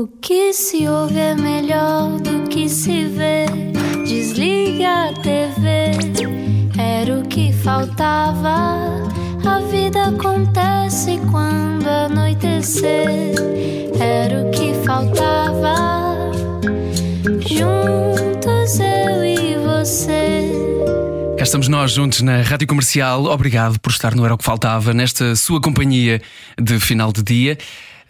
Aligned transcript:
O 0.00 0.06
que 0.06 0.50
se 0.54 0.88
ouve 0.88 1.18
é 1.18 1.34
melhor 1.34 2.18
do 2.20 2.48
que 2.48 2.70
se 2.70 3.04
vê. 3.04 3.44
Desliga 4.06 5.10
a 5.10 5.12
TV, 5.12 5.90
era 6.78 7.18
o 7.18 7.28
que 7.28 7.52
faltava. 7.52 8.88
A 9.46 9.60
vida 9.70 10.04
acontece 10.04 11.20
quando 11.30 11.86
anoitecer, 11.86 13.34
era 14.00 14.42
o 14.42 14.50
que 14.50 14.72
faltava. 14.86 15.74
Juntos 17.46 18.80
eu 18.80 19.22
e 19.22 19.58
você. 19.58 20.50
Cá 21.36 21.44
estamos 21.44 21.68
nós 21.68 21.92
juntos 21.92 22.22
na 22.22 22.40
Rádio 22.40 22.66
Comercial. 22.66 23.26
Obrigado 23.26 23.78
por 23.78 23.90
estar 23.90 24.14
no 24.14 24.24
Era 24.24 24.32
o 24.32 24.38
que 24.38 24.44
Faltava, 24.44 24.94
nesta 24.94 25.36
sua 25.36 25.60
companhia 25.60 26.22
de 26.58 26.80
final 26.80 27.12
de 27.12 27.22
dia. 27.22 27.58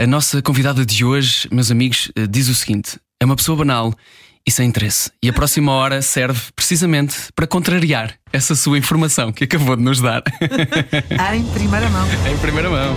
A 0.01 0.07
nossa 0.07 0.41
convidada 0.41 0.87
de 0.87 1.05
hoje, 1.05 1.47
meus 1.53 1.71
amigos, 1.71 2.11
eh, 2.17 2.27
diz 2.27 2.49
o 2.49 2.55
seguinte: 2.55 2.99
é 3.21 3.25
uma 3.27 3.37
pessoa 3.37 3.59
banal 3.59 3.93
e 4.49 4.51
sem 4.51 4.67
interesse. 4.67 5.11
E 5.23 5.29
a 5.29 5.33
próxima 5.33 5.73
hora 5.73 6.01
serve 6.01 6.41
precisamente 6.57 7.15
para 7.35 7.47
contrariar 7.47 8.15
essa 8.33 8.55
sua 8.55 8.79
informação 8.79 9.31
que 9.31 9.45
acabou 9.45 9.77
de 9.77 9.83
nos 9.83 10.01
dar. 10.01 10.23
Em 11.37 11.45
primeira 11.53 11.91
mão. 11.91 12.09
em 12.27 12.39
primeira 12.39 12.71
mão. 12.71 12.97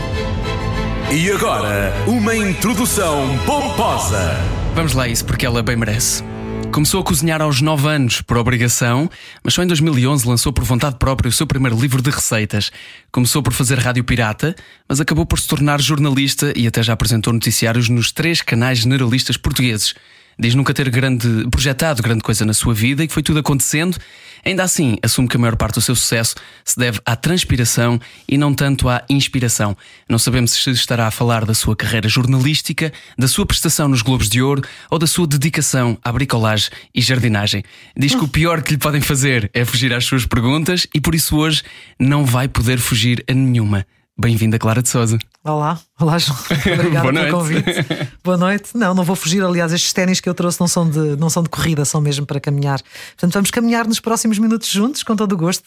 E 1.12 1.30
agora, 1.30 1.94
uma 2.08 2.38
introdução 2.38 3.38
pomposa. 3.46 4.38
Vamos 4.74 4.94
lá, 4.94 5.05
isso 5.05 5.26
porque 5.26 5.46
ela 5.46 5.62
bem 5.62 5.76
merece. 5.76 6.24
Começou 6.73 7.02
a 7.02 7.04
cozinhar 7.04 7.40
aos 7.40 7.62
9 7.62 7.88
anos 7.88 8.22
por 8.22 8.36
obrigação, 8.36 9.08
mas 9.44 9.54
só 9.54 9.62
em 9.62 9.68
2011 9.68 10.27
lançou 10.27 10.52
por 10.52 10.63
vontade 10.63 10.96
própria 10.96 11.30
o 11.30 11.32
seu 11.32 11.46
primeiro 11.46 11.80
livro 11.80 12.02
de 12.02 12.09
receitas. 12.09 12.72
Começou 13.12 13.44
por 13.44 13.54
fazer 13.54 13.77
rádio 13.77 14.04
pirata, 14.04 14.55
mas 14.90 14.99
acabou 14.99 15.23
por 15.23 15.38
se 15.38 15.48
tornar 15.48 15.80
jornalista 15.80 16.52
e 16.55 16.66
até 16.66 16.82
já 16.82 16.94
apresentou 16.94 17.32
noticiários 17.32 17.90
nos 17.90 18.12
três 18.12 18.41
canais 18.41 18.80
generalistas 18.80 19.38
portugueses. 19.38 19.94
Diz 20.38 20.55
nunca 20.55 20.73
ter 20.73 20.90
grande, 20.90 21.28
projetado 21.50 22.02
grande 22.02 22.22
coisa 22.22 22.46
na 22.46 22.54
sua 22.54 22.74
vida 22.74 23.04
e 23.04 23.07
que 23.07 23.13
foi 23.13 23.24
tudo 23.24 23.40
acontecendo. 23.40 23.98
Ainda 24.46 24.63
assim, 24.63 24.98
assume 25.02 25.27
que 25.27 25.38
a 25.38 25.40
maior 25.40 25.55
parte 25.55 25.76
do 25.76 25.82
seu 25.82 25.96
sucesso 25.96 26.35
se 26.66 26.77
deve 26.77 26.99
à 27.05 27.16
transpiração 27.16 27.99
e 28.27 28.38
não 28.38 28.54
tanto 28.54 28.90
à 28.90 29.02
inspiração. 29.10 29.76
Não 30.10 30.20
sabemos 30.20 30.52
se 30.52 30.70
estará 30.72 31.07
a 31.07 31.12
falar 31.12 31.46
da 31.46 31.54
sua 31.54 31.76
carreira 31.76 32.10
jornalística, 32.10 32.91
da 33.18 33.27
sua 33.27 33.46
prestação 33.46 33.88
nos 33.88 34.02
Globos 34.02 34.27
de 34.27 34.41
Ouro 34.41 34.62
ou 34.91 34.99
da 34.99 35.07
sua 35.07 35.26
dedicação 35.26 35.98
à 36.04 36.12
bricolagem 36.12 36.72
e 36.94 37.02
jardinagem. 37.02 37.63
Diz 37.96 38.13
que 38.13 38.24
o 38.24 38.27
pior 38.27 38.62
que 38.62 38.74
lhe 38.74 38.77
podem 38.77 39.00
fazer 39.00 39.50
é 39.54 39.63
fugir 39.63 39.94
às 39.94 40.04
suas 40.04 40.26
perguntas 40.26 40.85
e 40.94 41.00
por 41.00 41.16
isso 41.16 41.38
hoje 41.38 41.63
não 41.98 42.26
vai 42.26 42.50
poder 42.50 42.79
fugir 42.79 43.24
a 43.29 43.34
nenhuma. 43.34 43.85
Bem-vinda, 44.16 44.60
Clara 44.60 44.84
de 44.84 44.90
Souza. 44.90 45.18
Olá, 45.44 45.80
olá 46.00 46.20
João. 46.20 46.38
Obrigada 46.78 47.12
Boa 47.12 47.14
pelo 47.14 47.38
convite. 47.40 47.86
Boa 48.24 48.38
noite. 48.38 48.70
Não, 48.76 48.94
não 48.94 49.04
vou 49.04 49.16
fugir. 49.16 49.44
Aliás, 49.44 49.74
estes 49.74 49.92
ténis 49.92 50.20
que 50.20 50.30
eu 50.30 50.36
trouxe 50.36 50.60
não 50.60 50.68
são, 50.68 50.88
de, 50.88 51.18
não 51.18 51.32
são 51.32 51.42
de 51.42 51.50
corrida, 51.50 51.84
são 51.84 52.00
mesmo 52.00 52.24
para 52.24 52.40
caminhar. 52.40 52.80
Portanto, 53.14 53.34
vamos 53.34 53.50
caminhar 53.50 53.88
nos 53.88 54.00
próximos 54.00 54.38
minutos 54.38 54.70
juntos, 54.70 55.02
com 55.02 55.16
todo 55.16 55.34
o 55.34 55.38
gosto. 55.38 55.66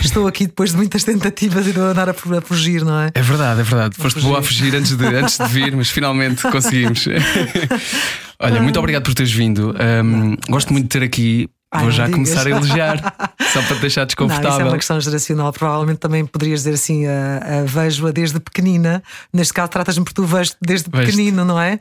Estou 0.00 0.28
aqui 0.28 0.46
depois 0.46 0.70
de 0.70 0.76
muitas 0.76 1.02
tentativas 1.02 1.66
e 1.66 1.72
de 1.72 1.80
andar 1.80 2.08
a, 2.08 2.12
a 2.12 2.40
fugir, 2.40 2.84
não 2.84 3.00
é? 3.00 3.10
É 3.12 3.20
verdade, 3.20 3.60
é 3.60 3.64
verdade. 3.64 3.96
Foste 3.96 4.14
fugir. 4.14 4.28
boa 4.28 4.38
a 4.38 4.42
fugir 4.42 4.76
antes 4.76 4.96
de, 4.96 5.04
antes 5.04 5.36
de 5.36 5.48
vir, 5.48 5.74
mas 5.74 5.90
finalmente 5.90 6.42
conseguimos. 6.42 7.04
Olha, 8.38 8.62
muito 8.62 8.78
obrigado 8.78 9.02
por 9.02 9.14
teres 9.14 9.32
vindo. 9.32 9.74
Um, 10.04 10.36
gosto 10.48 10.72
muito 10.72 10.84
de 10.84 10.88
ter 10.90 11.02
aqui. 11.02 11.50
Ai, 11.70 11.82
Vou 11.82 11.90
já 11.90 12.08
começar 12.08 12.46
a 12.46 12.50
elogiar, 12.50 12.96
só 13.52 13.62
para 13.62 13.76
te 13.76 13.80
deixar 13.80 14.00
Não, 14.02 14.06
desconfortável. 14.06 14.50
isso 14.50 14.60
é 14.60 14.64
uma 14.64 14.76
questão 14.76 15.00
geracional. 15.00 15.52
Provavelmente 15.52 15.98
também 15.98 16.24
poderias 16.24 16.60
dizer 16.60 16.74
assim: 16.74 17.04
vejo-a 17.66 18.10
desde 18.10 18.38
pequenina. 18.40 19.02
Neste 19.32 19.52
caso, 19.52 19.70
tratas-me 19.70 20.04
por 20.04 20.12
tu 20.12 20.24
vejo 20.24 20.52
desde 20.60 20.88
pequenino, 20.90 21.44
não 21.44 21.60
é? 21.60 21.78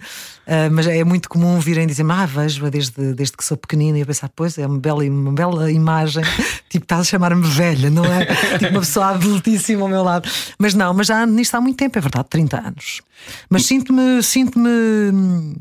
Ah, 0.47 0.69
mas 0.71 0.87
é 0.87 1.03
muito 1.03 1.27
comum 1.27 1.59
virem 1.59 1.85
dizer-me: 1.85 2.13
Ah, 2.13 2.25
vejo-a 2.25 2.69
desde, 2.69 3.13
desde 3.13 3.35
que 3.35 3.43
sou 3.43 3.57
pequenina. 3.57 3.97
E 3.97 4.01
eu 4.01 4.07
pensar: 4.07 4.29
Pois 4.33 4.57
é, 4.57 4.65
uma 4.65 4.79
bela, 4.79 5.03
uma 5.03 5.33
bela 5.33 5.71
imagem. 5.71 6.23
tipo, 6.69 6.85
estás 6.85 7.01
a 7.01 7.03
chamar-me 7.03 7.45
velha, 7.45 7.89
não 7.89 8.05
é? 8.05 8.25
tipo, 8.57 8.71
uma 8.71 8.79
pessoa 8.79 9.07
adultíssima 9.07 9.81
ao 9.81 9.89
meu 9.89 10.03
lado. 10.03 10.29
Mas 10.57 10.73
não, 10.73 10.93
mas 10.93 11.07
já 11.07 11.25
nisto 11.25 11.55
há 11.55 11.61
muito 11.61 11.77
tempo, 11.77 11.97
é 11.97 12.01
verdade, 12.01 12.27
30 12.29 12.57
anos. 12.57 13.01
Mas 13.49 13.65
sinto-me 13.65 14.23
sinto-me 14.23 15.55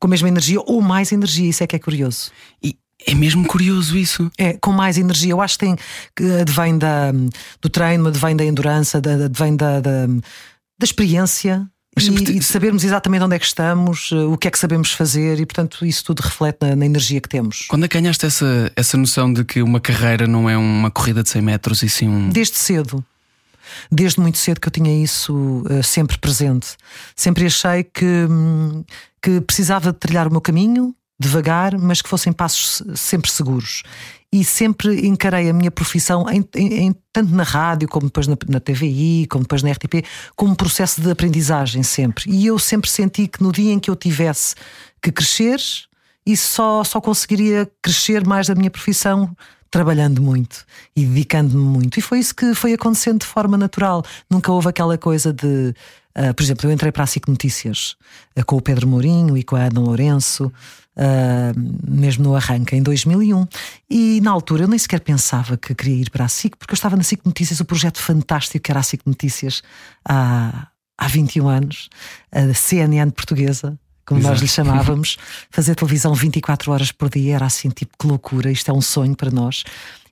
com 0.00 0.06
a 0.08 0.10
mesma 0.10 0.28
energia 0.28 0.60
ou 0.60 0.82
mais 0.82 1.12
energia, 1.12 1.48
isso 1.48 1.62
é 1.62 1.66
que 1.66 1.76
é 1.76 1.78
curioso. 1.78 2.30
E 2.62 2.76
é 3.06 3.14
mesmo 3.14 3.46
curioso 3.46 3.96
isso. 3.96 4.30
É, 4.38 4.54
com 4.54 4.72
mais 4.72 4.98
energia. 4.98 5.32
Eu 5.32 5.40
acho 5.40 5.58
que 5.58 5.66
tem 5.66 5.76
que 6.16 6.24
advém 6.40 6.78
da, 6.78 7.12
do 7.60 7.68
treino, 7.68 8.08
advém 8.08 8.34
da 8.36 8.44
endurance, 8.44 8.96
advém 8.96 9.56
da, 9.56 9.80
da, 9.80 10.06
da 10.06 10.84
experiência. 10.84 11.66
Mas 11.96 12.06
E, 12.06 12.10
te- 12.14 12.32
e 12.32 12.38
de 12.40 12.44
sabermos 12.44 12.82
exatamente 12.82 13.22
onde 13.22 13.36
é 13.36 13.38
que 13.38 13.46
estamos, 13.46 14.10
eh, 14.12 14.16
o 14.16 14.36
que 14.36 14.48
é 14.48 14.50
que 14.50 14.58
sabemos 14.58 14.90
fazer, 14.92 15.38
e 15.38 15.46
portanto 15.46 15.86
isso 15.86 16.02
tudo 16.04 16.20
reflete 16.22 16.58
na, 16.62 16.74
na 16.74 16.84
energia 16.86 17.20
que 17.20 17.28
temos. 17.28 17.66
Quando 17.68 17.84
é 17.84 17.88
que 17.88 17.96
ganhaste 17.96 18.26
essa, 18.26 18.72
essa 18.74 18.96
noção 18.96 19.32
de 19.32 19.44
que 19.44 19.62
uma 19.62 19.78
carreira 19.78 20.26
não 20.26 20.50
é 20.50 20.56
uma 20.58 20.90
corrida 20.90 21.22
de 21.22 21.28
100 21.30 21.42
metros 21.42 21.82
e 21.84 21.88
sim 21.88 22.08
um. 22.08 22.30
Desde 22.30 22.56
cedo. 22.56 23.04
Desde 23.92 24.20
muito 24.20 24.38
cedo 24.38 24.60
que 24.60 24.66
eu 24.66 24.72
tinha 24.72 25.02
isso 25.04 25.62
eh, 25.70 25.82
sempre 25.82 26.18
presente. 26.18 26.76
Sempre 27.14 27.46
achei 27.46 27.84
que, 27.84 28.04
hum, 28.04 28.84
que 29.22 29.40
precisava 29.40 29.92
de 29.92 29.98
trilhar 29.98 30.26
o 30.26 30.30
meu 30.32 30.40
caminho, 30.40 30.92
devagar, 31.18 31.78
mas 31.78 32.02
que 32.02 32.08
fossem 32.08 32.32
passos 32.32 32.76
se- 32.78 32.96
sempre 32.96 33.30
seguros. 33.30 33.82
E 34.32 34.44
sempre 34.44 35.06
encarei 35.06 35.48
a 35.48 35.52
minha 35.52 35.70
profissão, 35.70 36.26
em, 36.28 36.44
em- 36.56 36.94
tanto 37.12 37.32
na 37.32 37.44
rádio, 37.44 37.88
como 37.88 38.06
depois 38.06 38.26
na, 38.26 38.36
na 38.48 38.58
TVI, 38.58 39.26
como 39.30 39.44
depois 39.44 39.62
na 39.62 39.70
RTP, 39.70 40.04
como 40.34 40.52
um 40.52 40.56
processo 40.56 41.00
de 41.00 41.08
aprendizagem 41.10 41.84
sempre. 41.84 42.24
E 42.28 42.44
eu 42.46 42.58
sempre 42.58 42.90
senti 42.90 43.28
que 43.28 43.40
no 43.42 43.52
dia 43.52 43.72
em 43.72 43.78
que 43.78 43.88
eu 43.88 43.94
tivesse 43.94 44.56
que 45.00 45.12
crescer, 45.12 45.60
isso 46.26 46.48
só, 46.54 46.82
só 46.82 47.00
conseguiria 47.00 47.70
crescer 47.80 48.26
mais 48.26 48.48
da 48.48 48.54
minha 48.56 48.70
profissão 48.70 49.36
trabalhando 49.70 50.20
muito 50.22 50.64
e 50.96 51.04
dedicando-me 51.04 51.62
muito. 51.64 51.98
E 51.98 52.02
foi 52.02 52.18
isso 52.18 52.34
que 52.34 52.54
foi 52.54 52.72
acontecendo 52.72 53.20
de 53.20 53.26
forma 53.26 53.56
natural. 53.58 54.04
Nunca 54.30 54.50
houve 54.50 54.68
aquela 54.68 54.96
coisa 54.98 55.32
de. 55.32 55.74
ah, 56.14 56.32
por 56.34 56.42
exemplo, 56.42 56.68
eu 56.68 56.72
entrei 56.72 56.90
para 56.90 57.02
a 57.04 57.06
SIC 57.06 57.28
Notícias 57.28 57.96
ah, 58.36 58.42
com 58.44 58.56
o 58.56 58.60
Pedro 58.62 58.86
Mourinho 58.88 59.36
e 59.36 59.42
com 59.44 59.54
a 59.56 59.62
Ana 59.64 59.80
Lourenço, 59.80 60.52
ah, 60.96 61.52
mesmo 61.88 62.24
no 62.24 62.36
arranque, 62.36 62.76
em 62.76 62.82
2001. 62.82 63.46
E 63.90 64.20
na 64.22 64.30
altura 64.30 64.64
eu 64.64 64.68
nem 64.68 64.78
sequer 64.78 65.00
pensava 65.00 65.56
que 65.56 65.74
queria 65.74 66.02
ir 66.02 66.10
para 66.10 66.24
a 66.24 66.28
SIC, 66.28 66.56
porque 66.56 66.72
eu 66.72 66.76
estava 66.76 66.96
na 66.96 67.02
SIC 67.02 67.24
Notícias, 67.24 67.60
o 67.60 67.64
projeto 67.64 67.98
fantástico 67.98 68.62
que 68.62 68.70
era 68.70 68.80
a 68.80 68.82
SIC 68.82 69.02
Notícias 69.06 69.62
há, 70.04 70.68
há 70.96 71.08
21 71.08 71.48
anos, 71.48 71.88
a 72.32 72.54
CNN 72.54 73.10
portuguesa 73.10 73.78
como 74.06 74.20
nós 74.20 74.40
lhe 74.40 74.48
chamávamos, 74.48 75.16
fazer 75.50 75.74
televisão 75.74 76.14
24 76.14 76.72
horas 76.72 76.92
por 76.92 77.08
dia 77.08 77.36
era 77.36 77.46
assim, 77.46 77.68
tipo, 77.70 77.92
que 77.98 78.06
loucura, 78.06 78.50
isto 78.50 78.70
é 78.70 78.74
um 78.74 78.80
sonho 78.80 79.16
para 79.16 79.30
nós. 79.30 79.64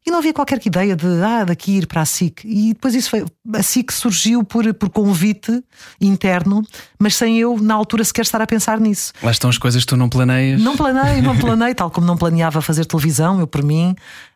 E 0.04 0.10
não 0.10 0.18
havia 0.18 0.32
qualquer 0.32 0.60
ideia 0.64 0.96
de, 0.96 1.06
ah, 1.22 1.44
daqui 1.44 1.78
ir 1.78 1.86
para 1.86 2.00
a 2.00 2.04
SIC. 2.04 2.44
E 2.44 2.72
depois 2.74 2.92
isso 2.92 3.08
foi, 3.08 3.24
a 3.54 3.62
SIC 3.62 3.92
surgiu 3.92 4.42
por, 4.42 4.74
por 4.74 4.90
convite 4.90 5.62
interno, 6.00 6.62
mas 6.98 7.14
sem 7.14 7.38
eu, 7.38 7.56
na 7.60 7.74
altura, 7.74 8.02
sequer 8.02 8.22
estar 8.22 8.42
a 8.42 8.46
pensar 8.46 8.80
nisso. 8.80 9.12
Lá 9.22 9.30
estão 9.30 9.48
as 9.48 9.58
coisas 9.58 9.84
que 9.84 9.86
tu 9.86 9.96
não 9.96 10.08
planeias. 10.08 10.60
Não 10.60 10.76
planei, 10.76 11.22
não 11.22 11.38
planei, 11.38 11.72
tal 11.72 11.88
como 11.88 12.04
não 12.04 12.16
planeava 12.16 12.60
fazer 12.60 12.84
televisão, 12.84 13.38
eu 13.38 13.46
por 13.46 13.62
mim. 13.62 13.94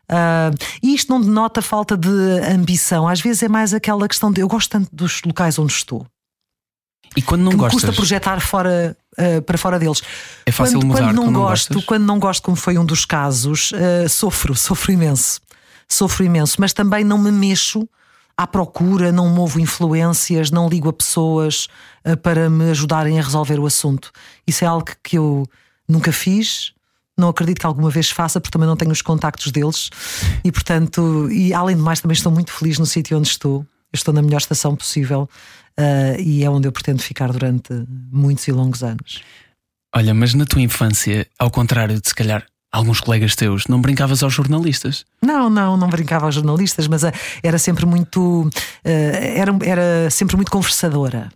Ah, 0.09 0.53
e 0.81 0.95
isto 0.95 1.11
não 1.11 1.21
denota 1.21 1.61
falta 1.61 1.97
de 1.97 2.09
ambição, 2.49 3.09
às 3.09 3.21
vezes 3.21 3.43
é 3.43 3.49
mais 3.49 3.75
aquela 3.75 4.07
questão 4.07 4.31
de 4.31 4.41
eu 4.41 4.47
gosto 4.47 4.71
tanto 4.71 4.89
dos 4.95 5.21
locais 5.25 5.59
onde 5.59 5.73
estou 5.73 6.07
E 7.17 7.23
quando 7.23 7.43
não 7.43 7.51
que 7.51 7.57
me 7.57 7.63
gostas, 7.63 7.81
custa 7.81 7.97
projetar 7.97 8.41
fora, 8.41 8.97
uh, 9.19 9.43
para 9.43 9.57
fora 9.57 9.79
deles. 9.79 10.03
É 10.45 10.53
fácil 10.53 10.79
quando, 10.79 10.87
mudar 10.87 11.01
quando 11.01 11.15
não 11.15 11.23
quando 11.25 11.33
não 11.33 11.41
gosto, 11.41 11.69
gostas? 11.73 11.85
quando 11.87 12.05
não 12.05 12.19
gosto, 12.19 12.43
como 12.43 12.57
foi 12.57 12.79
um 12.79 12.85
dos 12.85 13.05
casos, 13.07 13.73
uh, 13.73 14.09
sofro, 14.09 14.55
sofro 14.55 14.93
imenso. 14.93 15.41
Sofro 15.89 16.25
imenso, 16.25 16.57
mas 16.61 16.73
também 16.73 17.05
não 17.05 17.17
me 17.17 17.33
mexo 17.33 17.89
à 18.37 18.47
procura, 18.47 19.11
não 19.11 19.29
movo 19.29 19.59
influências, 19.59 20.51
não 20.51 20.69
ligo 20.69 20.89
a 20.89 20.93
pessoas 20.93 21.69
uh, 22.05 22.17
para 22.19 22.51
me 22.51 22.71
ajudarem 22.71 23.19
a 23.19 23.23
resolver 23.23 23.59
o 23.59 23.67
assunto. 23.67 24.13
Isso 24.47 24.65
é 24.65 24.67
algo 24.67 24.87
que 25.03 25.17
eu 25.17 25.47
nunca 25.89 26.13
fiz. 26.13 26.73
Não 27.17 27.29
acredito 27.29 27.61
que 27.61 27.67
alguma 27.67 27.89
vez 27.89 28.11
faça, 28.11 28.39
porque 28.39 28.53
também 28.53 28.69
não 28.69 28.77
tenho 28.77 28.93
os 28.93 29.01
contactos 29.01 29.51
deles 29.51 29.89
e, 30.45 30.53
portanto, 30.53 31.31
e 31.31 31.55
além 31.55 31.75
de 31.75 31.81
mais, 31.81 31.99
também 31.99 32.15
estou 32.15 32.31
muito 32.31 32.53
feliz 32.53 32.79
no 32.79 32.85
sítio 32.85 33.17
onde 33.17 33.29
estou. 33.29 33.61
Eu 33.91 33.97
estou 33.97 34.13
na 34.13 34.21
melhor 34.21 34.37
estação 34.37 34.77
possível 34.77 35.27
uh, 35.79 36.21
e 36.21 36.45
é 36.45 36.51
onde 36.51 36.69
eu 36.69 36.73
pretendo 36.73 37.03
ficar 37.03 37.33
durante 37.33 37.73
muitos 38.11 38.47
e 38.49 38.53
longos 38.53 38.83
anos. 38.83 39.23
Olha, 39.95 40.13
mas 40.13 40.35
na 40.35 40.45
tua 40.45 40.61
infância, 40.61 41.27
ao 41.39 41.51
contrário 41.51 42.01
de 42.01 42.09
se 42.09 42.15
calhar 42.15 42.45
alguns 42.77 43.01
colegas 43.01 43.35
teus, 43.35 43.67
não 43.67 43.81
brincavas 43.81 44.23
aos 44.23 44.35
jornalistas? 44.35 45.05
Não, 45.23 45.49
não, 45.49 45.77
não 45.77 45.89
brincava 45.89 46.27
aos 46.27 46.35
jornalistas, 46.35 46.87
mas 46.87 47.05
ah, 47.05 47.13
era 47.43 47.59
sempre 47.59 47.87
muito. 47.87 48.51
ah, 48.85 48.89
era, 48.89 49.57
era 49.63 50.11
sempre 50.11 50.37
muito 50.37 50.51
conversadora. 50.51 51.31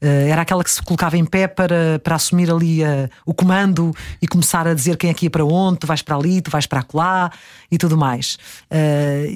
Era 0.00 0.42
aquela 0.42 0.64
que 0.64 0.70
se 0.70 0.82
colocava 0.82 1.16
em 1.16 1.24
pé 1.24 1.46
para, 1.46 2.00
para 2.02 2.16
assumir 2.16 2.50
ali 2.50 2.82
ah, 2.84 3.08
o 3.24 3.34
comando 3.34 3.94
e 4.20 4.26
começar 4.26 4.66
a 4.66 4.74
dizer 4.74 4.96
quem 4.96 5.10
é 5.10 5.14
que 5.14 5.26
ia 5.26 5.30
para 5.30 5.44
onde, 5.44 5.80
tu 5.80 5.86
vais 5.86 6.02
para 6.02 6.16
ali, 6.16 6.40
tu 6.40 6.50
vais 6.50 6.66
para 6.66 6.84
lá 6.94 7.30
e 7.70 7.76
tudo 7.76 7.96
mais. 7.96 8.38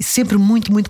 Sempre 0.01 0.37
muito, 0.37 0.71
muito 0.71 0.89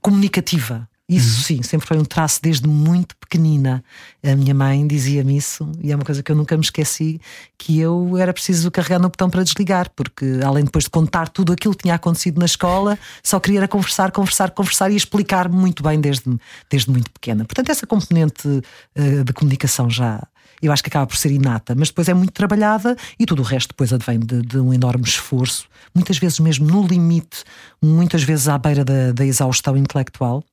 comunicativa. 0.00 0.88
Isso 1.16 1.42
sim, 1.42 1.62
sempre 1.62 1.86
foi 1.88 1.98
um 1.98 2.04
traço 2.04 2.40
desde 2.40 2.68
muito 2.68 3.16
pequenina. 3.16 3.82
A 4.22 4.36
minha 4.36 4.54
mãe 4.54 4.86
dizia-me 4.86 5.36
isso, 5.36 5.70
e 5.82 5.90
é 5.90 5.96
uma 5.96 6.04
coisa 6.04 6.22
que 6.22 6.30
eu 6.30 6.36
nunca 6.36 6.56
me 6.56 6.62
esqueci: 6.62 7.20
que 7.58 7.80
eu 7.80 8.16
era 8.16 8.32
preciso 8.32 8.70
carregar 8.70 9.00
no 9.00 9.08
botão 9.08 9.28
para 9.28 9.42
desligar, 9.42 9.90
porque 9.96 10.40
além 10.44 10.64
depois 10.64 10.84
de 10.84 10.90
contar 10.90 11.28
tudo 11.28 11.52
aquilo 11.52 11.74
que 11.74 11.82
tinha 11.82 11.96
acontecido 11.96 12.38
na 12.38 12.46
escola, 12.46 12.96
só 13.24 13.40
queria 13.40 13.66
conversar, 13.66 14.12
conversar, 14.12 14.52
conversar 14.52 14.90
e 14.90 14.96
explicar 14.96 15.48
muito 15.48 15.82
bem 15.82 16.00
desde, 16.00 16.30
desde 16.70 16.90
muito 16.90 17.10
pequena. 17.10 17.44
Portanto, 17.44 17.70
essa 17.70 17.86
componente 17.86 18.46
uh, 18.46 19.24
de 19.24 19.32
comunicação 19.32 19.90
já 19.90 20.22
eu 20.62 20.70
acho 20.72 20.82
que 20.82 20.88
acaba 20.88 21.06
por 21.06 21.16
ser 21.16 21.30
inata, 21.30 21.74
mas 21.74 21.88
depois 21.88 22.08
é 22.08 22.14
muito 22.14 22.32
trabalhada 22.32 22.96
e 23.18 23.24
tudo 23.24 23.40
o 23.40 23.44
resto 23.44 23.68
depois 23.68 23.92
advém 23.92 24.18
de, 24.18 24.42
de 24.42 24.58
um 24.58 24.74
enorme 24.74 25.04
esforço, 25.04 25.66
muitas 25.94 26.18
vezes 26.18 26.38
mesmo 26.38 26.66
no 26.66 26.86
limite, 26.86 27.44
muitas 27.82 28.22
vezes 28.22 28.46
à 28.48 28.58
beira 28.58 28.84
da, 28.84 29.12
da 29.12 29.24
exaustão 29.24 29.76
intelectual. 29.76 30.44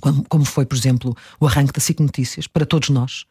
Como, 0.00 0.24
como, 0.28 0.44
foi, 0.44 0.64
por 0.64 0.76
exemplo, 0.76 1.16
o 1.40 1.46
arranque 1.46 1.72
da 1.72 1.80
SIC 1.80 2.00
Notícias, 2.00 2.46
para 2.46 2.64
todos 2.64 2.88
nós, 2.88 3.24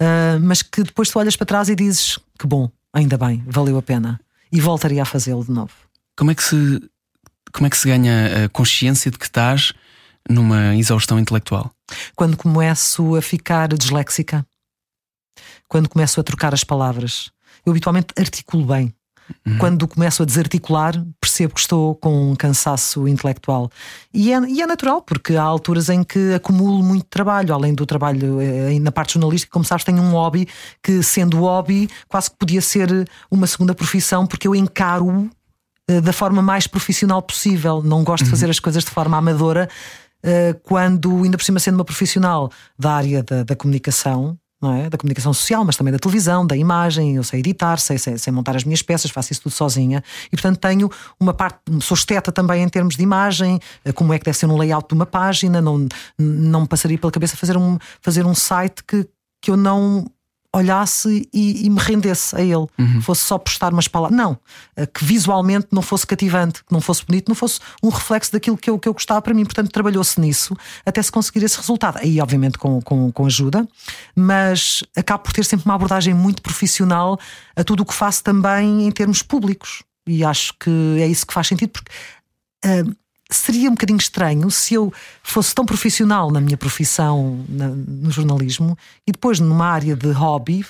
uh, 0.00 0.40
mas 0.40 0.62
que 0.62 0.82
depois 0.82 1.08
tu 1.10 1.18
olhas 1.18 1.36
para 1.36 1.46
trás 1.46 1.68
e 1.68 1.74
dizes 1.74 2.18
que 2.38 2.46
bom, 2.46 2.70
ainda 2.92 3.16
bem, 3.16 3.42
valeu 3.46 3.78
a 3.78 3.82
pena, 3.82 4.20
e 4.50 4.60
voltaria 4.60 5.02
a 5.02 5.06
fazê-lo 5.06 5.44
de 5.44 5.50
novo. 5.50 5.72
Como 6.16 6.30
é 6.30 6.34
que 6.34 6.42
se, 6.42 6.90
como 7.52 7.66
é 7.66 7.70
que 7.70 7.76
se 7.76 7.88
ganha 7.88 8.44
a 8.44 8.48
consciência 8.48 9.10
de 9.10 9.18
que 9.18 9.24
estás 9.24 9.72
numa 10.28 10.76
exaustão 10.76 11.18
intelectual? 11.18 11.70
Quando 12.14 12.36
começo 12.36 13.16
a 13.16 13.22
ficar 13.22 13.68
disléxica, 13.68 14.46
quando 15.72 15.88
começo 15.88 16.20
a 16.20 16.22
trocar 16.22 16.52
as 16.52 16.62
palavras. 16.62 17.30
Eu 17.64 17.70
habitualmente 17.70 18.08
articulo 18.18 18.66
bem. 18.66 18.94
Uhum. 19.46 19.58
Quando 19.58 19.88
começo 19.88 20.22
a 20.22 20.26
desarticular, 20.26 21.04
percebo 21.20 21.54
que 21.54 21.60
estou 21.60 21.94
com 21.96 22.30
um 22.32 22.36
cansaço 22.36 23.08
intelectual. 23.08 23.70
E 24.12 24.32
é, 24.32 24.40
e 24.48 24.62
é, 24.62 24.66
natural, 24.66 25.02
porque 25.02 25.34
há 25.34 25.42
alturas 25.42 25.88
em 25.88 26.04
que 26.04 26.34
acumulo 26.34 26.82
muito 26.82 27.06
trabalho, 27.06 27.54
além 27.54 27.74
do 27.74 27.86
trabalho 27.86 28.40
eh, 28.40 28.78
na 28.78 28.92
parte 28.92 29.14
jornalística. 29.14 29.52
Como 29.52 29.64
sabes, 29.64 29.84
tenho 29.84 30.02
um 30.02 30.12
hobby 30.12 30.48
que, 30.82 31.02
sendo 31.02 31.40
hobby, 31.40 31.88
quase 32.08 32.30
que 32.30 32.36
podia 32.36 32.60
ser 32.60 33.08
uma 33.30 33.46
segunda 33.46 33.74
profissão, 33.74 34.26
porque 34.26 34.46
eu 34.46 34.54
encaro 34.54 35.30
eh, 35.88 36.00
da 36.00 36.12
forma 36.12 36.42
mais 36.42 36.66
profissional 36.66 37.22
possível. 37.22 37.82
Não 37.82 38.04
gosto 38.04 38.22
uhum. 38.22 38.26
de 38.26 38.30
fazer 38.30 38.50
as 38.50 38.60
coisas 38.60 38.84
de 38.84 38.90
forma 38.90 39.16
amadora. 39.16 39.68
Eh, 40.22 40.54
quando, 40.62 41.24
ainda 41.24 41.36
por 41.36 41.44
cima, 41.44 41.58
sendo 41.58 41.74
uma 41.74 41.84
profissional 41.84 42.50
da 42.78 42.92
área 42.92 43.22
da, 43.22 43.42
da 43.42 43.56
comunicação, 43.56 44.38
é? 44.70 44.90
da 44.90 44.98
comunicação 44.98 45.32
social, 45.32 45.64
mas 45.64 45.76
também 45.76 45.92
da 45.92 45.98
televisão, 45.98 46.46
da 46.46 46.56
imagem. 46.56 47.16
Eu 47.16 47.24
sei 47.24 47.40
editar, 47.40 47.78
sei, 47.78 47.98
sei, 47.98 48.18
sei, 48.18 48.32
montar 48.32 48.54
as 48.54 48.64
minhas 48.64 48.82
peças, 48.82 49.10
faço 49.10 49.32
isso 49.32 49.42
tudo 49.42 49.52
sozinha. 49.52 50.02
E 50.26 50.30
portanto 50.30 50.58
tenho 50.58 50.90
uma 51.18 51.32
parte, 51.32 51.58
sou 51.80 51.94
esteta 51.94 52.30
também 52.30 52.62
em 52.62 52.68
termos 52.68 52.96
de 52.96 53.02
imagem, 53.02 53.58
eh, 53.84 53.92
como 53.92 54.12
é 54.12 54.18
que 54.18 54.24
deve 54.24 54.36
ser 54.36 54.46
um 54.46 54.58
layout 54.58 54.88
de 54.88 54.94
uma 54.94 55.06
página. 55.06 55.60
Não, 55.60 55.88
não 56.18 56.60
me 56.62 56.68
passaria 56.68 56.98
pela 56.98 57.10
cabeça 57.10 57.36
fazer 57.36 57.56
um, 57.56 57.78
fazer 58.00 58.26
um 58.26 58.34
site 58.34 58.84
que, 58.84 59.08
que 59.40 59.50
eu 59.50 59.56
não 59.56 60.06
olhasse 60.54 61.28
e, 61.32 61.66
e, 61.66 61.70
me 61.70 61.78
rendesse 61.78 62.36
a 62.36 62.40
ele, 62.42 62.66
uhum. 62.78 63.00
fosse 63.00 63.22
só 63.22 63.38
postar 63.38 63.72
umas 63.72 63.88
palavras. 63.88 64.16
Não, 64.16 64.38
eh, 64.76 64.86
que 64.86 65.02
visualmente 65.02 65.68
não 65.72 65.80
fosse 65.80 66.06
cativante, 66.06 66.62
que 66.62 66.72
não 66.72 66.80
fosse 66.80 67.04
bonito, 67.06 67.28
não 67.28 67.34
fosse 67.34 67.58
um 67.82 67.88
reflexo 67.88 68.30
daquilo 68.30 68.56
que 68.58 68.68
eu, 68.68 68.78
que 68.78 68.86
eu 68.86 68.92
gostava 68.92 69.22
para 69.22 69.32
mim. 69.32 69.44
Portanto, 69.44 69.70
trabalhou-se 69.70 70.20
nisso 70.20 70.54
até 70.84 71.02
se 71.02 71.10
conseguir 71.10 71.42
esse 71.42 71.56
resultado. 71.56 71.98
Aí, 71.98 72.20
obviamente, 72.20 72.58
com, 72.58 72.82
com, 72.82 73.10
com 73.10 73.26
ajuda, 73.26 73.66
mas 74.14 74.84
acabo 74.94 75.24
por 75.24 75.32
ter 75.32 75.44
sempre 75.44 75.64
uma 75.64 75.74
abordagem 75.74 76.12
muito 76.12 76.42
profissional 76.42 77.18
a 77.56 77.64
tudo 77.64 77.82
o 77.82 77.86
que 77.86 77.94
faço 77.94 78.22
também 78.22 78.86
em 78.86 78.90
termos 78.90 79.22
públicos. 79.22 79.82
E 80.06 80.22
acho 80.22 80.52
que 80.60 80.70
é 80.98 81.06
isso 81.06 81.26
que 81.26 81.32
faz 81.32 81.46
sentido, 81.46 81.70
porque. 81.70 81.90
Uh, 82.64 83.01
seria 83.32 83.68
um 83.68 83.74
bocadinho 83.74 83.98
estranho 83.98 84.50
se 84.50 84.74
eu 84.74 84.92
fosse 85.22 85.54
tão 85.54 85.64
profissional 85.64 86.30
na 86.30 86.40
minha 86.40 86.56
profissão 86.56 87.44
na, 87.48 87.68
no 87.68 88.10
jornalismo 88.10 88.76
e 89.06 89.12
depois 89.12 89.40
numa 89.40 89.66
área 89.66 89.96
de 89.96 90.10
hobby 90.12 90.64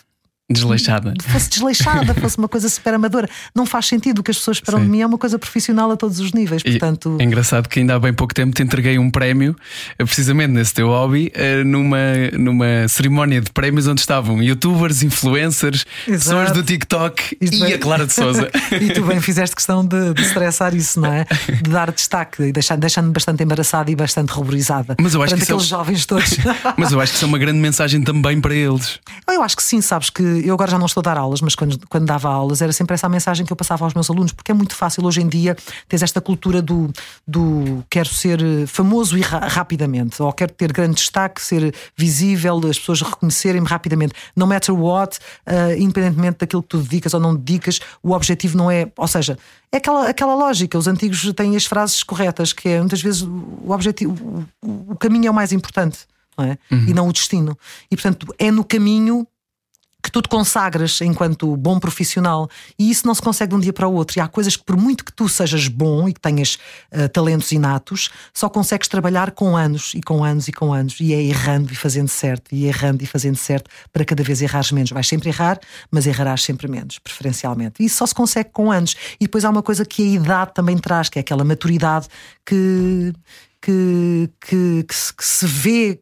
Desleixada. 0.51 1.15
Fosse 1.29 1.49
desleixada, 1.49 2.15
fosse 2.15 2.37
uma 2.37 2.49
coisa 2.49 2.69
super 2.69 2.95
amadora. 2.95 3.29
Não 3.55 3.65
faz 3.65 3.87
sentido. 3.87 4.19
O 4.19 4.23
que 4.23 4.31
as 4.31 4.39
pessoas 4.39 4.59
esperam 4.59 4.81
Sim. 4.81 4.85
de 4.85 4.91
mim 4.91 5.01
é 5.01 5.07
uma 5.07 5.17
coisa 5.17 5.39
profissional 5.39 5.91
a 5.91 5.97
todos 5.97 6.21
os 6.21 6.33
níveis. 6.33 6.63
Portanto... 6.63 7.17
É 7.19 7.25
engraçado 7.25 7.69
que 7.69 7.81
ainda 7.81 7.95
há 7.95 7.99
bem 7.99 8.13
pouco 8.13 8.35
tempo 8.35 8.55
te 8.55 8.63
entreguei 8.63 8.99
um 8.99 9.11
prémio, 9.11 9.57
precisamente 9.97 10.51
nesse 10.51 10.75
teu 10.75 10.89
hobby, 10.89 11.31
eh, 11.35 11.65
numa, 11.65 11.99
numa 12.39 12.89
cerimónia 12.89 13.41
de 13.41 13.51
prémios 13.51 13.87
onde 13.87 14.01
estavam 14.01 14.43
youtubers, 14.43 15.03
influencers, 15.03 15.87
Exato. 16.07 16.25
pessoas 16.25 16.53
do 16.53 16.63
TikTok 16.63 17.39
e 17.41 17.51
bem... 17.51 17.73
a 17.73 17.79
Clara 17.79 18.07
de 18.07 18.13
Souza. 18.13 18.51
e 18.79 18.93
tu 18.93 19.05
bem 19.05 19.21
fizeste 19.21 19.57
questão 19.57 19.85
de, 19.85 20.13
de 20.13 20.23
estressar 20.23 20.75
isso, 20.75 21.01
não 21.01 21.13
é? 21.13 21.25
De 21.63 21.71
dar 21.71 21.91
destaque 21.93 22.43
e 22.43 22.53
deixando-me 22.53 23.13
bastante 23.13 23.43
embaraçada 23.43 23.91
e 23.91 23.97
bastante 23.97 24.31
ruborizada. 24.31 24.97
Mas 25.01 25.15
eu 25.15 25.23
acho 25.23 25.35
que 25.37 25.43
aqueles 25.43 25.67
são... 25.67 25.79
jovens 25.79 26.05
todos. 26.05 26.37
Mas 26.77 26.93
eu 26.93 27.01
acho 27.01 27.13
que 27.13 27.17
isso 27.17 27.25
é 27.25 27.29
uma 27.29 27.39
grande 27.39 27.59
mensagem 27.59 28.03
também 28.03 28.41
para 28.41 28.55
eles. 28.55 28.99
Eu 29.29 29.43
acho 29.43 29.57
que 29.57 29.63
sim, 29.63 29.81
sabes 29.81 30.11
que 30.11 30.32
eu 30.41 30.55
agora 30.55 30.71
já 30.71 30.79
não 30.79 30.87
estou 30.87 31.01
a 31.01 31.05
dar 31.05 31.19
aulas, 31.19 31.41
mas 31.41 31.55
quando, 31.55 31.79
quando 31.89 32.07
dava 32.07 32.29
aulas 32.29 32.63
era 32.63 32.73
sempre 32.73 32.95
essa 32.95 33.07
a 33.07 33.11
mensagem 33.11 33.45
que 33.45 33.53
eu 33.53 33.57
passava 33.57 33.85
aos 33.85 33.95
meus 33.95 34.09
alunos, 34.11 34.33
porque 34.33 34.51
é 34.51 34.55
muito 34.55 34.75
fácil 34.75 35.05
hoje 35.05 35.21
em 35.21 35.29
dia 35.29 35.57
ter 35.89 36.03
esta 36.03 36.21
cultura 36.21 36.63
do, 36.63 36.91
do 37.27 37.85
quero 37.91 38.09
ser 38.09 38.41
famoso 38.67 39.17
e 39.17 39.21
ra 39.21 39.41
rapidamente, 39.41 40.23
ou 40.23 40.33
quero 40.33 40.53
ter 40.53 40.73
grande 40.73 40.95
destaque, 40.95 41.41
ser 41.41 41.75
visível, 41.97 42.61
as 42.69 42.79
pessoas 42.79 43.03
reconhecerem-me 43.03 43.67
rapidamente. 43.67 44.15
No 44.37 44.47
matter 44.47 44.75
what, 44.75 45.19
uh, 45.47 45.77
independentemente 45.79 46.39
daquilo 46.39 46.63
que 46.63 46.69
tu 46.69 46.79
dedicas 46.79 47.15
ou 47.15 47.21
não 47.21 47.35
dedicas, 47.35 47.81
o 48.03 48.13
objetivo 48.13 48.57
não 48.57 48.71
é. 48.71 48.91
Ou 48.97 49.09
seja, 49.09 49.39
é 49.71 49.79
aquela, 49.79 50.09
aquela 50.09 50.35
lógica. 50.35 50.79
Os 50.79 50.87
antigos 50.87 51.33
têm 51.35 51.57
as 51.57 51.65
frases 51.65 52.03
corretas, 52.03 52.53
que 52.53 52.69
é 52.69 52.79
muitas 52.79 53.03
vezes 53.03 53.23
o 53.23 53.71
objetivo, 53.71 54.47
o, 54.63 54.93
o 54.93 54.97
caminho 54.97 55.29
é 55.29 55.31
o 55.31 55.35
mais 55.35 55.53
importante. 55.53 56.01
Não 56.37 56.47
é? 56.47 56.59
Uhum. 56.71 56.85
E 56.89 56.95
não 56.95 57.09
o 57.09 57.13
destino. 57.13 57.59
E 57.91 57.97
portanto, 57.97 58.35
é 58.39 58.51
no 58.51 58.65
caminho 58.65 59.27
que 60.03 60.11
tu 60.11 60.21
te 60.21 60.29
consagras 60.29 61.01
enquanto 61.01 61.57
bom 61.57 61.79
profissional 61.79 62.49
e 62.79 62.91
isso 62.91 63.07
não 63.07 63.15
se 63.15 63.23
consegue 63.23 63.51
de 63.51 63.57
um 63.57 63.61
dia 63.61 63.73
para 63.73 63.87
o 63.87 63.95
outro. 63.95 64.19
E 64.19 64.21
há 64.21 64.27
coisas 64.27 64.57
que, 64.57 64.65
por 64.65 64.77
muito 64.77 65.05
que 65.05 65.13
tu 65.13 65.29
sejas 65.29 65.69
bom 65.69 66.09
e 66.09 66.13
que 66.13 66.21
tenhas 66.21 66.59
uh, 66.93 67.09
talentos 67.09 67.53
inatos, 67.53 68.11
só 68.35 68.49
consegues 68.49 68.89
trabalhar 68.89 69.31
com 69.31 69.57
anos 69.57 69.93
e 69.95 70.01
com 70.01 70.25
anos 70.25 70.49
e 70.49 70.53
com 70.53 70.73
anos 70.73 70.99
e 71.01 71.15
é 71.15 71.23
errando 71.23 71.73
e 71.73 71.77
fazendo 71.77 72.09
certo 72.09 72.53
e 72.53 72.67
errando 72.67 73.03
e 73.05 73.07
fazendo 73.07 73.37
certo 73.37 73.71
para 73.93 74.05
cada 74.05 74.23
vez 74.25 74.43
errares 74.43 74.73
menos. 74.73 74.91
Vais 74.91 75.07
sempre 75.07 75.29
errar, 75.29 75.61
mas 75.91 76.07
errarás 76.07 76.43
sempre 76.43 76.67
menos, 76.67 76.99
preferencialmente. 76.99 77.81
E 77.81 77.87
isso 77.87 77.99
só 77.99 78.07
se 78.07 78.15
consegue 78.15 78.51
com 78.53 78.73
anos. 78.73 78.97
E 79.21 79.25
depois 79.27 79.45
há 79.45 79.51
uma 79.51 79.63
coisa 79.63 79.85
que 79.85 80.03
a 80.03 80.07
idade 80.07 80.53
também 80.55 80.77
traz, 80.79 81.09
que 81.09 81.19
é 81.19 81.21
aquela 81.21 81.45
maturidade 81.45 82.09
que. 82.45 83.13
Que, 83.65 84.29
que, 84.41 84.85
que, 84.89 84.93
se, 84.93 85.15
que 85.15 85.25
se 85.25 85.47
vê 85.47 86.02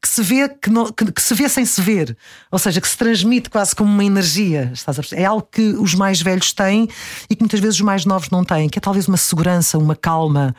que 0.00 0.08
se 0.08 0.22
vê 0.22 0.48
que, 0.48 0.70
não, 0.70 0.90
que, 0.92 1.10
que, 1.10 1.22
se 1.22 1.34
vê 1.34 1.48
sem 1.48 1.64
se 1.64 1.80
ver, 1.80 2.16
ou 2.50 2.58
seja, 2.58 2.80
que 2.80 2.88
se 2.88 2.96
transmite 2.96 3.50
quase 3.50 3.74
como 3.74 3.90
uma 3.90 4.04
energia. 4.04 4.72
É 5.12 5.24
algo 5.24 5.46
que 5.50 5.74
os 5.74 5.94
mais 5.94 6.20
velhos 6.20 6.52
têm 6.52 6.88
e 7.28 7.36
que 7.36 7.42
muitas 7.42 7.60
vezes 7.60 7.76
os 7.76 7.82
mais 7.82 8.04
novos 8.04 8.30
não 8.30 8.44
têm, 8.44 8.68
que 8.68 8.78
é 8.78 8.80
talvez 8.80 9.08
uma 9.08 9.16
segurança, 9.16 9.78
uma 9.78 9.96
calma, 9.96 10.54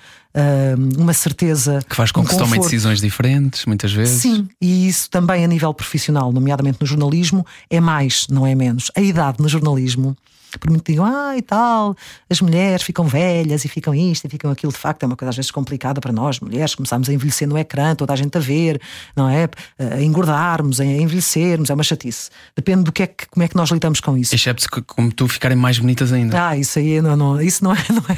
uma 0.98 1.13
certeza. 1.13 1.80
Que 1.88 1.96
faz 1.96 2.12
com 2.12 2.22
um 2.22 2.24
que 2.24 2.32
conforto. 2.32 2.50
se 2.50 2.56
tomem 2.56 2.62
decisões 2.62 3.01
diferentes, 3.01 3.65
muitas 3.65 3.92
vezes. 3.92 4.22
Sim, 4.22 4.48
e 4.60 4.88
isso 4.88 5.10
também 5.10 5.44
a 5.44 5.48
nível 5.48 5.74
profissional, 5.74 6.32
nomeadamente 6.32 6.80
no 6.82 6.88
jornalismo, 6.88 7.46
é 7.70 7.80
mais, 7.80 8.27
não 8.30 8.46
é 8.46 8.56
menos. 8.56 8.92
A 8.96 9.01
idade 9.01 9.38
no 9.42 9.48
jornalismo 9.48 10.15
por 10.57 10.69
muito 10.69 10.91
digam, 10.91 11.05
ah, 11.05 11.38
e 11.38 11.41
tal, 11.41 11.95
as 12.29 12.41
mulheres 12.41 12.83
ficam 12.83 13.05
velhas 13.05 13.65
e 13.65 13.67
ficam 13.67 13.93
isto 13.93 14.25
e 14.25 14.29
ficam 14.29 14.51
aquilo, 14.51 14.72
de 14.72 14.77
facto 14.77 15.03
é 15.03 15.05
uma 15.05 15.15
coisa 15.15 15.29
às 15.29 15.36
vezes 15.36 15.51
complicada 15.51 16.00
para 16.00 16.12
nós, 16.12 16.39
mulheres, 16.39 16.75
começamos 16.75 17.10
a 17.10 17.13
envelhecer 17.13 17.48
no 17.48 17.57
ecrã, 17.57 17.95
toda 17.95 18.13
a 18.13 18.15
gente 18.15 18.38
a 18.38 18.41
ver, 18.41 18.81
não 19.15 19.29
é? 19.29 19.48
A 19.79 20.01
engordarmos, 20.01 20.79
a 20.79 20.86
envelhecermos, 20.86 21.69
é 21.69 21.74
uma 21.74 21.83
chatice. 21.83 22.29
Depende 22.55 22.83
do 22.83 22.91
que 22.91 23.03
é 23.03 23.07
que, 23.07 23.27
como 23.27 23.43
é 23.43 23.48
que 23.48 23.55
nós 23.55 23.69
lidamos 23.69 24.00
com 24.00 24.17
isso. 24.17 24.33
Excepto 24.33 24.67
como 24.83 25.12
tu 25.12 25.27
ficarem 25.27 25.57
mais 25.57 25.79
bonitas 25.79 26.12
ainda. 26.12 26.50
Ah, 26.50 26.57
isso 26.57 26.79
aí 26.79 27.01
não, 27.01 27.15
não, 27.15 27.41
isso 27.41 27.63
não 27.63 27.74
é, 27.74 27.77
não 27.89 28.03
é 28.10 28.17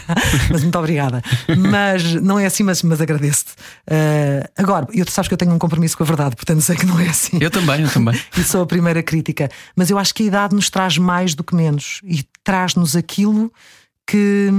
mas 0.49 0.61
muito 0.61 0.77
obrigada. 0.77 1.21
Mas 1.57 2.15
não 2.15 2.39
é 2.39 2.45
assim, 2.45 2.63
mas, 2.63 2.81
mas 2.83 3.01
agradeço-te. 3.01 3.51
Uh, 3.51 4.47
agora, 4.57 4.87
eu, 4.93 5.05
sabes 5.07 5.27
que 5.27 5.33
eu 5.33 5.37
tenho 5.37 5.53
um 5.53 5.59
compromisso 5.59 5.97
com 5.97 6.03
a 6.03 6.05
verdade, 6.05 6.35
portanto 6.35 6.61
sei 6.61 6.75
que 6.75 6.85
não 6.85 6.99
é 6.99 7.09
assim. 7.09 7.37
Eu 7.39 7.51
também, 7.51 7.81
eu 7.81 7.89
também. 7.89 8.19
e 8.37 8.43
sou 8.43 8.61
a 8.61 8.65
primeira 8.65 9.01
crítica. 9.03 9.49
Mas 9.75 9.89
eu 9.89 9.97
acho 9.97 10.13
que 10.13 10.23
a 10.23 10.25
idade 10.25 10.55
nos 10.55 10.69
traz 10.69 10.97
mais 10.97 11.33
do 11.33 11.43
que 11.43 11.55
menos. 11.55 12.01
E 12.03 12.24
traz-nos 12.45 12.95
aquilo 12.95 13.51
que, 14.07 14.49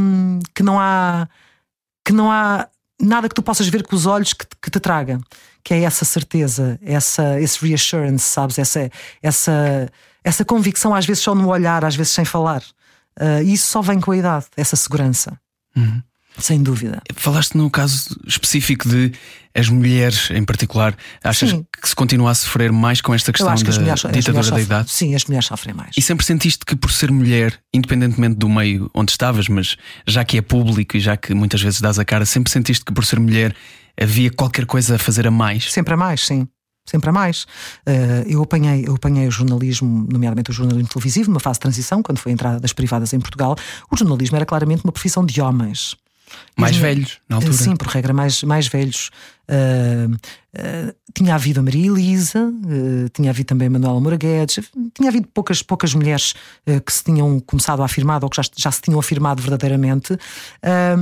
que 0.55 0.62
não 0.62 0.78
há 0.78 1.26
que 2.05 2.12
não 2.12 2.31
há 2.31 2.69
nada 3.00 3.28
que 3.28 3.35
tu 3.35 3.43
possas 3.43 3.69
ver 3.69 3.83
com 3.83 3.97
os 3.97 4.07
olhos 4.07 4.33
que, 4.33 4.45
que 4.62 4.71
te 4.71 4.78
traga, 4.78 5.19
que 5.64 5.73
é 5.73 5.83
essa 5.83 6.05
certeza, 6.05 6.78
essa 6.83 7.40
esse 7.40 7.66
reassurance, 7.66 8.25
sabes, 8.25 8.59
essa 8.59 8.90
essa 9.23 9.90
essa 10.23 10.45
convicção 10.45 10.95
às 10.95 11.07
vezes 11.07 11.23
só 11.23 11.35
no 11.35 11.49
olhar, 11.49 11.85
às 11.85 11.97
vezes 11.97 12.12
sem 12.12 12.25
falar. 12.25 12.62
Uh, 13.19 13.43
isso 13.45 13.69
só 13.69 13.81
vem 13.81 13.99
com 13.99 14.11
a 14.11 14.16
idade, 14.16 14.47
essa 14.57 14.76
segurança. 14.76 15.38
Uhum. 15.75 16.02
Sem 16.38 16.62
dúvida. 16.62 17.00
Falaste 17.14 17.57
no 17.57 17.71
caso 17.71 18.14
específico 18.26 18.87
de 18.87 19.12
as 19.57 19.69
mulheres 19.69 20.31
em 20.31 20.45
particular. 20.45 20.95
Achas 21.25 21.51
sim. 21.51 21.67
que 21.81 21.89
se 21.89 21.95
continua 21.95 22.31
a 22.31 22.35
sofrer 22.35 22.71
mais 22.71 23.01
com 23.01 23.15
esta 23.15 23.33
questão 23.33 23.55
que 23.55 23.65
da 23.65 23.79
mulheres, 23.81 24.03
ditadura 24.13 24.51
da 24.51 24.61
idade? 24.61 24.91
Sim, 24.91 25.15
as 25.15 25.25
mulheres 25.25 25.47
sofrem 25.47 25.75
mais. 25.75 25.93
E 25.97 26.03
sempre 26.03 26.27
sentiste 26.27 26.65
que 26.65 26.77
por 26.77 26.93
ser 26.93 27.11
mulher, 27.11 27.59
independentemente 27.73 28.37
do 28.37 28.49
meio 28.49 28.91
onde 28.95 29.11
estavas, 29.13 29.49
mas 29.49 29.77
já 30.07 30.25
que 30.25 30.37
é 30.37 30.43
público 30.43 30.97
e 30.97 31.01
já 31.01 31.17
que 31.17 31.33
muitas 31.33 31.63
vezes 31.63 31.81
dás 31.81 31.99
a 31.99 32.05
cara, 32.05 32.27
sempre 32.27 32.53
sentiste 32.53 32.85
que 32.85 32.93
por 32.93 33.05
ser 33.05 33.19
mulher 33.19 33.55
havia 33.99 34.31
qualquer 34.31 34.67
coisa 34.67 34.97
a 34.97 34.99
fazer 34.99 35.27
a 35.27 35.31
mais? 35.31 35.73
Sempre 35.73 35.95
a 35.95 35.97
mais, 35.97 36.27
sim. 36.27 36.47
sempre 36.85 37.09
a 37.09 37.13
mais. 37.13 37.45
Uh, 37.89 38.29
eu, 38.29 38.43
apanhei, 38.43 38.85
eu 38.87 38.95
apanhei 38.95 39.27
o 39.27 39.31
jornalismo, 39.31 40.07
nomeadamente 40.13 40.51
o 40.51 40.53
jornalismo 40.53 40.89
televisivo, 40.89 41.31
numa 41.31 41.41
fase 41.41 41.57
de 41.57 41.61
transição, 41.61 42.03
quando 42.03 42.19
foi 42.19 42.33
a 42.33 42.35
entrada 42.35 42.61
das 42.61 42.75
privadas 42.75 43.15
em 43.15 43.21
Portugal. 43.21 43.57
O 43.91 43.97
jornalismo 43.97 44.37
era 44.37 44.45
claramente 44.45 44.85
uma 44.85 44.93
profissão 44.93 45.25
de 45.25 45.41
homens. 45.41 45.97
Mais 46.57 46.77
velhos, 46.77 47.19
na 47.29 47.37
altura. 47.37 47.53
Sim, 47.53 47.77
por 47.77 47.89
regra, 47.89 48.13
mais, 48.13 48.43
mais 48.43 48.67
velhos. 48.67 49.11
Uh, 49.49 50.12
uh, 50.12 50.95
tinha 51.15 51.37
havido 51.37 51.61
a 51.61 51.62
Maria 51.62 51.87
Elisa, 51.87 52.49
uh, 52.49 53.09
tinha 53.11 53.31
havido 53.31 53.47
também 53.47 53.69
a 53.69 53.71
Manuela 53.71 54.00
Moura 54.00 54.17
Guedes, 54.17 54.69
tinha 54.93 55.09
havido 55.09 55.29
poucas, 55.33 55.62
poucas 55.62 55.95
mulheres 55.95 56.35
que 56.85 56.93
se 56.93 57.05
tinham 57.05 57.38
começado 57.41 57.81
a 57.81 57.85
afirmar 57.85 58.23
ou 58.25 58.29
que 58.29 58.37
já, 58.37 58.43
já 58.57 58.71
se 58.71 58.83
tinham 58.83 58.99
afirmado 58.99 59.41
verdadeiramente, 59.41 60.19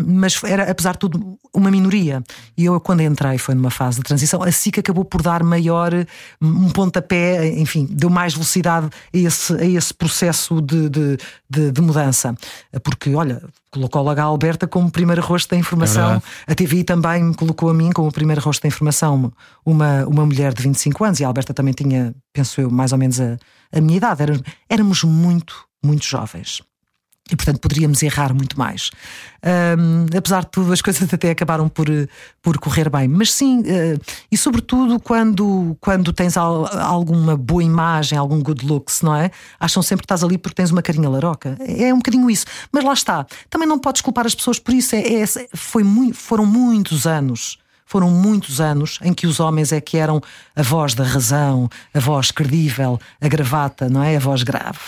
mas 0.07 0.43
era, 0.45 0.71
apesar 0.71 0.93
de 0.93 0.99
tudo, 0.99 1.39
uma 1.53 1.71
minoria. 1.71 2.23
E 2.57 2.67
eu, 2.67 2.79
quando 2.81 3.01
entrei, 3.01 3.39
foi 3.39 3.55
numa 3.55 3.71
fase 3.71 3.99
de 3.99 4.05
transição, 4.05 4.43
assim 4.43 4.71
que 4.71 4.81
acabou 4.81 5.05
por 5.05 5.23
dar 5.23 5.43
maior, 5.43 5.93
um 6.41 6.69
pontapé, 6.71 7.49
enfim, 7.49 7.87
deu 7.91 8.11
mais 8.11 8.35
velocidade 8.35 8.89
a 9.13 9.19
esse, 9.19 9.53
a 9.55 9.65
esse 9.65 9.95
processo 9.95 10.61
de, 10.61 10.89
de, 10.89 11.19
de, 11.49 11.73
de 11.73 11.81
mudança. 11.81 12.35
Porque, 12.83 13.15
olha, 13.15 13.43
colocou 13.75 14.03
logo 14.03 14.21
a 14.21 14.25
Alberta 14.25 14.69
como 14.69 14.91
primeiro 14.91 15.21
rosto 15.21 15.51
da 15.51 15.57
informação, 15.57 16.23
é 16.47 16.53
a 16.53 16.55
TVI 16.55 16.85
também 16.85 17.25
me 17.25 17.35
colocou 17.35 17.69
a 17.69 17.75
mim 17.75 17.91
como 17.91 18.11
primeiro 18.13 18.34
primeiro 18.35 18.41
rosto 18.41 18.63
da 18.63 18.69
informação 18.69 19.33
uma, 19.65 20.05
uma 20.07 20.27
mulher 20.27 20.53
de 20.53 20.63
25 20.63 21.05
anos, 21.05 21.21
e 21.21 21.25
a 21.25 21.29
Alberta 21.29 21.55
também 21.55 21.73
tinha, 21.73 22.15
penso 22.33 22.61
eu, 22.61 22.71
mais 22.71 22.93
ou 22.93 22.99
menos 22.99 23.21
a, 23.21 23.37
a 23.73 23.81
minha 23.81 23.97
idade. 23.97 24.23
Era, 24.23 24.41
éramos 24.69 25.05
muito, 25.05 25.67
muito 25.83 26.05
jovens. 26.05 26.63
E 27.31 27.37
portanto 27.37 27.59
poderíamos 27.59 28.03
errar 28.03 28.35
muito 28.35 28.59
mais. 28.59 28.91
Um, 29.79 30.05
apesar 30.15 30.45
de 30.45 30.51
tudo, 30.51 30.75
as 30.75 30.83
coisas 30.83 31.11
até 31.11 31.31
acabaram 31.31 31.71
por, 31.71 31.87
por 32.43 32.59
correr 32.59 32.91
bem. 32.91 33.09
Mas 33.09 33.33
sim, 33.33 33.61
uh, 33.61 34.01
e 34.31 34.37
sobretudo 34.37 35.01
quando, 35.01 35.75
quando 35.81 36.13
tens 36.13 36.37
al, 36.37 36.67
alguma 36.79 37.35
boa 37.35 37.65
imagem, 37.65 38.19
algum 38.19 38.43
good 38.43 38.67
looks, 38.67 39.01
não 39.01 39.15
é? 39.15 39.31
Acham 39.59 39.83
sempre 39.83 40.03
que 40.03 40.05
estás 40.05 40.23
ali 40.23 40.37
porque 40.37 40.57
tens 40.57 40.71
uma 40.71 40.83
carinha 40.83 41.09
laroca. 41.09 41.57
É 41.61 41.95
um 41.95 41.99
bocadinho 41.99 42.29
isso. 42.29 42.45
Mas 42.71 42.85
lá 42.85 42.93
está. 42.93 43.27
Também 43.49 43.67
não 43.67 43.79
podes 43.79 44.03
culpar 44.03 44.27
as 44.27 44.35
pessoas 44.35 44.59
por 44.59 44.75
isso. 44.75 44.95
É, 44.95 45.23
é, 45.23 45.27
foi 45.55 45.83
muito, 45.83 46.19
foram 46.19 46.45
muitos 46.45 47.07
anos 47.07 47.64
foram 47.95 48.11
muitos 48.11 48.61
anos 48.61 48.99
em 49.05 49.15
que 49.15 49.25
os 49.25 49.39
homens 49.39 49.71
é 49.71 49.81
que 49.81 49.97
eram 49.97 50.21
a 50.57 50.63
voz 50.63 50.95
da 50.95 51.05
razão, 51.05 51.69
a 51.95 52.01
voz 52.01 52.33
credível, 52.33 52.99
a 53.21 53.29
gravata, 53.29 53.89
não 53.89 54.03
é? 54.03 54.17
A 54.17 54.19
voz 54.19 54.43
grave, 54.43 54.81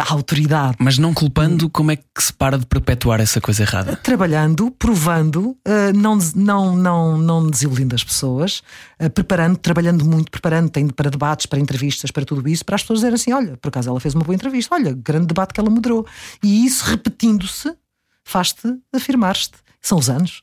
a 0.00 0.12
autoridade. 0.12 0.76
Mas 0.78 0.98
não 0.98 1.12
culpando, 1.12 1.68
como 1.68 1.90
é 1.90 1.96
que 1.96 2.04
se 2.16 2.32
para 2.32 2.60
de 2.60 2.64
perpetuar 2.64 3.20
essa 3.20 3.40
coisa 3.40 3.64
errada? 3.64 3.96
Trabalhando, 3.96 4.70
provando, 4.70 5.56
eh, 5.64 5.92
não, 5.92 6.16
não, 6.36 6.76
não, 6.76 7.18
não 7.18 7.50
desiludindo 7.50 7.96
as 7.96 8.04
pessoas, 8.04 8.62
eh, 9.00 9.08
preparando, 9.08 9.56
trabalhando 9.56 10.04
muito, 10.04 10.30
preparando 10.30 10.70
para 10.94 11.10
debates, 11.10 11.46
para 11.46 11.58
entrevistas, 11.58 12.12
para 12.12 12.24
tudo 12.24 12.48
isso, 12.48 12.64
para 12.64 12.76
as 12.76 12.82
pessoas 12.82 13.00
dizerem 13.00 13.16
assim: 13.16 13.32
olha, 13.32 13.56
por 13.56 13.66
acaso 13.66 13.90
ela 13.90 13.98
fez 13.98 14.14
uma 14.14 14.22
boa 14.22 14.36
entrevista, 14.36 14.76
olha, 14.76 14.92
grande 14.92 15.26
debate 15.26 15.52
que 15.52 15.58
ela 15.58 15.70
moderou. 15.70 16.06
E 16.40 16.64
isso 16.64 16.84
repetindo-se 16.84 17.74
faz-te 18.22 18.76
afirmar-te 18.92 19.65
são 19.86 19.98
os 19.98 20.10
anos. 20.10 20.42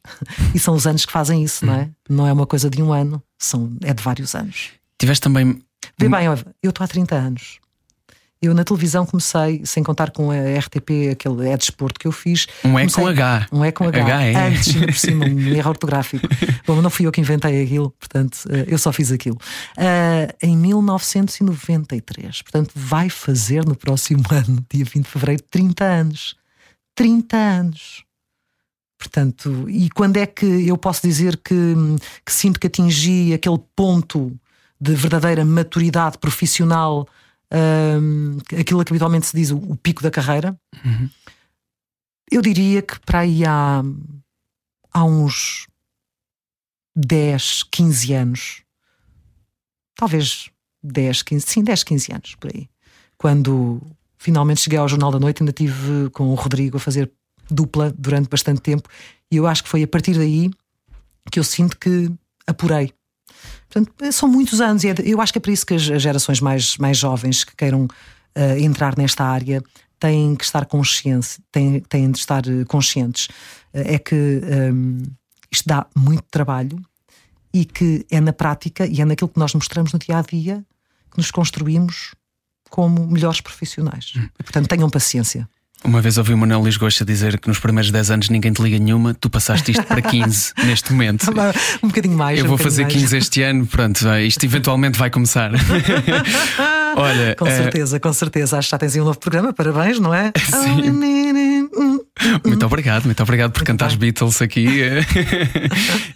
E 0.53 0.59
são 0.59 0.73
os 0.73 0.87
anos 0.87 1.05
que 1.05 1.11
fazem 1.11 1.43
isso, 1.43 1.65
não 1.65 1.73
é? 1.73 1.89
Não 2.09 2.25
é 2.25 2.31
uma 2.31 2.47
coisa 2.47 2.69
de 2.69 2.81
um 2.81 2.93
ano, 2.93 3.21
são, 3.37 3.75
é 3.83 3.93
de 3.93 4.01
vários 4.01 4.33
anos. 4.35 4.71
Tiveste 4.97 5.21
também. 5.21 5.61
Vê 5.99 6.07
bem, 6.07 6.25
eu 6.25 6.69
estou 6.69 6.83
há 6.83 6.87
30 6.87 7.15
anos. 7.15 7.59
Eu 8.41 8.53
na 8.53 8.63
televisão 8.63 9.05
comecei, 9.05 9.61
sem 9.65 9.83
contar 9.83 10.11
com 10.11 10.29
a 10.29 10.35
RTP, 10.35 11.11
aquele 11.11 11.49
é 11.49 11.57
desporto 11.57 11.99
que 11.99 12.07
eu 12.07 12.11
fiz. 12.11 12.45
Um 12.63 12.77
é 12.77 12.87
com 12.89 13.07
H. 13.07 13.47
Um 13.51 13.63
é 13.63 13.71
com 13.71 13.85
H. 13.85 14.01
H 14.01 14.23
é. 14.23 14.47
Antes, 14.47 14.73
por 14.75 14.93
cima, 14.93 15.25
um 15.25 15.39
erro 15.55 15.69
ortográfico. 15.69 16.27
Bom, 16.65 16.81
não 16.81 16.89
fui 16.89 17.05
eu 17.05 17.11
que 17.11 17.21
inventei 17.21 17.63
aquilo, 17.63 17.91
portanto, 17.91 18.39
eh, 18.49 18.65
eu 18.67 18.77
só 18.77 18.91
fiz 18.91 19.13
aquilo. 19.13 19.37
Uh, 19.77 20.33
em 20.41 20.57
1993. 20.57 22.41
Portanto, 22.41 22.71
vai 22.75 23.09
fazer 23.09 23.65
no 23.65 23.75
próximo 23.75 24.23
ano, 24.31 24.65
dia 24.69 24.83
20 24.83 25.03
de 25.05 25.09
fevereiro, 25.09 25.43
30 25.49 25.85
anos. 25.85 26.35
30 26.95 27.37
anos. 27.37 28.03
Portanto, 29.03 29.69
e 29.69 29.89
quando 29.89 30.15
é 30.15 30.25
que 30.25 30.45
eu 30.45 30.77
posso 30.77 31.05
dizer 31.05 31.35
que, 31.35 31.53
que 32.25 32.31
sinto 32.31 32.57
que 32.57 32.67
atingi 32.67 33.33
aquele 33.33 33.59
ponto 33.75 34.31
de 34.79 34.95
verdadeira 34.95 35.43
maturidade 35.43 36.17
profissional, 36.17 37.05
um, 37.51 38.37
aquilo 38.57 38.83
que 38.85 38.93
habitualmente 38.93 39.25
se 39.25 39.35
diz 39.35 39.51
o, 39.51 39.57
o 39.57 39.75
pico 39.75 40.01
da 40.01 40.09
carreira? 40.09 40.57
Uhum. 40.85 41.09
Eu 42.31 42.41
diria 42.41 42.81
que 42.81 42.97
para 43.01 43.19
aí 43.19 43.43
há, 43.43 43.83
há 44.93 45.03
uns 45.03 45.67
10, 46.95 47.63
15 47.63 48.13
anos, 48.13 48.63
talvez 49.97 50.49
10, 50.81 51.23
15, 51.23 51.45
sim, 51.45 51.61
10, 51.61 51.83
15 51.83 52.13
anos 52.13 52.35
por 52.35 52.51
aí, 52.55 52.69
quando 53.17 53.81
finalmente 54.17 54.61
cheguei 54.61 54.79
ao 54.79 54.87
Jornal 54.87 55.11
da 55.11 55.19
Noite, 55.19 55.43
ainda 55.43 55.51
tive 55.51 56.09
com 56.11 56.29
o 56.29 56.35
Rodrigo 56.35 56.77
a 56.77 56.79
fazer 56.79 57.11
dupla 57.49 57.93
durante 57.97 58.29
bastante 58.29 58.61
tempo, 58.61 58.89
e 59.31 59.37
eu 59.37 59.47
acho 59.47 59.63
que 59.63 59.69
foi 59.69 59.83
a 59.83 59.87
partir 59.87 60.13
daí 60.13 60.49
que 61.31 61.39
eu 61.39 61.43
sinto 61.43 61.77
que 61.77 62.11
apurei. 62.45 62.93
Portanto, 63.69 64.11
são 64.11 64.29
muitos 64.29 64.61
anos, 64.61 64.83
e 64.83 64.89
é 64.89 64.95
eu 65.03 65.19
acho 65.19 65.33
que 65.33 65.39
é 65.39 65.41
por 65.41 65.49
isso 65.49 65.65
que 65.65 65.73
as 65.73 65.81
gerações 65.81 66.39
mais, 66.39 66.77
mais 66.77 66.97
jovens 66.97 67.43
que 67.43 67.55
queiram 67.55 67.85
uh, 67.85 68.57
entrar 68.59 68.97
nesta 68.97 69.23
área 69.23 69.63
têm 69.99 70.35
que 70.35 70.43
estar 70.43 70.65
conscientes, 70.65 71.39
têm, 71.51 71.79
têm 71.79 72.11
de 72.11 72.19
estar 72.19 72.45
eh, 72.45 72.65
conscientes. 72.65 73.27
Uh, 73.73 73.95
é 73.95 73.97
que 73.97 74.13
um, 74.13 74.99
ehm, 74.99 75.03
isto 75.51 75.67
dá 75.67 75.87
muito 75.95 76.25
trabalho 76.29 76.77
e 77.53 77.63
que 77.63 78.05
é 78.11 78.19
na 78.19 78.33
prática 78.33 78.85
e 78.85 78.99
é 78.99 79.05
naquilo 79.05 79.29
que 79.29 79.39
nós 79.39 79.53
mostramos 79.53 79.93
no 79.93 79.99
dia 79.99 80.17
a 80.17 80.21
dia 80.21 80.65
que 81.09 81.17
nos 81.17 81.31
construímos 81.31 82.13
como 82.69 83.07
melhores 83.07 83.39
profissionais. 83.39 84.13
Hum. 84.17 84.27
Portanto, 84.37 84.67
tenham 84.67 84.89
paciência. 84.89 85.47
Uma 85.83 86.01
vez 86.01 86.17
ouvi 86.17 86.33
o 86.33 86.37
Manuel 86.37 86.63
Lisgosta 86.63 87.03
dizer 87.03 87.37
que 87.39 87.47
nos 87.47 87.59
primeiros 87.59 87.91
10 87.91 88.11
anos 88.11 88.29
ninguém 88.29 88.53
te 88.53 88.61
liga 88.61 88.79
nenhuma, 88.79 89.13
tu 89.13 89.29
passaste 89.29 89.71
isto 89.71 89.83
para 89.83 90.01
15 90.01 90.53
neste 90.65 90.93
momento. 90.93 91.25
um 91.83 91.87
bocadinho 91.87 92.17
mais. 92.17 92.39
Eu 92.39 92.45
um 92.45 92.47
vou 92.47 92.57
fazer 92.57 92.83
mais. 92.83 92.93
15 92.93 93.17
este 93.17 93.41
ano, 93.41 93.65
pronto, 93.65 94.07
isto 94.17 94.45
eventualmente 94.45 94.97
vai 94.97 95.09
começar. 95.09 95.51
Olha, 96.95 97.35
com 97.35 97.45
certeza, 97.45 97.97
é... 97.97 97.99
com 97.99 98.13
certeza. 98.13 98.57
Acho 98.57 98.67
que 98.67 98.71
já 98.71 98.77
tens 98.77 98.95
aí 98.95 99.01
um 99.01 99.05
novo 99.05 99.19
programa, 99.19 99.51
parabéns, 99.51 99.99
não 99.99 100.13
é? 100.13 100.31
Sim. 100.39 101.69
Muito 102.45 102.65
obrigado, 102.65 103.05
muito 103.05 103.21
obrigado 103.21 103.51
por 103.51 103.63
cantar 103.63 103.87
os 103.87 103.95
Beatles 103.95 104.41
aqui. 104.41 104.83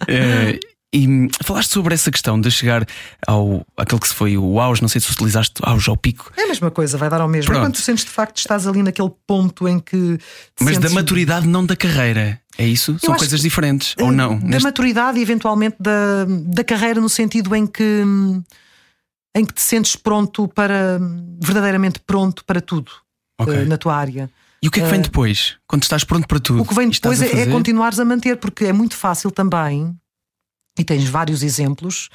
é, 0.06 0.58
e 0.92 1.28
falaste 1.42 1.70
sobre 1.70 1.94
essa 1.94 2.10
questão 2.10 2.40
de 2.40 2.50
chegar 2.50 2.86
ao 3.26 3.66
aquele 3.76 4.00
que 4.00 4.08
se 4.08 4.14
foi 4.14 4.38
o 4.38 4.58
auge, 4.58 4.80
não 4.80 4.88
sei 4.88 5.00
se 5.00 5.10
utilizaste 5.12 5.54
auge 5.62 5.90
ao 5.90 5.96
pico. 5.96 6.32
É 6.36 6.44
a 6.44 6.46
mesma 6.46 6.70
coisa, 6.70 6.96
vai 6.96 7.10
dar 7.10 7.20
ao 7.20 7.28
mesmo. 7.28 7.54
É 7.54 7.58
quando 7.58 7.74
tu 7.74 7.80
sentes 7.80 8.04
de 8.04 8.10
facto 8.10 8.38
estás 8.38 8.66
ali 8.66 8.82
naquele 8.82 9.10
ponto 9.26 9.68
em 9.68 9.78
que. 9.78 10.18
Mas 10.58 10.74
sentes... 10.74 10.90
da 10.90 10.94
maturidade, 10.94 11.46
não 11.46 11.64
da 11.64 11.76
carreira. 11.76 12.40
É 12.56 12.66
isso? 12.66 12.92
Eu 12.92 12.98
São 12.98 13.16
coisas 13.16 13.40
diferentes, 13.40 13.94
ou 14.00 14.10
não? 14.10 14.38
Da 14.38 14.46
neste... 14.46 14.64
maturidade 14.64 15.18
e 15.18 15.22
eventualmente 15.22 15.76
da, 15.78 16.24
da 16.26 16.64
carreira, 16.64 17.00
no 17.00 17.08
sentido 17.08 17.54
em 17.54 17.66
que 17.66 18.02
em 19.34 19.44
que 19.44 19.52
te 19.52 19.60
sentes 19.60 19.94
pronto 19.94 20.48
para 20.48 20.98
verdadeiramente 21.40 22.00
pronto 22.00 22.44
para 22.44 22.60
tudo 22.60 22.90
okay. 23.38 23.62
uh, 23.62 23.68
na 23.68 23.76
tua 23.76 23.94
área. 23.94 24.30
E 24.60 24.66
o 24.66 24.70
que 24.70 24.80
é 24.80 24.82
que 24.82 24.90
vem 24.90 25.00
uh, 25.00 25.02
depois? 25.02 25.56
Quando 25.68 25.82
estás 25.82 26.02
pronto 26.02 26.26
para 26.26 26.40
tudo? 26.40 26.62
O 26.62 26.66
que 26.66 26.74
vem 26.74 26.88
depois 26.88 27.22
é, 27.22 27.42
é 27.42 27.46
continuares 27.46 28.00
a 28.00 28.04
manter, 28.04 28.38
porque 28.38 28.64
é 28.64 28.72
muito 28.72 28.96
fácil 28.96 29.30
também 29.30 29.94
e 30.78 30.84
tens 30.84 31.08
vários 31.08 31.42
exemplos 31.42 32.08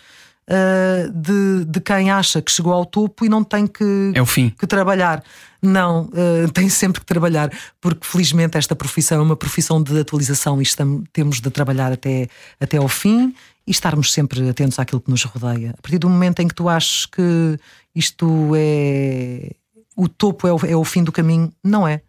uh, 0.48 1.12
de, 1.12 1.66
de 1.66 1.80
quem 1.80 2.12
acha 2.12 2.42
que 2.42 2.52
chegou 2.52 2.74
ao 2.74 2.86
topo 2.86 3.26
e 3.26 3.30
não 3.30 3.44
tem 3.44 3.68
que, 3.68 4.12
é 4.14 4.22
o 4.22 4.26
fim. 4.26 4.50
que 4.50 4.68
trabalhar. 4.68 5.24
Não, 5.62 6.06
uh, 6.06 6.52
tem 6.54 6.70
sempre 6.70 7.00
que 7.00 7.06
trabalhar, 7.06 7.52
porque 7.80 8.06
felizmente 8.06 8.58
esta 8.58 8.76
profissão 8.76 9.20
é 9.20 9.22
uma 9.22 9.36
profissão 9.36 9.82
de 9.82 10.00
atualização 10.00 10.60
e 10.60 10.64
estamos, 10.64 11.06
temos 11.12 11.40
de 11.40 11.50
trabalhar 11.50 11.92
até, 11.92 12.28
até 12.60 12.78
ao 12.78 12.88
fim 12.88 13.34
e 13.66 13.72
estarmos 13.72 14.12
sempre 14.12 14.48
atentos 14.50 14.78
àquilo 14.78 15.02
que 15.02 15.10
nos 15.10 15.24
rodeia. 15.24 15.72
A 15.78 15.82
partir 15.82 15.98
do 15.98 16.10
momento 16.10 16.42
em 16.42 16.48
que 16.48 16.56
tu 16.56 16.68
achas 16.68 17.06
que 17.06 17.58
isto 17.96 18.52
é. 18.56 19.52
o 19.96 20.08
topo 20.08 20.48
é 20.48 20.54
o, 20.54 20.58
é 20.66 20.76
o 20.76 20.84
fim 20.84 21.04
do 21.04 21.12
caminho, 21.12 21.52
não 21.64 21.88
é. 21.88 22.02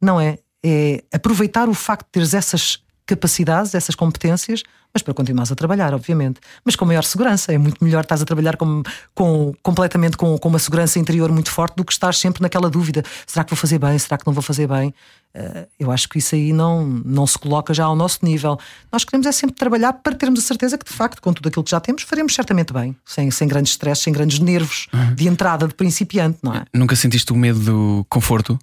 Não 0.00 0.20
é. 0.20 0.38
É 0.66 1.02
aproveitar 1.12 1.68
o 1.68 1.74
facto 1.74 2.06
de 2.06 2.12
teres 2.12 2.32
essas 2.32 2.83
capacidades, 3.06 3.74
essas 3.74 3.94
competências, 3.94 4.62
mas 4.92 5.02
para 5.02 5.12
continuares 5.12 5.50
a 5.50 5.54
trabalhar, 5.54 5.92
obviamente. 5.92 6.40
Mas 6.64 6.76
com 6.76 6.84
maior 6.84 7.04
segurança. 7.04 7.52
É 7.52 7.58
muito 7.58 7.82
melhor 7.84 8.02
estás 8.04 8.22
a 8.22 8.24
trabalhar 8.24 8.56
com, 8.56 8.82
com, 9.14 9.52
completamente 9.62 10.16
com, 10.16 10.38
com 10.38 10.48
uma 10.48 10.58
segurança 10.58 10.98
interior 10.98 11.30
muito 11.32 11.50
forte 11.50 11.76
do 11.76 11.84
que 11.84 11.92
estar 11.92 12.14
sempre 12.14 12.40
naquela 12.40 12.70
dúvida: 12.70 13.02
será 13.26 13.44
que 13.44 13.50
vou 13.50 13.58
fazer 13.58 13.78
bem? 13.78 13.98
Será 13.98 14.16
que 14.16 14.26
não 14.26 14.32
vou 14.32 14.42
fazer 14.42 14.68
bem? 14.68 14.94
Uh, 15.36 15.66
eu 15.80 15.90
acho 15.90 16.08
que 16.08 16.18
isso 16.18 16.36
aí 16.36 16.52
não, 16.52 16.86
não 16.86 17.26
se 17.26 17.36
coloca 17.36 17.74
já 17.74 17.84
ao 17.84 17.96
nosso 17.96 18.20
nível. 18.22 18.56
Nós 18.92 19.04
queremos 19.04 19.26
é 19.26 19.32
sempre 19.32 19.56
trabalhar 19.56 19.92
para 19.94 20.14
termos 20.14 20.38
a 20.38 20.42
certeza 20.42 20.78
que, 20.78 20.84
de 20.84 20.96
facto, 20.96 21.20
com 21.20 21.32
tudo 21.32 21.48
aquilo 21.48 21.64
que 21.64 21.72
já 21.72 21.80
temos, 21.80 22.02
faremos 22.02 22.32
certamente 22.32 22.72
bem, 22.72 22.94
sem, 23.04 23.30
sem 23.32 23.48
grandes 23.48 23.72
stresses, 23.72 24.04
sem 24.04 24.12
grandes 24.12 24.38
nervos 24.38 24.86
uhum. 24.92 25.14
de 25.14 25.26
entrada 25.26 25.66
de 25.66 25.74
principiante, 25.74 26.38
não 26.40 26.54
é? 26.54 26.64
Nunca 26.72 26.94
sentiste 26.94 27.32
o 27.32 27.36
medo 27.36 27.58
do 27.58 28.06
conforto? 28.08 28.56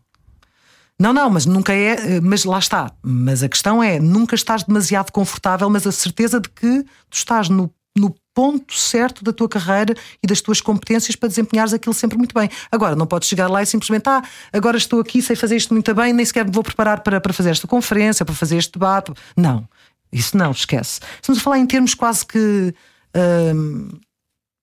Não, 1.02 1.12
não, 1.12 1.32
mas 1.32 1.48
nunca 1.48 1.74
é. 1.74 2.18
Eh, 2.18 2.22
mas 2.22 2.46
lá 2.46 2.60
está. 2.60 2.92
Mas 3.02 3.42
a 3.42 3.50
questão 3.50 3.82
é: 3.82 4.00
nunca 4.00 4.36
estás 4.36 4.64
demasiado 4.64 5.12
confortável, 5.12 5.68
mas 5.68 5.88
a 5.88 5.92
certeza 5.92 6.40
de 6.40 6.48
que 6.48 6.84
tu 7.10 7.14
estás 7.14 7.50
no 7.50 7.74
no 7.98 8.16
ponto 8.34 8.74
certo 8.74 9.22
da 9.22 9.34
tua 9.34 9.50
carreira 9.50 9.94
e 10.24 10.28
das 10.28 10.40
tuas 10.40 10.62
competências 10.62 11.14
para 11.14 11.28
desempenhares 11.28 11.74
aquilo 11.74 11.94
sempre 11.94 12.18
muito 12.18 12.34
bem. 12.34 12.50
Agora, 12.72 12.96
não 12.96 13.06
podes 13.06 13.28
chegar 13.28 13.50
lá 13.50 13.62
e 13.62 13.66
simplesmente, 13.66 14.08
ah, 14.08 14.22
agora 14.54 14.78
estou 14.78 15.02
aqui, 15.02 15.22
sei 15.22 15.36
fazer 15.36 15.58
isto 15.58 15.74
muito 15.74 15.94
bem, 15.94 16.14
nem 16.14 16.26
sequer 16.26 16.46
me 16.46 16.52
vou 16.54 16.64
preparar 16.64 17.02
para, 17.02 17.20
para 17.20 17.34
fazer 17.34 17.50
esta 17.50 17.68
conferência, 17.68 18.24
para 18.24 18.34
fazer 18.34 18.56
este 18.56 18.72
debate. 18.72 19.12
Não, 19.36 19.68
isso 20.10 20.38
não, 20.38 20.52
esquece. 20.52 21.02
Estamos 21.16 21.42
a 21.42 21.44
falar 21.44 21.60
em 21.60 21.66
termos 21.66 21.94
quase 21.94 22.26
que. 22.26 22.74
Hum, 23.54 23.90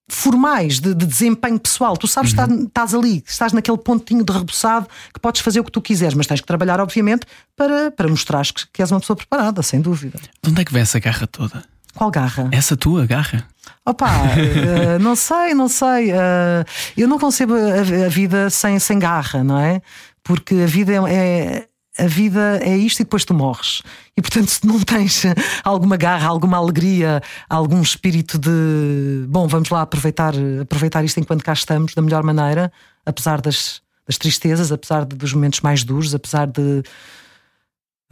formais 0.09 0.81
de, 0.81 0.95
de, 0.95 1.07
desempenho 1.07 1.59
pessoal. 1.59 1.97
Tu 1.97 2.07
sabes 2.07 2.33
que 2.33 2.41
uhum. 2.41 2.65
estás 2.65 2.95
ali, 2.95 3.23
estás 3.27 3.53
naquele 3.53 3.79
pontinho 3.79 4.25
de 4.25 4.33
rebuçado 4.33 4.88
que 5.12 5.21
podes 5.21 5.41
fazer 5.43 5.61
o 5.61 5.65
que 5.65 5.73
tu 5.73 5.83
quiseres, 5.83 6.15
mas 6.15 6.27
tens 6.27 6.41
que 6.41 6.47
trabalhar, 6.47 6.81
obviamente, 6.81 7.27
para, 7.57 7.91
para 7.91 8.09
mostrar 8.09 8.45
que, 8.47 8.67
que 8.73 8.83
és 8.83 8.91
uma 8.91 9.00
pessoa 9.00 9.17
preparada, 9.17 9.62
sem 9.62 9.81
dúvida. 9.81 10.19
De 10.43 10.50
onde 10.50 10.62
é 10.62 10.65
que 10.65 10.73
vem 10.73 10.83
essa 10.83 10.99
garra 10.99 11.27
toda? 11.27 11.65
Qual 11.95 12.11
garra? 12.11 12.49
Essa 12.53 12.77
tua 12.77 13.07
garra? 13.07 13.45
Opa, 13.85 14.09
uh, 14.09 14.99
não 15.03 15.17
sei, 15.17 15.53
não 15.53 15.69
sei. 15.69 16.12
Uh, 16.12 16.65
eu 16.97 17.09
não 17.09 17.19
concebo 17.19 17.55
a, 17.55 18.07
a, 18.07 18.09
vida 18.09 18.49
sem, 18.50 18.79
sem 18.79 18.99
garra, 18.99 19.43
não 19.43 19.59
é? 19.59 19.83
Porque 20.23 20.55
a 20.55 20.67
vida 20.67 20.93
é, 20.93 21.15
é 21.15 21.67
a 21.99 22.07
vida 22.07 22.61
é 22.62 22.76
isto 22.76 23.00
e 23.00 23.05
depois 23.05 23.25
tu 23.25 23.35
morres. 23.35 23.83
E 24.17 24.23
portanto, 24.23 24.49
se 24.49 24.67
não 24.67 24.81
tens 24.81 25.25
alguma 25.64 25.97
garra, 25.97 26.28
alguma 26.28 26.57
alegria, 26.57 27.21
algum 27.49 27.83
espírito 27.83 28.38
de 28.38 29.26
bom, 29.28 29.49
vamos 29.49 29.69
lá 29.69 29.83
aproveitar, 29.83 30.33
aproveitar 30.62 31.05
isto 31.05 31.19
enquanto 31.19 31.45
cá 31.45 31.52
estamos 31.52 31.95
da 31.95 32.02
melhor 32.02 32.23
maneira, 32.23 32.73
apesar 33.05 33.40
das, 33.40 33.83
das 34.07 34.17
tristezas, 34.17 34.71
apesar 34.71 35.05
de, 35.05 35.17
dos 35.17 35.33
momentos 35.33 35.61
mais 35.61 35.83
duros, 35.83 36.14
apesar 36.14 36.47
de, 36.47 36.83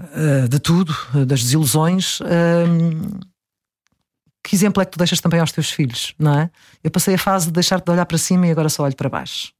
uh, 0.00 0.48
de 0.48 0.58
tudo, 0.58 0.94
das 1.26 1.42
desilusões. 1.42 2.20
Uh, 2.20 3.20
que 4.42 4.54
exemplo 4.54 4.80
é 4.80 4.84
que 4.84 4.92
tu 4.92 4.98
deixas 4.98 5.20
também 5.20 5.40
aos 5.40 5.50
teus 5.50 5.70
filhos, 5.70 6.14
não 6.18 6.38
é? 6.38 6.50
Eu 6.82 6.90
passei 6.90 7.14
a 7.14 7.18
fase 7.18 7.46
de 7.46 7.52
deixar-te 7.52 7.84
de 7.84 7.90
olhar 7.90 8.06
para 8.06 8.18
cima 8.18 8.46
e 8.46 8.50
agora 8.50 8.68
só 8.68 8.84
olho 8.84 8.94
para 8.94 9.08
baixo. 9.08 9.52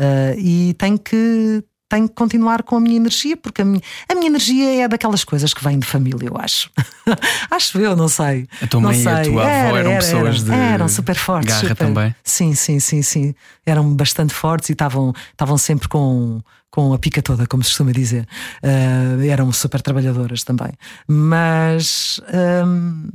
Uh, 0.00 0.38
e 0.38 0.74
tenho 0.74 0.98
que 0.98 1.62
tenho 1.94 2.08
que 2.08 2.14
continuar 2.14 2.62
com 2.64 2.76
a 2.76 2.80
minha 2.80 2.96
energia, 2.96 3.36
porque 3.36 3.62
a 3.62 3.64
minha, 3.64 3.80
a 4.08 4.14
minha 4.14 4.26
energia 4.26 4.84
é 4.84 4.88
daquelas 4.88 5.22
coisas 5.22 5.54
que 5.54 5.62
vêm 5.62 5.78
de 5.78 5.86
família, 5.86 6.28
eu 6.28 6.36
acho. 6.36 6.68
acho 7.50 7.78
eu, 7.78 7.94
não 7.94 8.08
sei. 8.08 8.48
A 8.60 8.66
tua 8.66 8.80
mãe 8.80 9.00
e 9.00 9.08
a 9.08 9.22
tua 9.22 9.42
avó 9.42 9.48
era, 9.48 9.78
eram 9.78 9.94
pessoas 9.94 10.42
de. 10.42 10.52
Eram 10.52 10.88
super 10.88 11.14
fortes. 11.14 11.54
Garra 11.54 11.68
super. 11.68 11.76
também. 11.76 12.14
Sim, 12.24 12.54
sim, 12.54 12.80
sim, 12.80 13.02
sim. 13.02 13.34
Eram 13.64 13.94
bastante 13.94 14.34
fortes 14.34 14.70
e 14.70 14.72
estavam, 14.72 15.12
estavam 15.32 15.56
sempre 15.56 15.88
com 15.88 16.40
com 16.70 16.92
a 16.92 16.98
pica 16.98 17.22
toda, 17.22 17.46
como 17.46 17.62
se 17.62 17.70
costuma 17.70 17.92
dizer. 17.92 18.26
Uh, 18.60 19.22
eram 19.30 19.52
super 19.52 19.80
trabalhadoras 19.80 20.42
também. 20.42 20.72
Mas. 21.06 22.20
Um, 22.66 23.08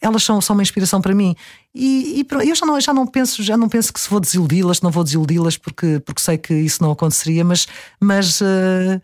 elas 0.00 0.22
são, 0.22 0.40
são 0.40 0.54
uma 0.54 0.62
inspiração 0.62 1.00
para 1.00 1.14
mim. 1.14 1.36
E, 1.74 2.24
e 2.24 2.48
eu 2.48 2.54
já 2.54 2.64
não, 2.64 2.80
já 2.80 2.94
não 2.94 3.06
penso, 3.06 3.42
já 3.42 3.56
não 3.56 3.68
penso 3.68 3.92
que 3.92 4.00
se 4.00 4.08
vou 4.08 4.18
desiludi-las, 4.18 4.80
não 4.80 4.90
vou 4.90 5.04
desiludi-las 5.04 5.56
porque, 5.56 6.00
porque 6.00 6.22
sei 6.22 6.38
que 6.38 6.54
isso 6.54 6.82
não 6.82 6.90
aconteceria, 6.90 7.44
mas, 7.44 7.68
mas, 8.00 8.40
uh, 8.40 9.00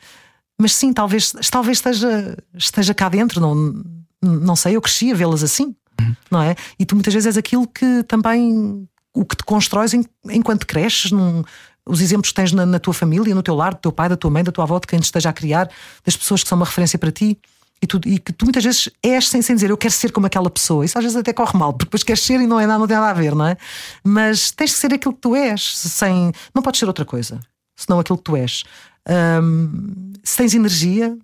mas 0.58 0.74
sim, 0.74 0.92
talvez, 0.92 1.32
talvez 1.50 1.78
esteja, 1.78 2.36
esteja 2.54 2.94
cá 2.94 3.08
dentro, 3.08 3.40
não, 3.40 3.84
não 4.22 4.56
sei, 4.56 4.76
eu 4.76 4.80
cresci 4.80 5.12
a 5.12 5.14
vê-las 5.14 5.42
assim, 5.42 5.74
uhum. 6.00 6.16
não 6.30 6.40
é? 6.40 6.56
E 6.78 6.86
tu 6.86 6.94
muitas 6.94 7.12
vezes 7.12 7.26
és 7.26 7.36
aquilo 7.36 7.66
que 7.66 8.02
também 8.04 8.88
o 9.14 9.24
que 9.24 9.36
te 9.36 9.44
constróis 9.44 9.92
enquanto 10.24 10.66
cresces, 10.66 11.12
num, 11.12 11.42
os 11.86 12.00
exemplos 12.00 12.30
que 12.30 12.34
tens 12.34 12.52
na, 12.52 12.66
na, 12.66 12.78
tua 12.78 12.94
família, 12.94 13.34
no 13.34 13.42
teu 13.42 13.54
lar, 13.54 13.74
do 13.74 13.80
teu 13.80 13.92
pai, 13.92 14.08
da 14.08 14.16
tua 14.16 14.30
mãe, 14.30 14.42
da 14.42 14.50
tua 14.50 14.64
avó, 14.64 14.78
de 14.78 14.86
quem 14.86 14.98
te 14.98 15.04
esteja 15.04 15.28
a 15.28 15.32
criar, 15.32 15.70
das 16.04 16.16
pessoas 16.16 16.42
que 16.42 16.48
são 16.48 16.56
uma 16.56 16.66
referência 16.66 16.98
para 16.98 17.12
ti 17.12 17.38
e, 17.80 17.86
tu, 17.86 18.00
e 18.06 18.18
que 18.18 18.32
tu 18.32 18.46
muitas 18.46 18.64
vezes 18.64 18.88
és 19.02 19.28
sem, 19.28 19.42
sem 19.42 19.54
dizer 19.54 19.70
eu 19.70 19.76
quero 19.76 19.92
ser 19.92 20.10
como 20.10 20.26
aquela 20.26 20.50
pessoa. 20.50 20.84
Isso 20.84 20.96
às 20.98 21.04
vezes 21.04 21.16
até 21.16 21.32
corre 21.32 21.58
mal, 21.58 21.72
porque 21.72 21.86
depois 21.86 22.02
queres 22.02 22.22
ser 22.22 22.40
e 22.40 22.46
não, 22.46 22.58
é 22.58 22.66
nada, 22.66 22.78
não 22.78 22.86
tem 22.86 22.96
nada 22.96 23.10
a 23.10 23.14
ver, 23.14 23.34
não 23.34 23.46
é? 23.46 23.56
Mas 24.02 24.50
tens 24.50 24.72
que 24.72 24.78
ser 24.78 24.94
aquilo 24.94 25.14
que 25.14 25.20
tu 25.20 25.36
és, 25.36 25.76
sem, 25.78 26.32
não 26.54 26.62
podes 26.62 26.80
ser 26.80 26.86
outra 26.86 27.04
coisa, 27.04 27.40
senão 27.76 28.00
aquilo 28.00 28.18
que 28.18 28.24
tu 28.24 28.36
és. 28.36 28.64
Um, 29.08 30.12
se 30.24 30.36
tens 30.36 30.54
energia, 30.54 31.16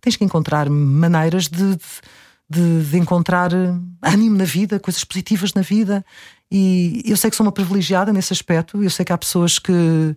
tens 0.00 0.16
que 0.16 0.24
encontrar 0.24 0.68
maneiras 0.70 1.48
de, 1.48 1.76
de, 2.48 2.82
de, 2.84 2.98
encontrar 2.98 3.52
ânimo 4.02 4.36
na 4.36 4.44
vida, 4.44 4.80
coisas 4.80 5.04
positivas 5.04 5.54
na 5.54 5.62
vida. 5.62 6.04
E 6.50 7.02
eu 7.04 7.16
sei 7.16 7.30
que 7.30 7.36
sou 7.36 7.46
uma 7.46 7.52
privilegiada 7.52 8.12
nesse 8.12 8.32
aspecto. 8.32 8.82
Eu 8.82 8.90
sei 8.90 9.04
que 9.04 9.12
há 9.12 9.18
pessoas 9.18 9.58
que, 9.58 10.16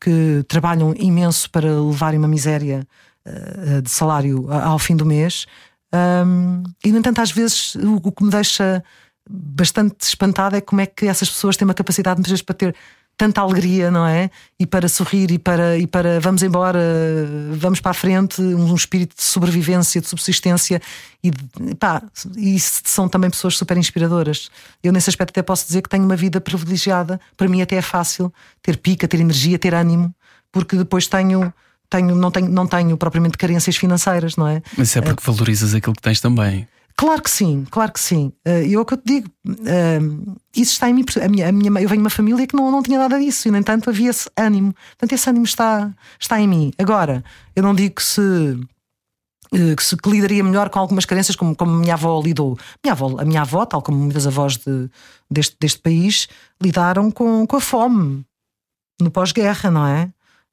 que 0.00 0.42
trabalham 0.48 0.94
imenso 0.96 1.50
para 1.50 1.68
levarem 1.68 2.18
uma 2.18 2.28
miséria 2.28 2.86
de 3.82 3.90
salário 3.90 4.50
ao 4.52 4.78
fim 4.78 4.96
do 4.96 5.06
mês. 5.06 5.46
E, 6.84 6.92
no 6.92 6.98
entanto, 6.98 7.20
às 7.20 7.30
vezes 7.30 7.74
o, 7.76 8.12
que 8.12 8.24
me 8.24 8.30
deixa 8.30 8.82
bastante 9.28 10.02
espantada 10.02 10.58
é 10.58 10.60
como 10.60 10.80
é 10.80 10.86
que 10.86 11.06
essas 11.06 11.30
pessoas 11.30 11.56
têm 11.56 11.66
uma 11.66 11.74
capacidade, 11.74 12.18
muitas 12.18 12.30
vezes, 12.30 12.42
para 12.42 12.54
ter 12.54 12.74
tanta 13.16 13.40
alegria, 13.40 13.90
não 13.90 14.06
é? 14.06 14.28
E 14.58 14.66
para 14.66 14.88
sorrir 14.88 15.30
e 15.30 15.38
para, 15.38 15.78
e 15.78 15.86
para 15.86 16.18
vamos 16.20 16.42
embora, 16.42 16.80
vamos 17.52 17.80
para 17.80 17.92
a 17.92 17.94
frente, 17.94 18.40
um 18.40 18.74
espírito 18.74 19.16
de 19.16 19.22
sobrevivência, 19.22 20.00
de 20.00 20.08
subsistência 20.08 20.82
e, 21.22 21.30
pá, 21.78 22.02
e 22.36 22.58
são 22.58 23.08
também 23.08 23.30
pessoas 23.30 23.56
super 23.56 23.76
inspiradoras. 23.76 24.50
Eu, 24.82 24.92
nesse 24.92 25.10
aspecto, 25.10 25.30
até 25.30 25.42
posso 25.42 25.66
dizer 25.66 25.82
que 25.82 25.88
tenho 25.88 26.04
uma 26.04 26.16
vida 26.16 26.40
privilegiada. 26.40 27.20
Para 27.36 27.48
mim, 27.48 27.62
até 27.62 27.76
é 27.76 27.82
fácil 27.82 28.32
ter 28.60 28.76
pica, 28.78 29.06
ter 29.06 29.20
energia, 29.20 29.58
ter 29.58 29.74
ânimo, 29.74 30.12
porque 30.50 30.76
depois 30.76 31.06
tenho 31.06 31.52
tenho, 31.90 32.14
não, 32.14 32.30
tenho, 32.30 32.48
não 32.48 32.66
tenho 32.66 32.96
propriamente 32.96 33.38
carências 33.38 33.76
financeiras, 33.76 34.36
não 34.36 34.48
é? 34.48 34.62
Mas 34.76 34.88
isso 34.88 34.98
é 34.98 35.02
porque 35.02 35.22
valorizas 35.24 35.74
aquilo 35.74 35.94
que 35.94 36.02
tens 36.02 36.20
também. 36.20 36.66
Claro 36.96 37.22
que 37.22 37.30
sim, 37.30 37.64
claro 37.70 37.92
que 37.92 37.98
sim. 37.98 38.32
Eh, 38.44 38.68
e 38.68 38.74
é 38.74 38.78
o 38.78 38.84
que 38.84 38.94
eu 38.94 38.98
te 38.98 39.04
digo, 39.04 39.28
uh, 39.48 40.36
isso 40.54 40.72
está 40.72 40.88
em 40.88 40.94
mim. 40.94 41.04
A 41.22 41.28
minha, 41.28 41.48
a 41.48 41.52
minha, 41.52 41.68
eu 41.82 41.88
venho 41.88 42.00
de 42.00 42.04
uma 42.04 42.10
família 42.10 42.46
que 42.46 42.54
não, 42.54 42.70
não 42.70 42.82
tinha 42.82 42.98
nada 42.98 43.18
disso, 43.18 43.48
e 43.48 43.50
no 43.50 43.56
entanto 43.56 43.90
havia 43.90 44.10
esse 44.10 44.30
ânimo. 44.36 44.72
Portanto, 44.90 45.12
esse 45.12 45.28
ânimo 45.28 45.44
está, 45.44 45.92
está 46.20 46.40
em 46.40 46.46
mim. 46.46 46.72
Agora, 46.78 47.24
eu 47.56 47.62
não 47.64 47.74
digo 47.74 47.96
que 47.96 48.02
se. 48.02 48.20
Eh, 49.52 49.74
que, 49.74 49.82
se, 49.82 49.96
que 49.96 50.08
lidaria 50.08 50.44
melhor 50.44 50.70
com 50.70 50.78
algumas 50.78 51.04
carências, 51.04 51.34
como, 51.34 51.56
como 51.56 51.72
a 51.72 51.78
minha 51.78 51.94
avó 51.94 52.20
lidou. 52.22 52.56
Minha 52.82 52.92
avó, 52.92 53.16
a 53.18 53.24
minha 53.24 53.40
avó, 53.40 53.66
tal 53.66 53.82
como 53.82 53.98
muitas 53.98 54.26
avós 54.26 54.56
de, 54.56 54.88
deste, 55.28 55.56
deste 55.60 55.80
país, 55.80 56.28
lidaram 56.62 57.10
com, 57.10 57.44
com 57.44 57.56
a 57.56 57.60
fome 57.60 58.24
no 59.00 59.10
pós-guerra, 59.10 59.68
não 59.68 59.84
é? 59.84 60.12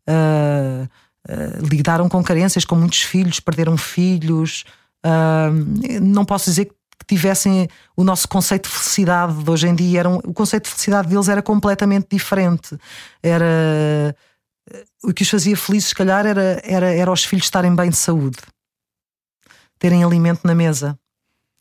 Uh, 0.10 0.90
eh, 1.28 1.60
lidaram 1.62 2.10
com 2.10 2.24
carências, 2.24 2.66
com 2.66 2.76
muitos 2.76 3.02
filhos, 3.04 3.40
perderam 3.40 3.78
filhos. 3.78 4.64
Uh, 5.06 6.02
não 6.02 6.26
posso 6.26 6.46
dizer 6.46 6.66
que 6.66 7.06
tivessem 7.08 7.68
o 7.96 8.04
nosso 8.04 8.28
conceito 8.28 8.70
de 8.70 8.76
felicidade 8.76 9.44
de 9.44 9.50
hoje 9.50 9.68
em 9.68 9.76
dia. 9.76 10.00
Era 10.00 10.10
um, 10.10 10.18
o 10.18 10.34
conceito 10.34 10.66
de 10.66 10.72
felicidade 10.72 11.08
deles 11.08 11.28
era 11.28 11.42
completamente 11.42 12.08
diferente. 12.12 12.78
Era 13.22 14.16
eh, 14.72 14.86
o 15.04 15.14
que 15.14 15.24
os 15.24 15.30
fazia 15.30 15.56
felizes, 15.58 15.90
se 15.90 15.96
calhar, 15.96 16.26
era, 16.26 16.62
era, 16.64 16.94
era 16.94 17.12
os 17.12 17.24
filhos 17.24 17.46
estarem 17.46 17.76
bem 17.76 17.90
de 17.90 17.98
saúde, 17.98 18.38
terem 19.80 20.04
alimento 20.04 20.42
na 20.44 20.56
mesa, 20.56 20.98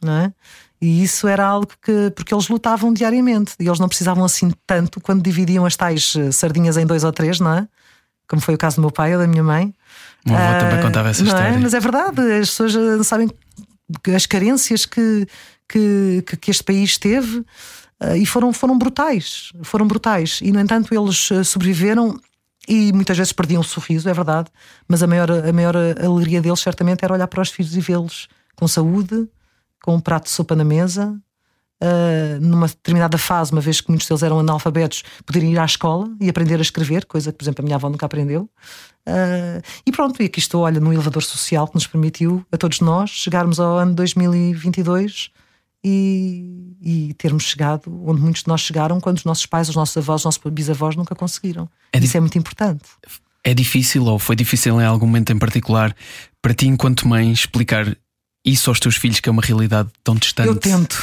não 0.02 0.12
é? 0.12 0.32
E 0.80 1.02
isso 1.02 1.28
era 1.28 1.44
algo 1.46 1.68
que, 1.82 2.10
porque 2.14 2.32
eles 2.32 2.48
lutavam 2.48 2.92
diariamente 2.92 3.54
e 3.60 3.66
eles 3.66 3.78
não 3.78 3.88
precisavam 3.88 4.24
assim 4.24 4.50
tanto 4.66 4.98
quando 5.00 5.22
dividiam 5.22 5.66
as 5.66 5.76
tais 5.76 6.14
sardinhas 6.32 6.78
em 6.78 6.86
dois 6.86 7.04
ou 7.04 7.12
três, 7.12 7.38
não 7.38 7.52
é? 7.52 7.68
Como 8.30 8.40
foi 8.40 8.54
o 8.54 8.58
caso 8.58 8.76
do 8.76 8.82
meu 8.82 8.92
pai 8.92 9.12
ou 9.12 9.20
da 9.20 9.26
minha 9.26 9.42
mãe. 9.42 9.74
O 10.24 10.28
também 10.28 10.78
ah, 10.78 10.82
contava 10.82 11.08
essa 11.08 11.24
história. 11.24 11.48
É? 11.48 11.58
Mas 11.58 11.74
é 11.74 11.80
verdade, 11.80 12.20
as 12.20 12.50
pessoas 12.50 12.76
ah, 12.76 13.02
sabem 13.02 13.28
as 14.14 14.24
carências 14.24 14.86
que, 14.86 15.26
que, 15.68 16.22
que 16.40 16.48
este 16.48 16.62
país 16.62 16.96
teve 16.96 17.38
uh, 17.38 18.16
e 18.16 18.24
foram, 18.24 18.52
foram 18.52 18.78
brutais. 18.78 19.50
Foram 19.64 19.84
brutais. 19.84 20.38
E, 20.42 20.52
no 20.52 20.60
entanto, 20.60 20.94
eles 20.94 21.28
sobreviveram 21.44 22.20
e 22.68 22.92
muitas 22.92 23.18
vezes 23.18 23.32
perdiam 23.32 23.62
o 23.62 23.64
sorriso, 23.64 24.08
é 24.08 24.14
verdade. 24.14 24.48
Mas 24.86 25.02
a 25.02 25.08
maior, 25.08 25.28
a 25.28 25.52
maior 25.52 25.74
alegria 25.76 26.40
deles, 26.40 26.60
certamente, 26.60 27.04
era 27.04 27.12
olhar 27.12 27.26
para 27.26 27.42
os 27.42 27.50
filhos 27.50 27.76
e 27.76 27.80
vê-los 27.80 28.28
com 28.54 28.68
saúde, 28.68 29.28
com 29.82 29.96
um 29.96 30.00
prato 30.00 30.26
de 30.26 30.30
sopa 30.30 30.54
na 30.54 30.62
mesa, 30.62 31.20
uh, 31.82 32.40
numa 32.40 32.66
determinada 32.66 33.18
fase, 33.18 33.52
uma 33.52 33.60
vez 33.60 33.80
que 33.80 33.88
muitos 33.88 34.06
deles 34.06 34.22
eram 34.22 34.38
analfabetos, 34.38 35.02
poderem 35.24 35.52
ir 35.52 35.58
à 35.58 35.64
escola 35.64 36.08
e 36.20 36.28
aprender 36.28 36.58
a 36.58 36.62
escrever, 36.62 37.06
coisa 37.06 37.32
que, 37.32 37.38
por 37.38 37.44
exemplo, 37.44 37.62
a 37.62 37.64
minha 37.64 37.76
avó 37.76 37.88
nunca 37.88 38.06
aprendeu. 38.06 38.48
Uh, 39.08 39.62
e 39.86 39.90
pronto, 39.90 40.22
e 40.22 40.26
aqui 40.26 40.38
estou, 40.38 40.62
olha, 40.62 40.80
no 40.80 40.92
elevador 40.92 41.22
social 41.22 41.66
que 41.66 41.74
nos 41.74 41.86
permitiu, 41.86 42.44
a 42.52 42.56
todos 42.56 42.80
nós, 42.80 43.10
chegarmos 43.10 43.58
ao 43.58 43.78
ano 43.78 43.94
2022 43.94 45.30
e, 45.82 46.74
e 46.80 47.14
termos 47.14 47.44
chegado 47.44 47.90
onde 48.06 48.20
muitos 48.20 48.42
de 48.42 48.48
nós 48.48 48.60
chegaram 48.60 49.00
quando 49.00 49.18
os 49.18 49.24
nossos 49.24 49.46
pais, 49.46 49.68
os 49.68 49.76
nossos 49.76 49.96
avós, 49.96 50.20
os 50.20 50.24
nossos 50.26 50.42
bisavós 50.52 50.94
nunca 50.94 51.14
conseguiram. 51.14 51.68
É 51.92 51.98
Isso 51.98 52.16
é 52.16 52.20
muito 52.20 52.38
importante. 52.38 52.84
É 53.42 53.54
difícil, 53.54 54.04
ou 54.04 54.18
foi 54.18 54.36
difícil 54.36 54.78
em 54.80 54.84
algum 54.84 55.06
momento 55.06 55.32
em 55.32 55.38
particular, 55.38 55.96
para 56.42 56.52
ti, 56.52 56.66
enquanto 56.66 57.08
mãe, 57.08 57.32
explicar 57.32 57.96
isso 58.44 58.70
aos 58.70 58.80
teus 58.80 58.96
filhos, 58.96 59.20
que 59.20 59.28
é 59.28 59.32
uma 59.32 59.42
realidade 59.42 59.90
tão 60.02 60.14
distante? 60.14 60.48
Eu 60.48 60.56
tento. 60.56 60.96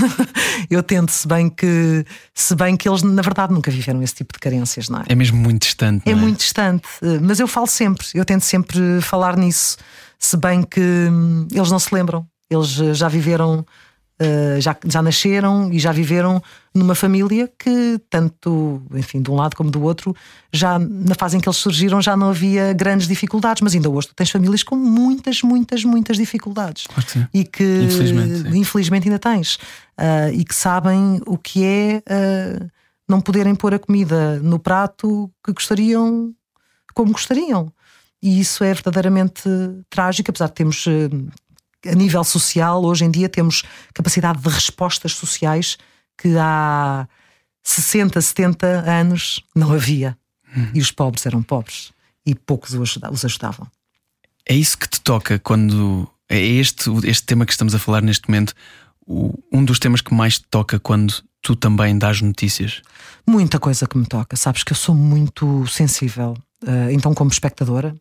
eu 0.70 0.82
tento, 0.82 1.10
se 1.10 1.28
bem 1.28 1.48
que 1.48 2.04
se 2.34 2.54
bem 2.54 2.76
que 2.76 2.88
eles, 2.88 3.02
na 3.02 3.22
verdade, 3.22 3.52
nunca 3.52 3.70
viveram 3.70 4.02
esse 4.02 4.14
tipo 4.14 4.32
de 4.32 4.38
carências, 4.38 4.88
não 4.88 5.00
é? 5.00 5.04
É 5.08 5.14
mesmo 5.14 5.36
muito 5.36 5.62
distante. 5.62 6.02
É, 6.06 6.12
é, 6.12 6.14
muito 6.14 6.38
distante. 6.38 6.82
Mas 7.22 7.38
eu 7.38 7.46
falo 7.46 7.66
sempre, 7.66 8.06
eu 8.14 8.24
tento 8.24 8.42
sempre 8.42 9.00
falar 9.02 9.36
nisso, 9.36 9.76
se 10.18 10.36
bem 10.36 10.62
que 10.62 10.80
hum, 10.80 11.46
eles 11.52 11.70
não 11.70 11.78
se 11.78 11.94
lembram. 11.94 12.26
Eles 12.50 12.68
já 12.68 13.08
viveram 13.08 13.66
Uh, 14.24 14.60
já, 14.60 14.76
já 14.86 15.02
nasceram 15.02 15.72
e 15.72 15.78
já 15.78 15.92
viveram 15.92 16.42
numa 16.74 16.94
família 16.94 17.50
que, 17.58 18.00
tanto, 18.10 18.82
enfim, 18.92 19.22
de 19.22 19.30
um 19.30 19.34
lado 19.34 19.54
como 19.54 19.70
do 19.70 19.82
outro, 19.82 20.14
já 20.52 20.78
na 20.78 21.14
fase 21.14 21.36
em 21.36 21.40
que 21.40 21.48
eles 21.48 21.58
surgiram 21.58 22.02
já 22.02 22.16
não 22.16 22.30
havia 22.30 22.72
grandes 22.72 23.06
dificuldades, 23.06 23.62
mas 23.62 23.74
ainda 23.74 23.88
hoje 23.88 24.08
tu 24.08 24.14
tens 24.14 24.30
famílias 24.30 24.62
com 24.62 24.74
muitas, 24.74 25.42
muitas, 25.42 25.84
muitas 25.84 26.16
dificuldades. 26.16 26.86
Claro 26.86 27.04
que 27.04 27.12
sim. 27.12 27.26
E 27.32 27.44
que 27.44 27.82
Infelizmente, 27.84 28.58
infelizmente 28.58 29.08
ainda 29.08 29.18
tens. 29.18 29.54
Uh, 29.54 30.32
e 30.32 30.44
que 30.44 30.54
sabem 30.54 31.20
o 31.26 31.38
que 31.38 31.64
é 31.64 32.02
uh, 32.08 32.70
não 33.08 33.20
poderem 33.20 33.54
pôr 33.54 33.74
a 33.74 33.78
comida 33.78 34.40
no 34.40 34.58
prato 34.58 35.30
que 35.44 35.52
gostariam, 35.52 36.32
como 36.94 37.12
gostariam. 37.12 37.72
E 38.22 38.40
isso 38.40 38.64
é 38.64 38.72
verdadeiramente 38.72 39.42
trágico, 39.90 40.30
apesar 40.30 40.46
de 40.46 40.54
termos 40.54 40.86
a 41.86 41.94
nível 41.94 42.24
social, 42.24 42.84
hoje 42.84 43.04
em 43.04 43.10
dia 43.10 43.28
temos 43.28 43.62
capacidade 43.92 44.40
de 44.40 44.48
respostas 44.48 45.12
sociais 45.12 45.78
que 46.16 46.36
há 46.38 47.08
60, 47.62 48.20
70 48.20 48.66
anos 48.66 49.42
não 49.54 49.72
havia. 49.72 50.16
Uhum. 50.56 50.70
E 50.74 50.80
os 50.80 50.90
pobres 50.90 51.26
eram 51.26 51.42
pobres 51.42 51.92
e 52.24 52.34
poucos 52.34 52.74
os 52.74 53.24
ajudavam. 53.24 53.66
É 54.46 54.54
isso 54.54 54.78
que 54.78 54.88
te 54.88 55.00
toca 55.00 55.38
quando. 55.38 56.08
É 56.28 56.38
este, 56.38 56.90
este 57.06 57.24
tema 57.24 57.44
que 57.44 57.52
estamos 57.52 57.74
a 57.74 57.78
falar 57.78 58.02
neste 58.02 58.28
momento, 58.28 58.54
um 59.06 59.64
dos 59.64 59.78
temas 59.78 60.00
que 60.00 60.14
mais 60.14 60.38
te 60.38 60.46
toca 60.50 60.78
quando 60.78 61.22
tu 61.42 61.54
também 61.54 61.96
dás 61.98 62.22
notícias? 62.22 62.82
Muita 63.26 63.58
coisa 63.58 63.86
que 63.86 63.98
me 63.98 64.06
toca. 64.06 64.36
Sabes 64.36 64.64
que 64.64 64.72
eu 64.72 64.76
sou 64.76 64.94
muito 64.94 65.66
sensível. 65.66 66.34
Eh, 66.66 66.92
então, 66.92 67.14
como 67.14 67.30
espectadora, 67.30 67.94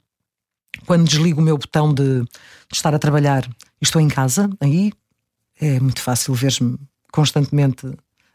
quando 0.85 1.05
desligo 1.05 1.41
o 1.41 1.43
meu 1.43 1.57
botão 1.57 1.93
de, 1.93 2.21
de 2.21 2.29
estar 2.71 2.95
a 2.95 2.99
trabalhar 2.99 3.47
estou 3.85 4.01
em 4.01 4.07
casa, 4.07 4.49
aí 4.59 4.91
é 5.59 5.79
muito 5.79 6.01
fácil 6.01 6.33
ver-me 6.33 6.77
constantemente 7.11 7.87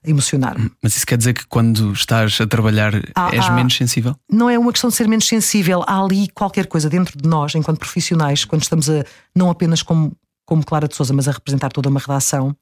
emocionar-me. 0.04 0.70
Mas 0.82 0.96
isso 0.96 1.06
quer 1.06 1.18
dizer 1.18 1.34
que 1.34 1.46
quando 1.46 1.92
estás 1.92 2.40
a 2.40 2.46
trabalhar 2.46 2.94
ah, 3.14 3.30
és 3.32 3.44
ah, 3.44 3.50
menos 3.50 3.76
sensível? 3.76 4.16
Não 4.30 4.48
é 4.48 4.58
uma 4.58 4.72
questão 4.72 4.88
de 4.88 4.96
ser 4.96 5.08
menos 5.08 5.26
sensível. 5.26 5.82
Há 5.86 6.00
ali 6.00 6.28
qualquer 6.28 6.66
coisa 6.66 6.88
dentro 6.88 7.18
de 7.18 7.28
nós, 7.28 7.54
enquanto 7.54 7.78
profissionais, 7.78 8.44
quando 8.44 8.62
estamos 8.62 8.88
a, 8.88 9.04
não 9.34 9.50
apenas 9.50 9.82
como, 9.82 10.16
como 10.46 10.64
Clara 10.64 10.86
de 10.86 10.94
Souza, 10.94 11.12
mas 11.12 11.26
a 11.26 11.32
representar 11.32 11.70
toda 11.70 11.88
uma 11.88 12.00
redação, 12.00 12.56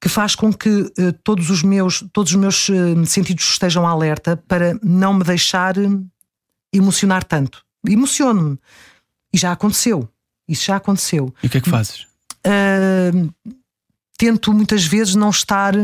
que 0.00 0.08
faz 0.08 0.34
com 0.34 0.52
que 0.52 0.68
uh, 0.68 1.12
todos 1.24 1.50
os 1.50 1.62
meus, 1.62 2.04
todos 2.12 2.32
os 2.32 2.38
meus 2.38 2.68
uh, 2.68 3.04
sentidos 3.06 3.44
estejam 3.44 3.86
alerta 3.86 4.36
para 4.36 4.78
não 4.82 5.14
me 5.14 5.24
deixar 5.24 5.74
emocionar 6.72 7.24
tanto 7.24 7.66
emociono-me. 7.92 8.58
E 9.32 9.38
já 9.38 9.52
aconteceu. 9.52 10.08
Isso 10.48 10.64
já 10.66 10.76
aconteceu. 10.76 11.32
E 11.42 11.46
o 11.46 11.50
que 11.50 11.58
é 11.58 11.60
que 11.60 11.70
fazes? 11.70 12.06
Uh, 12.46 13.32
tento 14.16 14.52
muitas 14.52 14.84
vezes 14.84 15.14
não 15.14 15.30
estar 15.30 15.74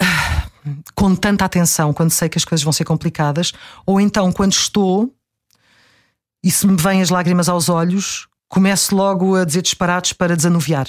ah, 0.00 0.48
com 0.94 1.14
tanta 1.14 1.44
atenção 1.44 1.92
quando 1.92 2.10
sei 2.10 2.28
que 2.28 2.38
as 2.38 2.44
coisas 2.44 2.64
vão 2.64 2.72
ser 2.72 2.84
complicadas, 2.84 3.52
ou 3.84 4.00
então 4.00 4.32
quando 4.32 4.52
estou 4.52 5.14
e 6.42 6.50
se 6.50 6.66
me 6.66 6.76
vêm 6.76 7.00
as 7.00 7.08
lágrimas 7.08 7.48
aos 7.48 7.70
olhos, 7.70 8.28
começo 8.48 8.94
logo 8.94 9.34
a 9.34 9.46
dizer 9.46 9.62
disparates 9.62 10.12
para 10.12 10.36
desanuviar. 10.36 10.86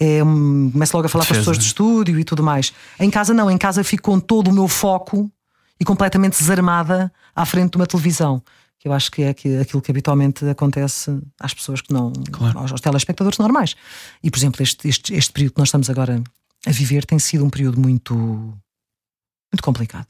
É, 0.00 0.18
começo 0.20 0.96
logo 0.96 1.06
a 1.06 1.08
falar 1.08 1.22
Defesa. 1.22 1.44
com 1.44 1.50
as 1.50 1.56
pessoas 1.56 1.58
do 1.58 1.64
estúdio 1.64 2.18
e 2.18 2.24
tudo 2.24 2.42
mais. 2.42 2.72
Em 2.98 3.08
casa, 3.08 3.32
não, 3.32 3.48
em 3.48 3.56
casa 3.56 3.84
fico 3.84 4.10
com 4.10 4.18
todo 4.18 4.48
o 4.48 4.52
meu 4.52 4.66
foco 4.66 5.30
e 5.78 5.84
completamente 5.84 6.36
desarmada 6.36 7.12
à 7.34 7.46
frente 7.46 7.72
de 7.72 7.76
uma 7.76 7.86
televisão. 7.86 8.42
Que 8.82 8.88
eu 8.88 8.92
acho 8.92 9.12
que 9.12 9.22
é 9.22 9.28
aquilo 9.30 9.80
que 9.80 9.92
habitualmente 9.92 10.44
acontece 10.44 11.16
às 11.38 11.54
pessoas 11.54 11.80
que 11.80 11.92
não. 11.92 12.12
Claro. 12.32 12.58
Aos, 12.58 12.72
aos, 12.72 12.80
telespectadores 12.80 13.38
normais. 13.38 13.76
E, 14.20 14.28
por 14.28 14.36
exemplo, 14.38 14.60
este, 14.60 14.88
este, 14.88 15.14
este 15.14 15.32
período 15.32 15.52
que 15.52 15.60
nós 15.60 15.68
estamos 15.68 15.88
agora 15.88 16.20
a 16.66 16.70
viver 16.72 17.06
tem 17.06 17.20
sido 17.20 17.44
um 17.44 17.50
período 17.50 17.80
muito. 17.80 18.14
muito 18.16 19.62
complicado. 19.62 20.08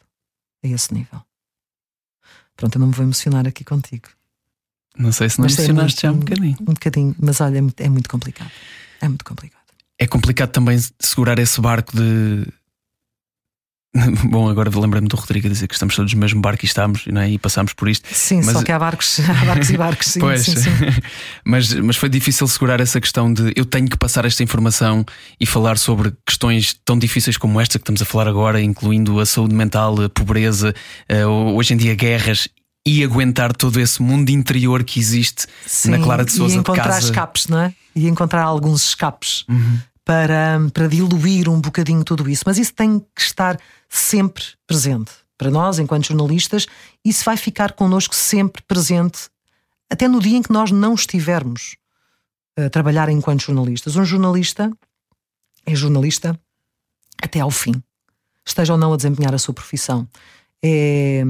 A 0.64 0.68
esse 0.68 0.94
nível. 0.94 1.22
Pronto, 2.56 2.76
eu 2.76 2.80
não 2.80 2.86
me 2.86 2.94
vou 2.94 3.04
emocionar 3.04 3.46
aqui 3.46 3.62
contigo. 3.62 4.08
Não 4.96 5.12
sei 5.12 5.28
se 5.28 5.38
não 5.38 5.44
mas 5.44 5.58
é 5.58 5.64
emocionaste 5.64 6.06
é 6.06 6.10
muito, 6.10 6.28
já 6.28 6.34
um 6.34 6.36
bocadinho. 6.36 6.56
Um 6.60 6.72
bocadinho, 6.72 7.16
mas 7.18 7.40
olha, 7.40 7.58
é 7.58 7.60
muito, 7.60 7.80
é 7.80 7.88
muito 7.90 8.08
complicado. 8.08 8.50
É 9.02 9.08
muito 9.08 9.24
complicado. 9.24 9.62
É 9.98 10.06
complicado 10.06 10.50
também 10.50 10.78
segurar 10.98 11.38
esse 11.38 11.60
barco 11.60 11.94
de 11.94 12.46
Bom, 14.24 14.48
agora 14.48 14.70
lembrando 14.74 15.08
do 15.08 15.16
Rodrigo 15.16 15.46
a 15.46 15.50
dizer 15.50 15.68
que 15.68 15.74
estamos 15.74 15.94
todos 15.94 16.14
no 16.14 16.20
mesmo 16.20 16.40
barco 16.40 16.64
e 16.64 16.66
estamos 16.66 17.06
não 17.06 17.20
é? 17.20 17.30
e 17.30 17.38
passamos 17.38 17.74
por 17.74 17.88
isto. 17.88 18.08
Sim, 18.10 18.36
mas... 18.36 18.52
só 18.52 18.62
que 18.62 18.72
há 18.72 18.78
barcos, 18.78 19.20
há 19.28 19.44
barcos 19.44 19.70
e 19.70 19.76
barcos, 19.76 20.06
sim, 20.06 20.20
pois. 20.20 20.44
sim, 20.44 20.56
sim. 20.56 20.70
mas, 21.44 21.74
mas 21.74 21.96
foi 21.96 22.08
difícil 22.08 22.48
segurar 22.48 22.80
essa 22.80 23.00
questão 23.00 23.32
de 23.32 23.52
eu 23.54 23.66
tenho 23.66 23.88
que 23.88 23.96
passar 23.98 24.24
esta 24.24 24.42
informação 24.42 25.04
e 25.38 25.44
falar 25.44 25.76
sobre 25.76 26.12
questões 26.26 26.74
tão 26.84 26.98
difíceis 26.98 27.36
como 27.36 27.60
esta 27.60 27.78
que 27.78 27.82
estamos 27.82 28.00
a 28.00 28.06
falar 28.06 28.28
agora, 28.28 28.62
incluindo 28.62 29.20
a 29.20 29.26
saúde 29.26 29.54
mental, 29.54 30.00
a 30.02 30.08
pobreza, 30.08 30.74
uh, 31.10 31.54
hoje 31.54 31.74
em 31.74 31.76
dia 31.76 31.94
guerras 31.94 32.48
e 32.86 33.04
aguentar 33.04 33.54
todo 33.54 33.78
esse 33.78 34.00
mundo 34.00 34.30
interior 34.30 34.82
que 34.82 34.98
existe 34.98 35.46
sim, 35.66 35.90
na 35.90 35.98
Clara 35.98 36.24
de 36.24 36.32
Souza. 36.32 36.56
E 36.56 36.58
encontrar 36.58 36.84
de 36.84 36.88
casa. 36.88 37.06
escapes, 37.06 37.46
não 37.46 37.60
é? 37.60 37.74
E 37.94 38.08
encontrar 38.08 38.42
alguns 38.42 38.88
escapes. 38.88 39.44
Uhum 39.48 39.78
para, 40.04 40.58
para 40.72 40.88
diluir 40.88 41.48
um 41.48 41.60
bocadinho 41.60 42.04
tudo 42.04 42.28
isso. 42.28 42.44
Mas 42.46 42.58
isso 42.58 42.74
tem 42.74 42.98
que 42.98 43.20
estar 43.20 43.58
sempre 43.88 44.44
presente. 44.66 45.12
Para 45.38 45.50
nós, 45.50 45.78
enquanto 45.78 46.06
jornalistas, 46.06 46.66
isso 47.04 47.24
vai 47.24 47.36
ficar 47.36 47.72
connosco 47.72 48.14
sempre 48.14 48.62
presente, 48.62 49.28
até 49.90 50.06
no 50.06 50.20
dia 50.20 50.36
em 50.36 50.42
que 50.42 50.52
nós 50.52 50.70
não 50.70 50.94
estivermos 50.94 51.76
a 52.56 52.70
trabalhar 52.70 53.08
enquanto 53.08 53.42
jornalistas. 53.42 53.96
Um 53.96 54.04
jornalista 54.04 54.70
é 55.66 55.74
jornalista 55.74 56.38
até 57.22 57.40
ao 57.40 57.50
fim, 57.50 57.82
esteja 58.46 58.72
ou 58.72 58.78
não 58.78 58.92
a 58.92 58.96
desempenhar 58.96 59.34
a 59.34 59.38
sua 59.38 59.54
profissão. 59.54 60.08
É, 60.62 61.22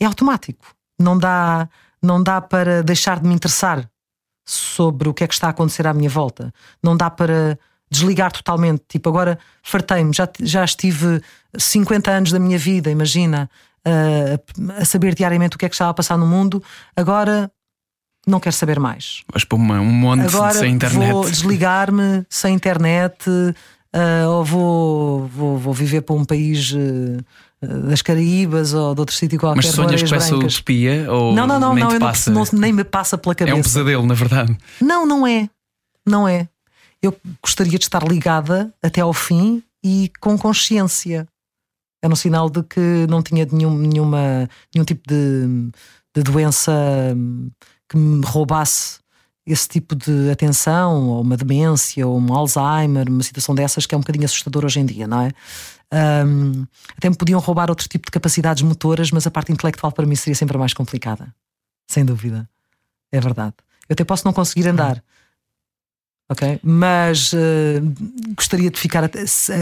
é 0.00 0.04
automático. 0.04 0.74
Não 0.98 1.18
dá, 1.18 1.68
não 2.02 2.22
dá 2.22 2.40
para 2.40 2.82
deixar 2.82 3.20
de 3.20 3.28
me 3.28 3.34
interessar 3.34 3.88
sobre 4.44 5.08
o 5.08 5.14
que 5.14 5.24
é 5.24 5.26
que 5.26 5.34
está 5.34 5.48
a 5.48 5.50
acontecer 5.50 5.86
à 5.86 5.94
minha 5.94 6.10
volta. 6.10 6.52
Não 6.82 6.96
dá 6.96 7.10
para 7.10 7.58
desligar 7.94 8.32
totalmente. 8.32 8.82
Tipo, 8.88 9.08
agora 9.08 9.38
fartei-me, 9.62 10.12
já, 10.12 10.28
já 10.40 10.64
estive 10.64 11.22
50 11.56 12.10
anos 12.10 12.32
da 12.32 12.38
minha 12.38 12.58
vida, 12.58 12.90
imagina, 12.90 13.48
a, 13.84 14.80
a 14.80 14.84
saber 14.84 15.14
diariamente 15.14 15.56
o 15.56 15.58
que 15.58 15.64
é 15.64 15.68
que 15.68 15.74
estava 15.74 15.90
a 15.90 15.94
passar 15.94 16.18
no 16.18 16.26
mundo, 16.26 16.62
agora 16.96 17.50
não 18.26 18.40
quero 18.40 18.54
saber 18.54 18.80
mais. 18.80 19.22
Vais 19.32 19.44
para 19.44 19.56
um 19.56 19.84
monte 19.84 20.22
agora 20.22 20.54
sem 20.54 20.72
internet. 20.72 21.12
Vou 21.12 21.24
desligar-me 21.28 22.24
sem 22.28 22.54
internet, 22.54 23.28
uh, 23.28 24.28
ou 24.28 24.44
vou, 24.44 25.26
vou, 25.28 25.58
vou 25.58 25.74
viver 25.74 26.02
para 26.02 26.14
um 26.14 26.24
país. 26.24 26.72
Uh, 26.72 27.24
das 27.88 28.02
Caraíbas 28.02 28.74
ou 28.74 28.94
de 28.94 29.00
outro 29.00 29.16
sítio 29.16 29.40
qualquer. 29.40 29.56
Mas 29.56 29.74
sonhas 29.74 30.02
com 30.02 30.14
essa 30.14 30.36
utopia? 30.36 31.10
Ou 31.10 31.34
não, 31.34 31.46
não, 31.46 31.58
não, 31.58 31.74
nem, 31.74 31.82
não, 31.82 31.98
passa... 31.98 32.30
não, 32.30 32.44
nem 32.52 32.74
me 32.74 32.84
passa 32.84 33.16
pela 33.16 33.34
cabeça. 33.34 33.56
É 33.56 33.58
um 33.58 33.62
pesadelo, 33.62 34.06
na 34.06 34.12
verdade. 34.12 34.54
Não, 34.82 35.06
não 35.06 35.26
é. 35.26 35.48
Não 36.06 36.28
é 36.28 36.46
eu 37.06 37.16
gostaria 37.42 37.78
de 37.78 37.84
estar 37.84 38.02
ligada 38.02 38.72
até 38.82 39.00
ao 39.00 39.12
fim 39.12 39.62
e 39.82 40.10
com 40.20 40.38
consciência. 40.38 41.26
Era 42.02 42.12
um 42.12 42.16
sinal 42.16 42.50
de 42.50 42.62
que 42.62 43.06
não 43.08 43.22
tinha 43.22 43.46
nenhum, 43.50 43.76
nenhuma, 43.76 44.48
nenhum 44.74 44.84
tipo 44.84 45.02
de, 45.08 45.70
de 46.14 46.22
doença 46.22 46.72
hum, 47.16 47.50
que 47.88 47.96
me 47.96 48.24
roubasse 48.24 48.98
esse 49.46 49.68
tipo 49.68 49.94
de 49.94 50.30
atenção, 50.30 51.08
ou 51.10 51.20
uma 51.20 51.36
demência, 51.36 52.06
ou 52.06 52.18
um 52.18 52.34
Alzheimer, 52.34 53.08
uma 53.08 53.22
situação 53.22 53.54
dessas 53.54 53.84
que 53.84 53.94
é 53.94 53.98
um 53.98 54.00
bocadinho 54.00 54.24
assustador 54.24 54.64
hoje 54.64 54.80
em 54.80 54.86
dia, 54.86 55.06
não 55.06 55.20
é? 55.20 55.30
Um, 56.26 56.66
até 56.96 57.10
me 57.10 57.16
podiam 57.16 57.38
roubar 57.40 57.68
outro 57.68 57.86
tipo 57.88 58.06
de 58.06 58.10
capacidades 58.10 58.62
motoras, 58.62 59.10
mas 59.10 59.26
a 59.26 59.30
parte 59.30 59.52
intelectual 59.52 59.92
para 59.92 60.06
mim 60.06 60.16
seria 60.16 60.34
sempre 60.34 60.56
mais 60.56 60.72
complicada. 60.72 61.34
Sem 61.86 62.04
dúvida. 62.04 62.48
É 63.12 63.20
verdade. 63.20 63.54
Eu 63.88 63.92
até 63.92 64.02
posso 64.02 64.24
não 64.24 64.32
conseguir 64.32 64.66
andar, 64.66 65.04
ok? 66.34 66.60
Mas 66.62 67.32
uh, 67.32 67.36
gostaria 68.36 68.70
de 68.70 68.78
ficar 68.78 69.08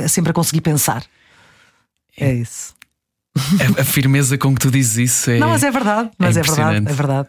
sempre 0.08 0.30
a 0.30 0.34
conseguir 0.34 0.62
pensar. 0.62 1.04
É, 2.16 2.30
é 2.30 2.34
isso. 2.34 2.74
A, 3.76 3.80
a, 3.80 3.84
firmeza 3.84 4.36
com 4.36 4.54
que 4.54 4.60
tu 4.60 4.70
dizes 4.70 5.10
isso 5.10 5.30
é. 5.30 5.38
Não, 5.38 5.48
mas 5.48 5.62
é 5.62 5.70
verdade, 5.70 6.10
mas 6.18 6.36
é, 6.36 6.40
é 6.40 6.42
verdade, 6.42 6.76
é 6.76 6.92
verdade. 6.92 7.28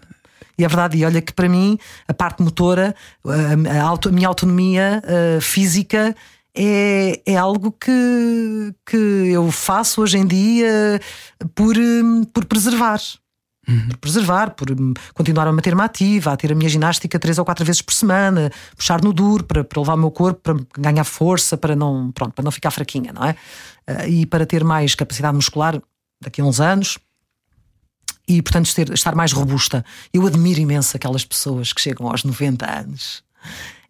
E 0.57 0.63
é 0.63 0.67
verdade, 0.67 0.97
e 0.97 1.05
olha 1.05 1.21
que 1.21 1.33
para 1.33 1.49
mim 1.49 1.77
a 2.07 2.13
parte 2.13 2.41
motora, 2.43 2.95
a, 3.25 3.79
a, 3.79 3.81
auto, 3.83 4.09
a 4.09 4.11
minha 4.11 4.27
autonomia 4.27 5.01
uh, 5.03 5.41
física 5.41 6.15
é, 6.55 7.21
é 7.25 7.35
algo 7.35 7.71
que, 7.71 8.75
que 8.85 8.97
eu 9.31 9.51
faço 9.51 10.01
hoje 10.01 10.17
em 10.17 10.25
dia 10.25 11.01
por, 11.55 11.75
por 12.31 12.45
preservar. 12.45 12.99
Uhum. 13.67 13.87
Por 13.89 13.97
preservar, 13.97 14.51
por 14.51 14.67
continuar 15.13 15.47
a 15.47 15.51
manter-me 15.51 15.81
ativa, 15.81 16.33
a 16.33 16.37
ter 16.37 16.51
a 16.51 16.55
minha 16.55 16.69
ginástica 16.69 17.17
três 17.17 17.37
ou 17.37 17.45
quatro 17.45 17.65
vezes 17.65 17.81
por 17.81 17.93
semana, 17.93 18.51
puxar 18.75 19.01
no 19.01 19.13
duro 19.13 19.43
para, 19.45 19.63
para 19.63 19.79
levar 19.79 19.93
o 19.93 19.97
meu 19.97 20.11
corpo 20.11 20.41
para 20.41 20.81
ganhar 20.81 21.03
força, 21.05 21.55
para 21.55 21.75
não, 21.75 22.11
pronto, 22.11 22.33
para 22.33 22.43
não 22.43 22.51
ficar 22.51 22.71
fraquinha, 22.71 23.13
não 23.13 23.23
é? 23.23 23.35
Uh, 23.89 24.07
e 24.09 24.25
para 24.25 24.45
ter 24.45 24.63
mais 24.63 24.95
capacidade 24.95 25.35
muscular 25.35 25.81
daqui 26.21 26.41
a 26.41 26.43
uns 26.43 26.59
anos 26.59 26.97
e, 28.27 28.41
portanto, 28.41 28.73
ter, 28.73 28.91
estar 28.91 29.15
mais 29.15 29.31
robusta. 29.31 29.85
Eu 30.13 30.25
admiro 30.27 30.59
imenso 30.59 30.95
aquelas 30.95 31.23
pessoas 31.23 31.71
que 31.71 31.81
chegam 31.81 32.07
aos 32.07 32.23
90 32.23 32.69
anos 32.69 33.23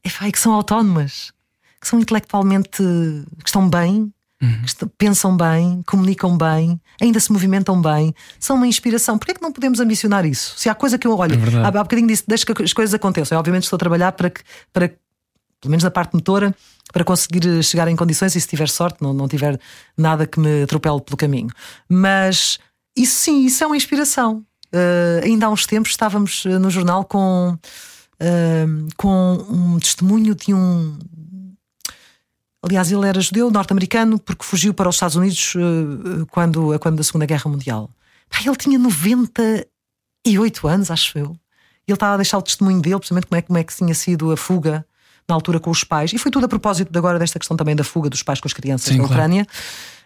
e 0.04 0.32
que 0.32 0.40
são 0.40 0.54
autónomas, 0.54 1.32
que 1.80 1.88
são 1.88 2.00
intelectualmente, 2.00 2.70
que 2.70 3.48
estão 3.48 3.70
bem, 3.70 4.14
que 4.78 4.86
pensam 4.98 5.36
bem, 5.36 5.82
comunicam 5.86 6.38
bem, 6.38 6.80
ainda 7.02 7.20
se 7.20 7.32
movimentam 7.32 7.82
bem, 7.82 8.14
são 8.40 8.56
uma 8.56 8.68
inspiração. 8.68 9.18
Porquê 9.18 9.32
é 9.32 9.36
que 9.36 9.42
não 9.42 9.52
podemos 9.52 9.80
ambicionar 9.80 10.26
isso? 10.26 10.54
Se 10.58 10.70
há 10.70 10.76
coisa 10.76 10.98
que 10.98 11.08
eu 11.08 11.18
olho, 11.18 11.36
É 11.36 11.58
há, 11.64 11.68
há 11.68 11.72
bocadinho 11.72 12.08
disse, 12.08 12.24
deixa 12.28 12.46
que 12.46 12.64
as 12.64 12.74
coisas 12.74 12.94
aconteçam. 12.94 13.36
Eu, 13.36 13.40
obviamente 13.40 13.64
estou 13.64 13.78
a 13.78 13.80
trabalhar 13.80 14.12
para 14.14 14.30
que, 14.30 14.42
para, 14.72 14.88
pelo 14.88 15.70
menos 15.70 15.84
na 15.84 15.92
parte 15.92 16.14
motora, 16.14 16.56
para 16.92 17.04
conseguir 17.04 17.64
chegar 17.64 17.88
em 17.88 17.96
condições 17.96 18.36
e 18.36 18.42
se 18.42 18.48
tiver 18.48 18.70
sorte, 18.70 19.02
não, 19.02 19.14
não 19.14 19.28
tiver 19.28 19.60
nada 19.98 20.28
que 20.28 20.40
me 20.40 20.64
atropele 20.64 21.02
pelo 21.02 21.18
caminho. 21.18 21.50
Mas 21.90 22.60
isso 22.96 23.16
sim, 23.16 23.46
isso 23.46 23.64
é 23.64 23.68
uma 23.68 23.78
inspiração. 23.78 24.46
Eh, 24.74 25.22
ainda 25.24 25.46
há 25.46 25.50
uns 25.50 25.68
tempos 25.68 25.92
estávamos 25.92 26.46
eh, 26.48 26.58
no 26.58 26.70
jornal 26.72 27.06
com, 27.06 27.58
eh, 28.20 28.66
com 28.98 29.46
um 29.50 29.80
testemunho 29.80 30.34
de 30.34 30.54
um. 30.54 30.98
Aliás, 32.64 32.92
ele 32.92 33.06
era 33.06 33.20
judeu, 33.20 33.52
norte-americano, 33.52 34.18
porque 34.18 34.46
fugiu 34.46 34.74
para 34.74 34.88
os 34.88 34.96
Estados 34.96 35.18
Unidos 35.18 35.54
eh, 35.58 36.26
quando, 36.32 36.80
quando 36.80 36.96
da 36.96 37.04
Segunda 37.04 37.26
Guerra 37.26 37.52
Mundial. 37.52 37.90
Ele 38.44 38.56
tinha 38.56 38.80
98 38.80 40.68
anos, 40.68 40.90
acho 40.90 41.18
eu. 41.18 41.36
Ele 41.86 41.96
estava 41.96 42.14
a 42.14 42.18
deixar 42.18 42.38
o 42.38 42.42
testemunho 42.42 42.82
dele, 42.82 42.98
precisamente 42.98 43.28
como 43.28 43.38
é, 43.38 43.42
como 43.42 43.60
é 43.60 43.64
que 43.64 43.76
tinha 43.76 43.94
sido 43.94 44.32
a 44.32 44.38
fuga 44.38 44.86
na 45.28 45.36
altura 45.36 45.60
com 45.60 45.70
os 45.70 45.84
pais. 45.84 46.14
E 46.14 46.18
foi 46.18 46.32
tudo 46.32 46.46
a 46.46 46.50
propósito 46.50 46.90
de 46.90 46.98
agora 46.98 47.20
desta 47.20 47.38
questão 47.38 47.58
também 47.58 47.76
da 47.76 47.84
fuga 47.84 48.10
dos 48.10 48.24
pais 48.24 48.40
com 48.40 48.48
as 48.48 48.54
crianças 48.54 48.88
Sim, 48.88 48.98
na 48.98 49.08
claro. 49.08 49.14
Ucrânia. 49.14 49.48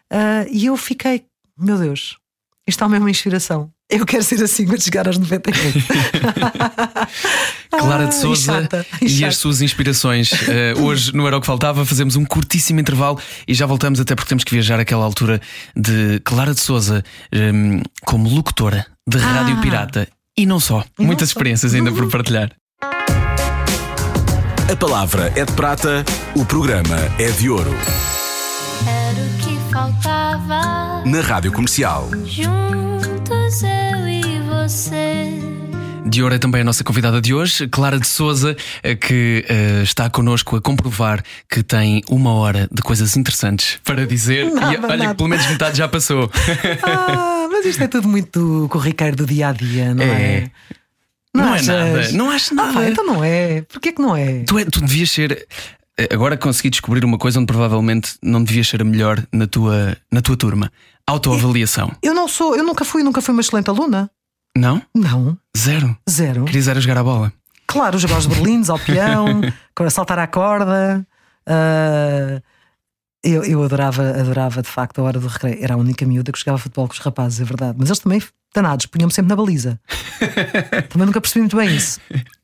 Ah, 0.09 0.45
e 0.49 0.65
eu 0.65 0.75
fiquei, 0.75 1.25
meu 1.57 1.77
Deus, 1.77 2.17
isto 2.65 2.83
é 2.83 2.87
uma 2.87 3.09
inspiração. 3.09 3.71
Eu 3.89 4.06
quero 4.06 4.21
ser 4.21 4.43
assim 4.43 4.65
quando 4.65 4.82
chegar 4.84 5.08
aos 5.08 5.17
98. 5.17 5.78
Clara 7.71 8.04
Ah, 8.04 8.08
de 8.08 8.15
e 8.15 8.19
Souza 8.19 8.69
e 9.02 9.19
e, 9.21 9.26
as 9.26 9.38
suas 9.38 9.62
inspirações. 9.62 10.32
Eh, 10.50 10.73
hoje, 10.78 11.15
no 11.15 11.26
Era 11.26 11.38
o 11.38 11.41
que 11.41 11.47
Faltava, 11.47 11.86
fazemos 11.86 12.17
um 12.17 12.26
curtíssimo 12.26 12.80
intervalo 12.82 13.17
e 13.47 13.54
já 13.54 13.65
voltamos, 13.65 14.00
até 14.02 14.13
porque 14.13 14.28
temos 14.28 14.43
que 14.43 14.52
viajar 14.52 14.78
àquela 14.80 15.06
altura 15.06 15.39
de 15.76 16.19
Clara 16.26 16.54
de 16.54 16.60
Souza 16.60 17.02
em, 17.32 17.82
como 18.06 18.28
locutora 18.30 18.86
de 19.08 19.17
Rádio 19.17 19.56
Ah. 19.58 19.62
Pirata. 19.62 20.08
E 20.38 20.45
não 20.45 20.60
só. 20.60 20.82
E 21.00 21.02
não 21.02 21.08
Muitas 21.08 21.30
só. 21.30 21.34
experiências 21.34 21.73
ainda 21.73 21.91
por 21.91 22.10
partilhar. 22.10 22.52
A 24.69 24.76
palavra 24.78 25.32
é 25.38 25.45
de 25.45 25.54
prata, 25.54 26.04
o 26.36 26.43
programa 26.45 26.97
é 27.17 27.30
de 27.32 27.50
ouro. 27.50 27.73
Era 28.86 29.21
o 29.21 29.38
que 29.38 29.58
faltava. 29.71 31.04
Na 31.06 31.21
Rádio 31.21 31.54
Comercial. 31.54 32.10
Juntos 32.26 33.37
eu 33.63 34.07
e 34.10 34.39
você. 34.49 35.31
De 36.05 36.21
ouro 36.21 36.36
é 36.36 36.38
também 36.38 36.62
a 36.62 36.63
nossa 36.65 36.83
convidada 36.83 37.21
de 37.21 37.33
hoje, 37.33 37.67
Clara 37.67 37.97
de 37.99 38.05
Souza, 38.07 38.55
eh, 38.83 38.95
que 38.95 39.45
eh, 39.47 39.81
está 39.83 40.10
connosco 40.10 40.55
a 40.57 40.62
comprovar 40.62 41.23
que 41.49 41.63
tem 41.63 42.01
uma 42.10 42.33
hora 42.33 42.67
de 42.71 42.81
coisas 42.81 43.15
interessantes 43.15 43.79
para 43.86 44.05
dizer. 44.05 44.51
Nada, 44.53 44.73
e 44.73 44.77
olha 44.77 44.97
nada. 44.97 45.10
que 45.12 45.15
pelo 45.15 45.29
menos 45.29 45.47
metade 45.47 45.77
já 45.77 45.88
passou. 45.88 46.29
Ah, 46.83 47.47
mas 47.51 47.65
isto 47.65 47.83
é 47.83 47.88
tudo 47.88 48.07
muito 48.07 48.67
corriqueiro 48.69 49.15
do 49.15 49.25
dia 49.25 49.49
a 49.49 49.51
dia, 49.53 49.93
não 49.93 50.03
é? 50.03 50.07
É. 50.07 50.51
Não 51.33 51.45
é 51.53 51.55
achas? 51.55 51.67
nada, 51.67 52.12
não 52.13 52.29
acho 52.31 52.53
Ah, 52.53 52.55
nada. 52.55 52.73
pá, 52.73 52.89
então 52.89 53.05
não 53.05 53.23
é. 53.23 53.62
Porquê 53.62 53.91
que 53.93 54.01
não 54.01 54.15
é? 54.15 54.43
Tu, 54.43 54.60
é- 54.60 54.65
tu 54.65 54.81
devias 54.81 55.10
ser. 55.12 55.45
Agora 56.12 56.36
consegui 56.38 56.69
descobrir 56.69 57.03
uma 57.05 57.17
coisa 57.17 57.39
onde 57.39 57.47
provavelmente 57.47 58.15
não 58.21 58.43
devias 58.43 58.67
ser 58.67 58.81
a 58.81 58.86
melhor 58.86 59.21
na 59.31 59.47
tua, 59.47 59.97
na 60.12 60.21
tua 60.21 60.36
turma. 60.38 60.71
Autoavaliação. 61.07 61.91
Eu 62.03 62.13
não 62.13 62.27
sou, 62.27 62.55
eu 62.55 62.63
nunca 62.63 62.83
fui, 62.83 63.01
nunca 63.01 63.21
fui 63.21 63.31
uma 63.33 63.41
excelente 63.41 63.69
aluna. 63.69 64.09
Não? 64.55 64.81
Não, 64.93 65.37
Zero. 65.57 65.95
zero. 66.09 66.45
Querias 66.45 66.67
era 66.67 66.81
jogar 66.81 66.97
a 66.97 67.03
bola. 67.03 67.31
Claro, 67.65 67.97
jogar 67.97 68.17
os 68.17 68.25
berlindes 68.25 68.69
ao 68.69 68.79
peão, 68.79 69.41
saltar 69.89 70.19
à 70.19 70.27
corda. 70.27 71.05
ah, 71.45 72.41
eu, 73.23 73.43
eu 73.43 73.63
adorava, 73.63 74.01
adorava 74.09 74.61
de 74.61 74.69
facto 74.69 74.99
a 74.99 75.03
hora 75.03 75.19
do 75.19 75.27
recreio. 75.27 75.57
Era 75.61 75.73
a 75.73 75.77
única 75.77 76.05
miúda 76.05 76.31
que 76.31 76.39
jogava 76.39 76.57
futebol 76.57 76.87
com 76.87 76.93
os 76.93 76.99
rapazes, 76.99 77.41
é 77.41 77.43
verdade. 77.43 77.75
Mas 77.77 77.89
eles 77.89 77.99
também, 77.99 78.21
danados, 78.53 78.85
punham-me 78.85 79.13
sempre 79.13 79.29
na 79.29 79.35
baliza. 79.35 79.79
também 80.89 81.05
nunca 81.05 81.19
percebi 81.21 81.41
muito 81.41 81.57
bem 81.57 81.75
isso. 81.75 81.99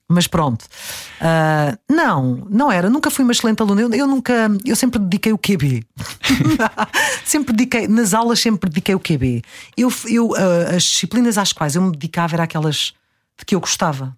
Mas 0.09 0.27
pronto. 0.27 0.65
Ah, 1.19 1.77
não, 1.89 2.45
não 2.49 2.71
era. 2.71 2.89
Nunca 2.89 3.09
fui 3.09 3.23
uma 3.23 3.31
excelente 3.31 3.61
aluna. 3.61 3.81
Eu, 3.81 3.89
eu 3.93 4.05
nunca. 4.07 4.33
Eu 4.65 4.75
sempre 4.75 4.99
dediquei 4.99 5.31
o 5.33 5.37
QB. 5.37 5.83
sempre 7.25 7.53
dediquei. 7.55 7.87
Nas 7.87 8.13
aulas, 8.13 8.39
sempre 8.39 8.69
dediquei 8.69 8.93
o 8.95 8.99
QB. 8.99 9.41
Eu, 9.77 9.91
eu, 10.07 10.35
ah, 10.35 10.75
as 10.75 10.83
disciplinas 10.83 11.37
às 11.37 11.53
quais 11.53 11.75
eu 11.75 11.81
me 11.81 11.91
dedicava 11.91 12.35
eram 12.35 12.43
aquelas 12.43 12.93
de 13.39 13.45
que 13.45 13.55
eu 13.55 13.59
gostava. 13.59 14.15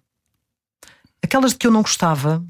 Aquelas 1.22 1.52
de 1.52 1.58
que 1.58 1.66
eu 1.66 1.70
não 1.70 1.82
gostava. 1.82 2.44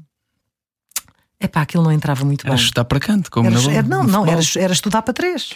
Epá, 1.39 1.61
aquilo 1.61 1.83
não 1.83 1.91
entrava 1.91 2.25
muito 2.25 2.45
Era 2.47 2.55
bem. 2.55 2.65
chutar 2.65 2.83
para 2.85 2.99
canto, 2.99 3.29
como 3.29 3.47
Era, 3.47 3.59
era- 3.71 3.87
não, 3.87 4.03
no 4.03 4.09
não, 4.11 4.21
futebol. 4.25 4.41
era, 4.55 4.63
era 4.63 4.73
estudar 4.73 5.01
para 5.03 5.13
três. 5.13 5.51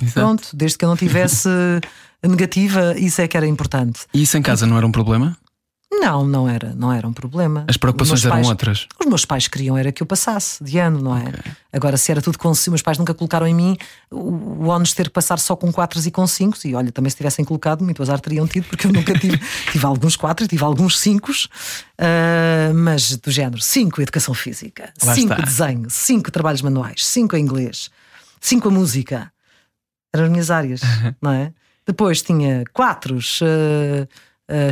Exato. 0.00 0.12
Pronto, 0.14 0.48
desde 0.54 0.78
que 0.78 0.84
eu 0.84 0.88
não 0.88 0.96
tivesse 0.96 1.48
negativa, 2.22 2.94
isso 2.96 3.20
é 3.20 3.26
que 3.26 3.36
era 3.36 3.46
importante. 3.46 4.00
E 4.14 4.22
isso 4.22 4.36
em 4.38 4.42
casa 4.42 4.66
não 4.66 4.76
era 4.76 4.86
um 4.86 4.92
problema? 4.92 5.36
Não, 6.00 6.24
não 6.26 6.48
era, 6.48 6.74
não 6.74 6.92
era 6.92 7.06
um 7.06 7.12
problema. 7.12 7.64
As 7.68 7.76
preocupações 7.76 8.24
eram 8.24 8.36
pais- 8.36 8.48
outras. 8.48 8.86
Os 9.00 9.06
meus 9.06 9.24
pais 9.24 9.48
queriam 9.48 9.76
era 9.76 9.90
que 9.90 10.02
eu 10.02 10.06
passasse 10.06 10.62
de 10.62 10.78
ano, 10.78 11.00
não 11.00 11.16
é? 11.16 11.24
Agora, 11.72 11.96
se 11.96 12.10
era 12.10 12.20
tudo 12.22 12.38
com 12.38 12.48
os 12.50 12.68
meus 12.68 12.82
pais 12.82 12.96
nunca 12.98 13.12
colocaram 13.14 13.46
em 13.46 13.54
mim 13.54 13.76
o, 14.10 14.18
o 14.64 14.66
ónus 14.68 14.90
de 14.90 14.94
ter 14.96 15.04
que 15.04 15.10
passar 15.12 15.38
só 15.38 15.54
com 15.56 15.72
4 15.72 16.00
e 16.06 16.10
com 16.10 16.26
5, 16.26 16.58
e 16.64 16.74
olha, 16.74 16.92
também 16.92 17.10
se 17.10 17.16
tivessem 17.16 17.44
colocado, 17.44 17.82
muito 17.84 18.00
azar 18.02 18.20
teriam 18.20 18.46
tido, 18.46 18.64
porque 18.68 18.86
eu 18.86 18.92
nunca 18.92 19.18
tive, 19.18 19.38
tive 19.72 19.84
alguns 19.86 20.16
4, 20.16 20.46
tive 20.46 20.64
alguns 20.64 20.98
5, 20.98 21.30
mas 22.74 23.16
do 23.16 23.30
género 23.30 23.60
5 23.60 24.00
educação 24.02 24.34
física, 24.34 24.92
Lá 25.04 25.14
5 25.14 25.32
está. 25.32 25.44
desenho, 25.44 25.90
5 25.90 26.30
trabalhos 26.30 26.62
manuais, 26.62 27.04
5 27.06 27.36
inglês, 27.36 27.90
5 28.40 28.68
a 28.68 28.70
música. 28.70 29.32
Eram 30.12 30.26
as 30.26 30.30
minhas 30.30 30.50
áreas, 30.50 30.80
não 31.20 31.30
é? 31.32 31.52
Depois 31.86 32.22
tinha 32.22 32.64
4. 32.72 33.18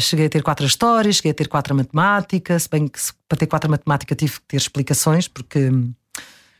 Cheguei 0.01 0.27
a 0.27 0.29
ter 0.31 0.43
quatro 0.43 0.65
histórias, 0.67 1.17
cheguei 1.17 1.33
a 1.33 1.35
ter 1.35 1.49
quatro 1.49 1.75
a 1.75 1.77
matemática, 1.77 2.59
se 2.59 2.69
bem 2.69 2.87
que 2.87 2.99
para 3.29 3.39
ter 3.39 3.47
quatro 3.47 3.71
matemática 3.71 4.15
tive 4.15 4.35
que 4.35 4.43
ter 4.49 4.57
explicações, 4.57 5.27
porque 5.29 5.71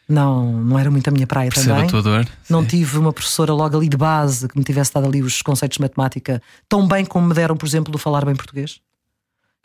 não, 0.09 0.53
não 0.53 0.79
era 0.79 0.91
muito 0.91 1.09
a 1.09 1.11
minha 1.11 1.27
praia 1.27 1.51
Perceba 1.51 1.75
também. 1.75 1.89
a 1.89 1.91
tua 1.91 2.03
dor. 2.03 2.29
Não 2.49 2.65
tive 2.65 2.99
uma 2.99 3.13
professora 3.13 3.53
logo 3.53 3.77
ali 3.77 3.89
de 3.89 3.97
base 3.97 4.49
que 4.49 4.59
me 4.59 4.65
tivesse 4.65 4.93
dado 4.93 5.07
ali 5.07 5.23
os 5.23 5.41
conceitos 5.43 5.77
de 5.77 5.83
matemática 5.83 6.43
tão 6.69 6.87
bem 6.87 7.05
como 7.05 7.29
me 7.29 7.35
deram, 7.35 7.57
por 7.57 7.67
exemplo, 7.67 7.91
do 7.91 7.99
falar 7.99 8.25
bem 8.25 8.37
português. 8.37 8.81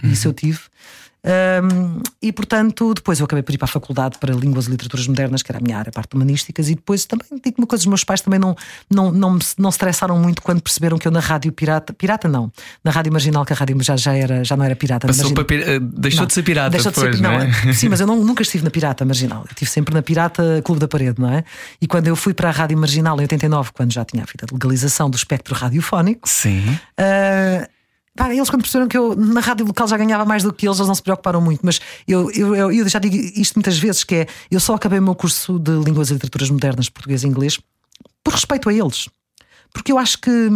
E 0.04 0.12
Isso 0.12 0.28
eu 0.28 0.34
tive. 0.34 0.60
Hum, 1.22 2.02
e 2.22 2.32
portanto, 2.32 2.94
depois 2.94 3.20
eu 3.20 3.26
acabei 3.26 3.44
por 3.44 3.54
ir 3.54 3.58
para 3.58 3.66
a 3.66 3.68
faculdade 3.68 4.18
para 4.18 4.34
Línguas 4.34 4.68
e 4.68 4.72
Literaturas 4.72 5.06
Modernas, 5.06 5.44
que 5.44 5.52
era 5.52 5.60
a 5.60 5.62
minha 5.62 5.78
área, 5.78 5.90
a 5.90 5.92
parte 5.92 6.12
de 6.12 6.16
humanísticas, 6.16 6.70
e 6.70 6.76
depois 6.76 7.04
também 7.04 7.28
digo 7.44 7.56
uma 7.58 7.68
coisa: 7.68 7.82
os 7.82 7.88
meus 7.88 8.04
pais 8.06 8.22
também 8.22 8.40
não, 8.40 8.56
não, 8.90 9.12
não, 9.12 9.32
me- 9.34 9.42
não 9.58 9.70
estressaram 9.70 10.18
muito 10.18 10.42
quando 10.42 10.62
perceberam 10.62 10.98
que 10.98 11.06
eu 11.06 11.12
na 11.12 11.20
rádio 11.20 11.52
pirata, 11.52 11.92
pirata 11.92 12.30
não, 12.30 12.50
na 12.82 12.90
rádio 12.90 13.12
marginal, 13.12 13.44
que 13.44 13.52
a 13.52 13.56
rádio 13.56 13.76
já, 13.84 13.98
já, 13.98 14.16
era, 14.16 14.46
já 14.46 14.56
não 14.56 14.64
era 14.64 14.78
pirata, 14.78 15.08
Passou 15.08 15.34
para 15.34 15.44
pir- 15.44 15.68
eh, 15.68 15.80
deixou 15.82 16.22
não, 16.22 16.28
de 16.28 16.34
ser 16.34 16.44
pirata 16.44 16.70
deixou 16.70 16.92
de 16.94 16.98
ser- 17.00 17.12
depois, 17.12 17.20
não, 17.22 17.32
não 17.32 17.42
é? 17.70 17.74
Sim, 17.74 17.90
mas 17.90 18.00
eu 18.00 18.08
não- 18.08 18.24
nunca 18.24 18.42
estive 18.42 18.64
na 18.64 18.70
Pirata 18.72 19.04
Marginal. 19.04 19.42
Eu 19.42 19.52
estive 19.52 19.70
sempre 19.70 19.94
na 19.94 20.02
Pirata 20.02 20.62
Clube 20.64 20.80
da 20.80 20.88
Parede, 20.88 21.20
não 21.22 21.30
é? 21.30 21.44
E 21.82 21.88
quando 21.88 22.08
eu 22.08 22.16
fui 22.16 22.34
para 22.34 22.48
a 22.48 22.52
Rádio 22.54 22.78
Marginal 22.78 23.18
em 23.18 23.24
89, 23.24 23.72
quando 23.74 23.92
já 23.92 24.06
tinha 24.06 24.24
a 24.24 24.54
legalização 24.54 25.10
do 25.10 25.18
espectro 25.18 25.54
radiofónico, 25.54 26.30
Sim. 26.30 26.80
ah, 26.98 27.68
pá, 28.20 28.36
eles 28.36 28.50
quando 28.50 28.64
perceberam 28.64 28.90
que 28.90 28.98
eu 28.98 29.16
na 29.16 29.40
rádio 29.40 29.66
local 29.66 29.88
já 29.88 29.96
ganhava 29.96 30.26
mais 30.26 30.44
do 30.44 30.52
que 30.52 30.68
eles, 30.68 30.78
eles 30.78 30.90
não 30.90 30.96
se 30.96 31.02
preocuparam 31.02 31.40
muito. 31.40 31.62
Mas 31.64 31.80
eu, 32.06 32.30
eu, 32.32 32.72
eu, 32.72 32.90
já 32.90 33.00
digo 33.00 33.16
isto 33.16 33.56
muitas 33.56 33.80
vezes: 33.80 34.04
que 34.04 34.16
é 34.16 34.28
eu 34.52 34.60
só 34.60 34.76
acabei 34.76 35.00
o 35.00 35.02
meu 35.02 35.16
curso 35.16 35.58
de 35.58 35.72
Línguas 35.72 36.10
e 36.10 36.14
Literaturas 36.14 36.50
Modernas, 36.50 36.90
português 36.90 37.24
e 37.24 37.28
inglês, 37.28 37.58
por 38.22 38.34
respeito 38.34 38.68
a 38.68 38.74
eles. 38.74 39.08
Porque 39.74 39.92
eu 39.92 39.98
acho 39.98 40.18
que. 40.18 40.50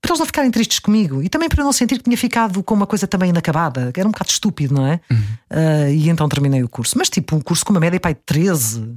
Para 0.00 0.12
eles 0.12 0.20
não 0.20 0.26
ficarem 0.26 0.50
tristes 0.52 0.78
comigo 0.78 1.20
e 1.20 1.28
também 1.28 1.48
para 1.48 1.62
eu 1.62 1.64
não 1.64 1.72
sentir 1.72 1.96
que 1.96 2.04
tinha 2.04 2.16
ficado 2.16 2.62
com 2.62 2.74
uma 2.74 2.86
coisa 2.86 3.08
também 3.08 3.30
inacabada, 3.30 3.90
que 3.90 3.98
era 3.98 4.08
um 4.08 4.12
bocado 4.12 4.30
estúpido, 4.30 4.74
não 4.74 4.86
é? 4.86 5.00
Ah, 5.50 5.90
e 5.90 6.08
então 6.08 6.28
terminei 6.28 6.62
o 6.62 6.68
curso. 6.68 6.96
Mas 6.96 7.10
tipo, 7.10 7.34
um 7.34 7.40
curso 7.40 7.64
com 7.64 7.72
uma 7.72 7.80
média 7.80 7.98
pai 7.98 8.14
de 8.14 8.20
13, 8.24 8.94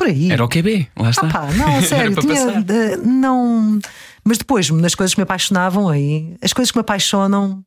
por 0.00 0.06
aí. 0.06 0.30
Era 0.32 0.42
o 0.42 0.48
QB, 0.48 0.88
lá 0.96 1.10
está. 1.10 1.26
Ah 1.26 1.30
pá, 1.30 1.52
não, 1.52 1.80
sério, 1.84 2.16
tinha, 2.16 2.64
eh, 2.66 2.96
não. 2.96 3.78
Mas 4.24 4.38
depois, 4.38 4.70
nas 4.70 4.94
coisas 4.94 5.12
que 5.12 5.20
me 5.20 5.24
apaixonavam 5.24 5.90
aí, 5.90 6.36
as 6.40 6.54
coisas 6.54 6.70
que 6.70 6.78
me 6.78 6.80
apaixonam, 6.80 7.62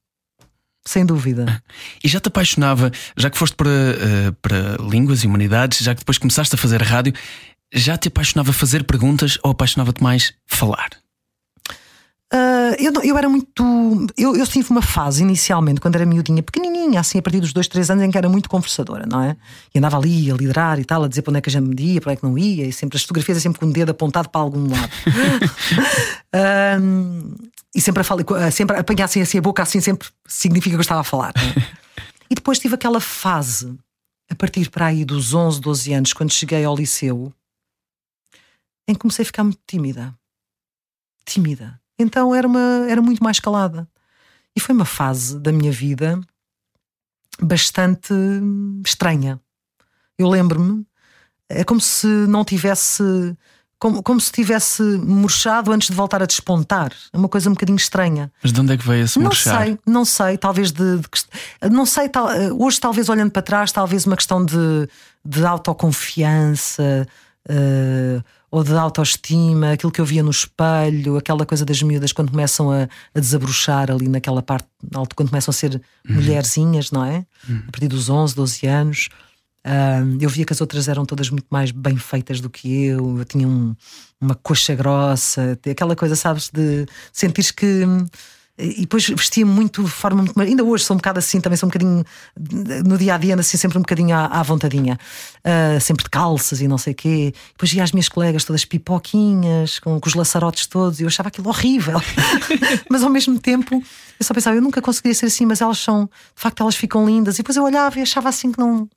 sem 0.83 1.05
dúvida. 1.05 1.61
E 2.03 2.07
já 2.07 2.19
te 2.19 2.29
apaixonava, 2.29 2.91
já 3.15 3.29
que 3.29 3.37
foste 3.37 3.55
para, 3.55 3.69
eh, 3.69 4.31
para 4.41 4.77
línguas 4.81 5.23
e 5.23 5.27
humanidades, 5.27 5.77
já 5.79 5.93
que 5.93 5.99
depois 5.99 6.17
começaste 6.17 6.55
a 6.55 6.57
fazer 6.57 6.81
rádio, 6.81 7.13
já 7.71 7.97
te 7.97 8.07
apaixonava 8.07 8.51
fazer 8.51 8.83
perguntas 8.83 9.37
ou 9.43 9.51
apaixonava-te 9.51 10.01
mais 10.01 10.33
falar? 10.47 10.89
Ah, 12.35 12.75
eu, 12.79 12.91
eu 13.03 13.15
era 13.15 13.29
muito. 13.29 13.63
Eu, 14.17 14.35
eu 14.35 14.47
tive 14.47 14.71
uma 14.71 14.81
fase 14.81 15.21
inicialmente, 15.21 15.79
quando 15.79 15.95
era 15.95 16.05
miudinha, 16.05 16.41
pequenininha, 16.41 16.99
assim, 16.99 17.19
a 17.19 17.21
partir 17.21 17.39
dos 17.39 17.53
dois, 17.53 17.67
três 17.67 17.91
anos, 17.91 18.03
em 18.03 18.09
que 18.09 18.17
era 18.17 18.27
muito 18.27 18.49
conversadora, 18.49 19.05
não 19.05 19.21
é? 19.21 19.37
E 19.73 19.77
andava 19.77 19.97
ali 19.97 20.31
a 20.31 20.33
liderar 20.33 20.79
e 20.79 20.83
tal, 20.83 21.03
a 21.03 21.07
dizer 21.07 21.21
para 21.21 21.29
onde 21.29 21.37
é 21.37 21.41
que 21.41 21.49
a 21.49 21.51
gente 21.51 21.67
me 21.67 21.79
ia, 21.79 22.01
para 22.01 22.09
onde 22.09 22.17
é 22.17 22.19
que 22.19 22.25
não 22.25 22.35
ia, 22.35 22.65
e 22.65 22.73
sempre 22.73 22.97
as 22.97 23.03
fotografias 23.03 23.37
é 23.37 23.41
sempre 23.41 23.59
com 23.59 23.67
o 23.67 23.71
dedo 23.71 23.91
apontado 23.91 24.29
para 24.29 24.41
algum 24.41 24.67
lado. 24.67 24.91
Ahm, 26.33 27.35
e 27.75 27.79
sempre 27.79 28.01
a, 28.01 28.03
falar, 28.03 28.51
sempre 28.51 28.77
a 28.77 28.79
apanhar 28.79 29.05
assim, 29.05 29.21
a 29.37 29.41
boca, 29.41 29.61
assim 29.61 29.79
sempre 29.79 30.07
significa 30.27 30.75
que 30.75 30.79
eu 30.79 30.81
estava 30.81 31.01
a 31.01 31.05
falar. 31.05 31.33
é? 31.37 31.83
E 32.31 32.35
depois 32.35 32.57
tive 32.57 32.73
aquela 32.73 32.99
fase 32.99 33.77
a 34.27 34.33
partir 34.33 34.71
para 34.71 34.87
aí 34.87 35.05
dos 35.05 35.35
11, 35.35 35.61
12 35.61 35.93
anos, 35.93 36.13
quando 36.13 36.33
cheguei 36.33 36.65
ao 36.65 36.75
liceu, 36.75 37.31
em 38.87 38.93
que 38.95 38.99
comecei 39.01 39.21
a 39.21 39.25
ficar 39.25 39.43
muito 39.43 39.59
tímida. 39.67 40.15
Tímida. 41.25 41.82
Então 41.99 42.33
era, 42.33 42.47
uma, 42.47 42.85
era 42.89 43.01
muito 43.01 43.23
mais 43.23 43.39
calada. 43.39 43.87
E 44.55 44.59
foi 44.59 44.73
uma 44.75 44.85
fase 44.85 45.39
da 45.39 45.51
minha 45.51 45.71
vida 45.71 46.19
bastante 47.39 48.13
estranha. 48.85 49.39
Eu 50.17 50.29
lembro-me, 50.29 50.85
é 51.49 51.63
como 51.63 51.81
se 51.81 52.07
não 52.07 52.43
tivesse. 52.45 53.03
Como, 53.79 54.01
como 54.01 54.17
se 54.21 54.31
tivesse 54.31 54.81
murchado 54.81 55.69
antes 55.73 55.89
de 55.89 55.93
voltar 55.95 56.23
a 56.23 56.25
despontar. 56.25 56.93
É 57.11 57.17
uma 57.17 57.27
coisa 57.27 57.49
um 57.49 57.53
bocadinho 57.53 57.75
estranha. 57.75 58.31
Mas 58.41 58.53
de 58.53 58.61
onde 58.61 58.71
é 58.73 58.77
que 58.77 58.87
veio 58.87 59.03
esse 59.03 59.17
Não 59.19 59.25
murchar? 59.25 59.61
sei, 59.65 59.79
não 59.85 60.05
sei, 60.05 60.37
talvez 60.37 60.71
de, 60.71 60.99
de 60.99 61.69
não 61.69 61.85
sei, 61.85 62.07
tal- 62.07 62.29
hoje 62.57 62.79
talvez 62.79 63.09
olhando 63.09 63.31
para 63.31 63.41
trás, 63.41 63.73
talvez 63.73 64.05
uma 64.05 64.15
questão 64.15 64.45
de, 64.45 64.87
de 65.25 65.45
autoconfiança 65.45 67.05
eh, 67.49 68.21
ou 68.55 68.63
de 68.63 68.71
autoestima, 68.73 69.71
aquilo 69.71 69.91
que 69.91 69.99
eu 69.99 70.05
via 70.05 70.21
no 70.21 70.29
espelho, 70.29 71.17
aquela 71.17 71.43
coisa 71.43 71.65
das 71.65 71.81
miúdas 71.81 72.13
quando 72.13 72.29
começam 72.29 72.69
a, 72.71 72.87
a 73.15 73.19
desabrochar 73.19 73.89
ali 73.89 74.07
naquela 74.07 74.43
parte 74.43 74.67
alto, 74.93 75.15
quando 75.15 75.29
começam 75.29 75.51
a 75.51 75.55
ser 75.55 75.81
mulherzinhas, 76.07 76.91
não 76.91 77.03
é? 77.03 77.25
A 77.67 77.71
partir 77.71 77.87
dos 77.87 78.09
11, 78.09 78.35
12 78.35 78.67
anos. 78.67 79.09
Eu 80.19 80.29
via 80.29 80.45
que 80.45 80.53
as 80.53 80.61
outras 80.61 80.87
eram 80.87 81.03
todas 81.05 81.29
muito 81.31 81.47
mais 81.49 81.71
bem 81.71 81.95
feitas 81.97 82.39
do 82.41 82.49
que 82.49 82.85
eu, 82.85 83.17
eu 83.17 83.25
tinha 83.25 83.47
um- 83.47 83.75
uma 84.21 84.35
coxa 84.35 84.75
grossa, 84.75 85.57
aquela 85.71 85.95
coisa, 85.95 86.15
sabes, 86.15 86.49
de 86.53 86.85
sentires 87.11 87.49
que. 87.49 87.83
E 88.55 88.81
depois 88.81 89.07
vestia 89.09 89.45
muito 89.45 89.83
de 89.83 89.89
forma 89.89 90.21
muito. 90.21 90.39
Ainda 90.39 90.63
hoje 90.63 90.83
sou 90.83 90.93
um 90.93 90.97
bocado 90.97 91.17
assim, 91.17 91.41
também 91.41 91.57
sou 91.57 91.65
um 91.65 91.71
bocadinho. 91.71 92.05
No 92.85 92.99
dia 92.99 93.15
a 93.15 93.17
dia, 93.17 93.33
assim, 93.35 93.57
sempre 93.57 93.79
um 93.79 93.81
bocadinho 93.81 94.15
à, 94.15 94.25
à 94.27 94.43
vontadinha. 94.43 94.97
Ah, 95.43 95.79
sempre 95.79 96.03
de 96.03 96.09
calças 96.09 96.61
e 96.61 96.67
não 96.67 96.77
sei 96.77 96.93
o 96.93 96.95
quê. 96.95 97.33
Depois 97.53 97.71
via 97.71 97.83
as 97.83 97.91
minhas 97.91 98.07
colegas 98.07 98.43
todas 98.45 98.63
pipoquinhas, 98.63 99.79
com, 99.79 99.99
com 99.99 100.07
os 100.07 100.13
laçarotes 100.13 100.67
todos, 100.67 100.99
e 100.99 101.03
eu 101.03 101.07
achava 101.07 101.29
aquilo 101.29 101.49
horrível. 101.49 101.99
mas 102.89 103.01
ao 103.01 103.09
mesmo 103.09 103.39
tempo, 103.39 103.75
eu 103.75 104.25
só 104.25 104.35
pensava, 104.35 104.55
eu 104.55 104.61
nunca 104.61 104.83
conseguiria 104.83 105.15
ser 105.15 105.25
assim, 105.25 105.47
mas 105.47 105.59
elas 105.59 105.79
são. 105.79 106.05
De 106.05 106.41
facto, 106.41 106.61
elas 106.61 106.75
ficam 106.75 107.07
lindas. 107.07 107.35
E 107.35 107.37
depois 107.39 107.57
eu 107.57 107.63
olhava 107.63 107.97
e 107.97 108.03
achava 108.03 108.29
assim 108.29 108.51
que 108.51 108.59
não. 108.59 108.87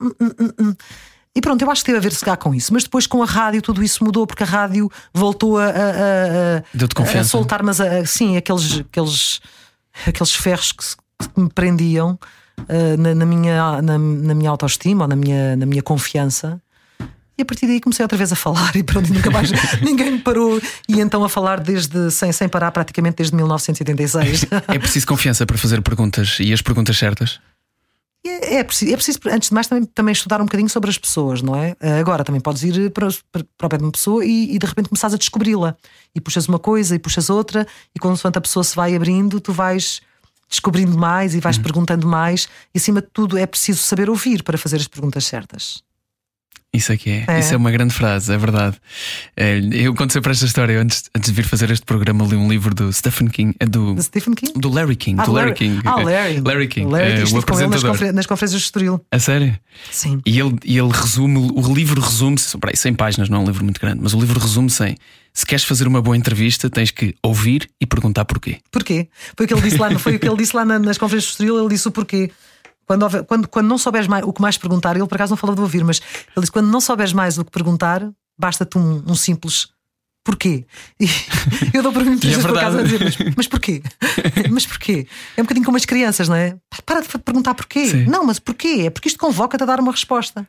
E 1.36 1.40
pronto, 1.42 1.60
eu 1.62 1.70
acho 1.70 1.82
que 1.82 1.86
teve 1.86 1.98
a 1.98 2.00
ver 2.00 2.12
se 2.14 2.24
cá 2.24 2.34
com 2.36 2.54
isso. 2.54 2.72
Mas 2.72 2.82
depois 2.84 3.06
com 3.06 3.22
a 3.22 3.26
rádio 3.26 3.60
tudo 3.60 3.84
isso 3.84 4.02
mudou, 4.02 4.26
porque 4.26 4.42
a 4.42 4.46
rádio 4.46 4.90
voltou 5.12 5.58
a, 5.58 5.66
a, 5.66 5.68
a- 5.68 6.56
a- 6.58 6.88
confiança. 6.94 7.28
soltar, 7.28 7.62
mas 7.62 7.78
sim, 8.06 8.36
aqueles, 8.38 8.80
aqueles, 8.80 9.40
aqueles 10.06 10.34
ferros 10.34 10.72
que, 10.72 10.82
se- 10.84 10.96
que 10.96 11.40
me 11.40 11.50
prendiam 11.50 12.18
ah, 12.58 12.96
na, 12.98 13.14
na 13.14 13.26
minha, 13.26 13.82
na, 13.82 13.98
na 13.98 14.34
minha 14.34 14.48
autoestima 14.50 15.04
ou 15.04 15.08
na 15.08 15.14
minha, 15.16 15.54
na 15.56 15.66
minha 15.66 15.82
confiança. 15.82 16.58
E 17.38 17.42
a 17.42 17.44
partir 17.44 17.66
daí 17.66 17.80
comecei 17.82 18.02
outra 18.02 18.16
vez 18.16 18.32
a 18.32 18.36
falar 18.36 18.74
e 18.74 18.82
pronto, 18.82 19.12
nunca 19.12 19.30
mais 19.30 19.50
ninguém 19.82 20.12
me 20.12 20.18
parou. 20.20 20.58
E 20.88 21.00
então 21.02 21.22
a 21.22 21.28
falar 21.28 21.60
desde 21.60 22.10
sem, 22.10 22.32
sem 22.32 22.48
parar, 22.48 22.70
praticamente 22.70 23.16
desde 23.18 23.36
1986. 23.36 24.46
É 24.68 24.78
preciso 24.78 25.06
confiança 25.06 25.44
para 25.44 25.58
fazer 25.58 25.82
perguntas 25.82 26.38
e 26.40 26.50
as 26.50 26.62
perguntas 26.62 26.96
certas. 26.96 27.38
É, 28.28 28.56
é 28.56 28.64
preciso, 28.64 28.92
é 28.92 28.96
preciso, 28.96 29.18
antes 29.26 29.48
de 29.48 29.54
mais, 29.54 29.66
também, 29.66 29.84
também 29.84 30.12
estudar 30.12 30.40
um 30.40 30.44
bocadinho 30.44 30.68
sobre 30.68 30.90
as 30.90 30.98
pessoas, 30.98 31.42
não 31.42 31.56
é? 31.56 31.76
Ah, 31.80 31.98
Agora 31.98 32.24
também 32.24 32.40
podes 32.40 32.62
ir 32.62 32.90
para, 32.90 33.08
para, 33.32 33.66
o 33.66 33.68
pé 33.68 33.78
de 33.78 33.84
uma 33.84 33.92
pessoa 33.92 34.24
e, 34.24 34.54
e 34.54 34.58
de 34.58 34.66
repente 34.66 34.88
começares 34.88 35.14
a 35.14 35.18
descobri-la. 35.18 35.76
E 36.14 36.20
puxas 36.20 36.46
uma 36.48 36.58
coisa 36.58 36.94
e 36.94 36.98
puxas 36.98 37.30
outra, 37.30 37.66
e 37.94 37.98
consoante 37.98 38.38
a 38.38 38.40
pessoa 38.40 38.64
se 38.64 38.74
vai 38.74 38.94
abrindo, 38.94 39.40
tu 39.40 39.52
vais 39.52 40.00
descobrindo 40.48 40.96
mais 40.96 41.34
e 41.34 41.40
vais 41.40 41.58
perguntando 41.58 42.06
mais. 42.06 42.48
E 42.74 42.78
acima 42.78 43.00
de 43.00 43.08
tudo, 43.12 43.36
é 43.36 43.46
preciso 43.46 43.82
saber 43.82 44.08
ouvir 44.08 44.42
para 44.42 44.56
fazer 44.56 44.76
as 44.76 44.88
perguntas 44.88 45.24
certas. 45.24 45.85
Isso 46.74 46.92
é 46.92 46.96
que 46.98 47.08
é. 47.08 47.24
É. 47.26 47.40
Isso 47.40 47.54
é 47.54 47.56
uma 47.56 47.70
grande 47.70 47.94
frase, 47.94 48.30
é 48.32 48.36
verdade. 48.36 48.76
É, 49.34 49.58
Eu 49.72 49.94
conto 49.94 50.12
sempre 50.12 50.30
esta 50.32 50.44
história. 50.44 50.78
Antes, 50.78 51.04
antes 51.16 51.30
de 51.30 51.34
vir 51.34 51.44
fazer 51.46 51.70
este 51.70 51.86
programa, 51.86 52.22
li 52.26 52.36
um 52.36 52.48
livro 52.48 52.74
do 52.74 52.92
Stephen 52.92 53.28
King, 53.28 53.54
é 53.58 53.64
do, 53.64 53.94
De 53.94 54.02
Stephen 54.02 54.34
King? 54.34 54.52
do 54.54 54.68
Larry 54.68 54.94
King. 54.96 55.18
Ah, 55.20 55.24
do 55.24 55.32
Larry, 55.32 55.54
King. 55.54 55.80
Ah, 55.86 56.02
Larry. 56.02 56.40
Larry 56.40 56.68
King, 56.68 56.90
Larry, 56.92 57.12
é, 57.12 57.22
estive 57.22 57.38
o 57.38 57.42
com 57.46 57.54
ele 57.54 57.68
nas, 57.68 57.76
apresentador. 57.78 57.90
confer- 57.98 58.12
nas 58.12 58.26
conferências 58.26 58.60
de 58.60 58.66
Estoril. 58.66 59.00
A 59.10 59.18
sério? 59.18 59.58
Sim. 59.90 60.20
E 60.26 60.38
ele, 60.38 60.54
e 60.64 60.76
ele 60.78 60.90
resume, 60.92 61.50
o 61.54 61.72
livro 61.74 61.98
resume-se, 62.00 62.58
peraí, 62.58 62.76
100 62.76 62.92
páginas, 62.94 63.28
não 63.30 63.38
é 63.38 63.40
um 63.40 63.46
livro 63.46 63.64
muito 63.64 63.80
grande, 63.80 64.00
mas 64.02 64.12
o 64.12 64.20
livro 64.20 64.38
resume-se 64.38 64.84
em: 64.84 64.96
se 65.32 65.46
queres 65.46 65.64
fazer 65.64 65.86
uma 65.88 66.02
boa 66.02 66.16
entrevista, 66.16 66.68
tens 66.68 66.90
que 66.90 67.14
ouvir 67.22 67.70
e 67.80 67.86
perguntar 67.86 68.26
porquê. 68.26 68.58
Porquê? 68.70 69.08
Foi 69.34 69.46
o 69.46 69.48
que 69.48 69.54
ele 69.54 69.62
disse 69.62 69.78
lá, 69.78 69.98
foi 69.98 70.16
o 70.16 70.18
que 70.18 70.28
ele 70.28 70.36
disse 70.36 70.54
lá 70.54 70.64
na- 70.64 70.78
nas 70.78 70.98
conferências 70.98 71.28
de 71.36 71.42
Estoril, 71.42 71.58
ele 71.58 71.68
disse 71.74 71.88
o 71.88 71.90
porquê. 71.90 72.30
Quando, 72.86 73.24
quando, 73.24 73.48
quando 73.48 73.66
não 73.66 73.78
souberes 73.78 74.06
mais 74.06 74.24
o 74.24 74.32
que 74.32 74.40
mais 74.40 74.56
perguntar, 74.56 74.96
ele 74.96 75.06
por 75.06 75.16
acaso 75.16 75.30
não 75.30 75.36
falou 75.36 75.56
de 75.56 75.62
ouvir, 75.62 75.84
mas 75.84 76.00
ele 76.36 76.40
disse: 76.40 76.52
quando 76.52 76.68
não 76.68 76.80
souberes 76.80 77.12
mais 77.12 77.36
o 77.36 77.44
que 77.44 77.50
perguntar, 77.50 78.08
basta-te 78.38 78.78
um, 78.78 79.02
um 79.06 79.14
simples 79.14 79.68
porquê. 80.26 80.66
E 81.72 81.76
eu 81.76 81.82
dou 81.82 81.92
para 81.92 82.04
mim 82.04 82.18
é 82.22 82.38
por 82.38 82.52
casa 82.54 82.80
a 82.80 82.82
dizer: 82.82 83.02
mas, 83.02 83.16
mas 83.36 83.46
porquê? 83.46 83.82
mas 84.50 84.66
porquê? 84.66 85.06
É 85.36 85.40
um 85.40 85.44
bocadinho 85.44 85.64
como 85.64 85.76
as 85.76 85.84
crianças, 85.84 86.28
não 86.28 86.34
é? 86.34 86.56
Para 86.84 87.00
de 87.00 87.08
perguntar 87.18 87.54
porquê. 87.54 87.86
Sim. 87.86 88.04
Não, 88.06 88.24
mas 88.24 88.38
porquê? 88.38 88.84
É 88.86 88.90
porque 88.90 89.08
isto 89.08 89.18
convoca-te 89.18 89.62
a 89.62 89.66
dar 89.66 89.78
uma 89.78 89.92
resposta. 89.92 90.46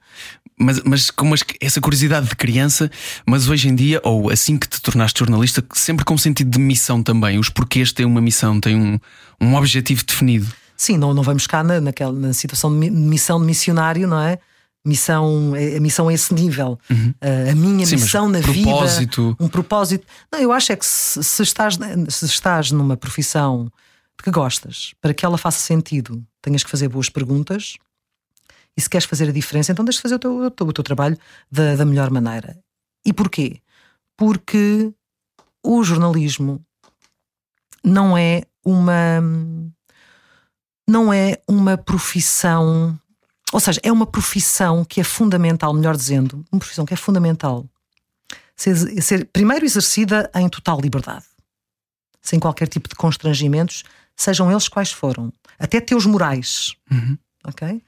Mas, 0.60 0.82
mas 0.84 1.12
com 1.12 1.26
umas- 1.26 1.43
essa 1.62 1.80
curiosidade 1.80 2.28
de 2.28 2.36
criança, 2.36 2.89
mas 3.26 3.47
hoje 3.47 3.69
em 3.69 3.76
dia, 3.76 4.02
ou 4.04 4.32
assim 4.32 4.58
que 4.58 4.67
te 4.67 4.82
tornaste 4.82 5.19
jornalista, 5.19 5.63
sempre 5.73 6.04
com 6.04 6.17
sentido 6.17 6.50
de 6.50 6.60
missão 6.60 7.04
também. 7.04 7.38
Os 7.38 7.50
porquês 7.50 7.91
têm 7.91 8.06
uma 8.06 8.21
missão, 8.21 8.60
têm 8.60 8.76
um, 8.76 9.00
um 9.39 9.56
objetivo 9.56 10.04
definido. 10.04 10.47
Sim, 10.78 10.98
não, 10.98 11.13
não 11.13 11.24
vamos 11.24 11.48
cá 11.48 11.63
na, 11.63 11.82
naquela, 11.82 12.13
na 12.13 12.32
situação 12.34 12.72
de 12.72 12.78
mi- 12.78 12.92
missão 12.92 13.40
de 13.40 13.46
missionário, 13.46 14.08
não 14.08 14.20
é? 14.20 14.38
Missão, 14.86 15.56
é- 15.56 15.76
a 15.78 15.80
missão 15.82 16.08
a 16.08 16.13
esse 16.13 16.34
nível. 16.34 16.80
A- 17.20 17.52
a 17.52 17.56
minha 17.56 17.80
Uhum. 17.80 17.86
Sim, 17.86 17.96
missão 17.96 18.30
na 18.30 18.40
propósito. 18.40 19.30
vida. 19.32 19.44
Um 19.44 19.48
propósito. 19.50 20.08
Não, 20.32 20.40
eu 20.40 20.52
acho 20.52 20.72
é 20.72 20.76
que 20.76 20.86
se, 20.86 21.22
se 21.24 21.44
estás, 21.44 21.78
se 22.10 22.26
estás 22.26 22.72
numa 22.72 22.96
profissão 22.96 23.70
que 24.24 24.32
gostas, 24.32 24.94
para 25.02 25.13
que 25.13 25.26
ela 25.26 25.38
faça 25.38 25.60
sentido, 25.60 26.24
tenhas 26.42 26.63
que 26.63 26.70
fazer 26.70 26.88
boas 26.88 27.10
perguntas. 27.10 27.76
E 28.78 28.82
se 28.82 28.90
queres 28.90 29.06
fazer 29.08 29.28
a 29.30 29.32
diferença, 29.32 29.72
então 29.72 29.84
tens 29.84 29.96
de 29.96 30.02
fazer 30.04 30.16
o 30.16 30.20
teu, 30.20 30.38
o 30.46 30.52
teu, 30.52 30.68
o 30.68 30.74
teu 30.74 30.84
trabalho 30.84 31.18
da, 31.52 31.76
da 31.76 31.84
melhor 31.86 32.12
maneira. 32.12 32.58
E 33.04 33.12
porquê? 33.12 33.60
Porque 34.16 34.92
o 35.63 35.84
jornalismo 35.84 36.63
não 37.84 38.18
é 38.18 38.44
uma 38.63 39.22
não 40.88 41.12
é 41.12 41.38
uma 41.47 41.78
profissão, 41.78 42.97
ou 43.52 43.60
seja, 43.60 43.80
é 43.84 43.91
uma 43.91 44.06
profissão 44.08 44.86
que 44.86 45.02
é 45.02 45.04
fundamental, 45.04 45.73
melhor 45.73 45.95
dizendo, 45.95 46.45
uma 46.52 46.60
profissão 46.60 46.86
que 46.86 46.93
é 46.93 46.97
fundamental 46.97 47.65
ser, 48.56 48.76
ser 49.02 49.26
primeiro 49.26 49.65
exercida 49.65 50.30
em 50.36 50.47
total 50.50 50.80
liberdade, 50.80 51.26
sem 52.21 52.39
qualquer 52.39 52.67
tipo 52.67 52.88
de 52.89 52.95
constrangimentos, 52.95 53.84
sejam 54.15 54.50
eles 54.52 54.67
quais 54.67 54.91
foram, 54.91 55.32
até 55.60 55.80
teus 55.80 56.06
morais, 56.06 56.73
ok? 57.45 57.82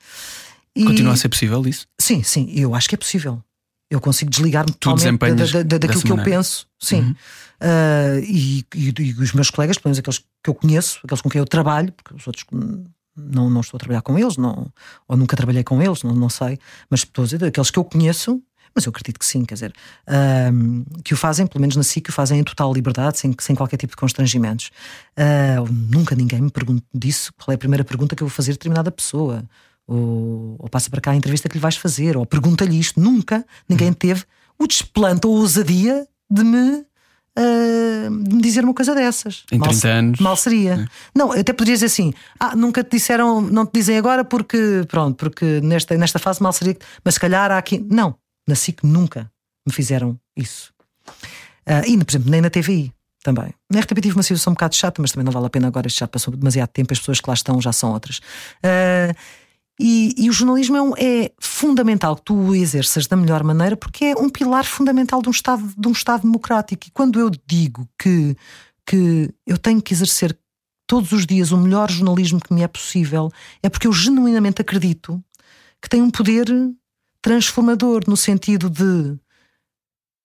E- 0.75 0.85
Continua 0.85 1.13
a 1.13 1.17
ser 1.17 1.29
possível 1.29 1.65
isso? 1.67 1.87
Sim, 1.99 2.21
sim, 2.23 2.51
eu 2.53 2.75
acho 2.75 2.87
que 2.87 2.95
é 2.95 2.97
possível. 2.97 3.41
Eu 3.89 3.99
consigo 3.99 4.29
desligar-me 4.29 4.71
totalmente 4.73 5.19
da- 5.19 5.35
da- 5.51 5.63
da- 5.63 5.77
daquilo 5.79 6.01
que 6.01 6.11
eu 6.11 6.15
penso. 6.23 6.67
Sim. 6.79 7.01
Uhum. 7.01 7.15
Ah, 7.61 8.19
e, 8.21 8.65
e- 8.75 8.93
e 8.99 9.13
os 9.13 9.33
meus 9.33 9.49
colegas, 9.49 9.77
pelo 9.77 9.89
menos 9.89 9.99
aqueles 9.99 10.19
que 10.19 10.49
eu 10.49 10.53
conheço, 10.53 10.99
aqueles 11.03 11.21
com 11.21 11.29
quem 11.29 11.39
eu 11.39 11.45
trabalho, 11.45 11.91
porque 11.93 12.13
os 12.15 12.25
outros 12.27 12.45
não, 13.17 13.49
não 13.49 13.61
estou 13.61 13.77
a 13.77 13.79
trabalhar 13.79 14.01
com 14.01 14.17
eles, 14.17 14.37
não, 14.37 14.67
ou 15.07 15.17
nunca 15.17 15.35
trabalhei 15.35 15.63
com 15.63 15.81
eles, 15.81 16.03
não, 16.03 16.13
não 16.15 16.29
sei, 16.29 16.57
mas 16.89 17.01
estou 17.01 17.23
a 17.23 17.25
dizer, 17.25 17.43
aqueles 17.43 17.69
que 17.71 17.77
eu 17.79 17.83
conheço, 17.83 18.41
mas 18.73 18.85
eu 18.85 18.91
acredito 18.91 19.17
que 19.19 19.25
sim, 19.25 19.43
quer 19.43 19.55
dizer, 19.55 19.73
ahm, 20.07 20.83
que 21.03 21.13
o 21.13 21.17
fazem, 21.17 21.45
pelo 21.47 21.59
menos 21.59 21.75
na 21.75 21.83
SIC, 21.83 22.03
que 22.05 22.09
o 22.11 22.13
fazem 22.13 22.39
em 22.39 22.43
total 22.43 22.71
liberdade, 22.71 23.17
sem, 23.17 23.35
sem 23.41 23.55
qualquer 23.55 23.77
tipo 23.77 23.91
de 23.91 23.97
constrangimentos. 23.97 24.69
Ah, 25.17 25.55
nunca 25.89 26.15
ninguém 26.15 26.39
me 26.41 26.51
pergunta 26.51 26.83
disso, 26.93 27.33
qual 27.37 27.51
é 27.51 27.55
a 27.55 27.57
primeira 27.57 27.83
pergunta 27.83 28.15
que 28.15 28.21
eu 28.23 28.27
vou 28.27 28.33
fazer 28.33 28.51
a 28.51 28.53
determinada 28.53 28.91
pessoa. 28.91 29.43
Ou, 29.91 30.55
ou 30.59 30.69
passa 30.69 30.89
para 30.89 31.01
cá 31.01 31.11
a 31.11 31.15
entrevista 31.15 31.49
que 31.49 31.55
lhe 31.55 31.61
vais 31.61 31.75
fazer, 31.75 32.15
ou 32.15 32.25
pergunta-lhe 32.25 32.79
isto. 32.79 32.99
Nunca 32.99 33.43
ninguém 33.67 33.91
teve 33.91 34.23
o 34.57 34.67
desplante 34.67 35.25
ou 35.25 35.35
a 35.35 35.39
ousadia 35.39 36.07
de 36.29 36.43
me, 36.43 36.85
ah, 37.35 38.09
de 38.27 38.35
me 38.35 38.41
dizer 38.41 38.63
uma 38.63 38.73
coisa 38.73 38.93
dessas. 38.93 39.45
Em 39.51 39.57
Mal 39.57 39.69
30 39.69 39.81
se- 39.81 39.87
anos. 39.87 40.19
Mal 40.19 40.35
seria. 40.35 40.87
Não, 41.15 41.31
até 41.31 41.51
poderias 41.53 41.79
dizer 41.79 41.87
assim: 41.87 42.13
ah, 42.39 42.55
nunca 42.55 42.83
te 42.83 42.91
disseram, 42.97 43.41
não 43.41 43.65
te 43.65 43.71
dizem 43.73 43.97
agora 43.97 44.23
porque, 44.23 44.85
pronto, 44.87 45.15
porque 45.15 45.59
nesta, 45.61 45.97
nesta 45.97 46.19
fase 46.19 46.41
mal 46.43 46.53
seria. 46.53 46.77
Mas 47.03 47.15
se 47.15 47.19
calhar 47.19 47.51
há 47.51 47.57
aqui. 47.57 47.83
Não, 47.89 48.15
na 48.47 48.53
SIC 48.55 48.83
nunca 48.83 49.31
me 49.65 49.73
fizeram 49.73 50.19
isso. 50.37 50.71
Ah, 51.65 51.81
e, 51.87 51.97
por 51.97 52.11
exemplo, 52.11 52.29
nem 52.29 52.41
na 52.41 52.49
TVI 52.49 52.93
também. 53.23 53.53
Na 53.71 53.79
RTP 53.79 54.01
tive 54.01 54.15
uma 54.15 54.23
situação 54.23 54.51
um 54.51 54.53
bocado 54.53 54.75
chata, 54.75 55.01
mas 55.01 55.11
também 55.11 55.25
não 55.25 55.31
vale 55.31 55.45
a 55.47 55.49
pena 55.49 55.67
agora, 55.67 55.87
isto 55.87 55.99
já 55.99 56.07
passou 56.07 56.33
demasiado 56.35 56.69
tempo, 56.69 56.93
as 56.93 56.99
pessoas 56.99 57.19
que 57.19 57.29
lá 57.29 57.33
estão 57.33 57.59
já 57.61 57.71
são 57.73 57.91
outras. 57.91 58.21
Ah, 58.63 59.13
e, 59.79 60.13
e 60.17 60.29
o 60.29 60.33
jornalismo 60.33 60.75
é, 60.75 60.81
um- 60.81 60.97
é 60.97 61.31
fundamental 61.39 62.15
que 62.17 62.23
tu 62.23 62.35
o 62.35 62.55
exerças 62.55 63.07
da 63.07 63.15
melhor 63.15 63.43
maneira 63.43 63.77
porque 63.77 64.05
é 64.05 64.15
um 64.15 64.29
pilar 64.29 64.65
fundamental 64.65 65.21
de 65.21 65.29
um 65.29 65.31
Estado, 65.31 65.73
de 65.77 65.87
um 65.87 65.91
estado 65.91 66.23
democrático. 66.23 66.87
E 66.87 66.91
quando 66.91 67.19
eu 67.19 67.31
digo 67.47 67.87
que, 67.97 68.35
que 68.85 69.33
eu 69.47 69.57
tenho 69.57 69.81
que 69.81 69.93
exercer 69.93 70.37
todos 70.85 71.11
os 71.13 71.25
dias 71.25 71.51
o 71.51 71.57
melhor 71.57 71.89
jornalismo 71.89 72.41
que 72.41 72.53
me 72.53 72.61
é 72.61 72.67
possível, 72.67 73.31
é 73.63 73.69
porque 73.69 73.87
eu 73.87 73.93
genuinamente 73.93 74.61
acredito 74.61 75.23
que 75.81 75.87
tem 75.87 76.01
um 76.01 76.11
poder 76.11 76.47
transformador 77.21 78.03
no 78.07 78.17
sentido 78.17 78.69
de 78.69 79.17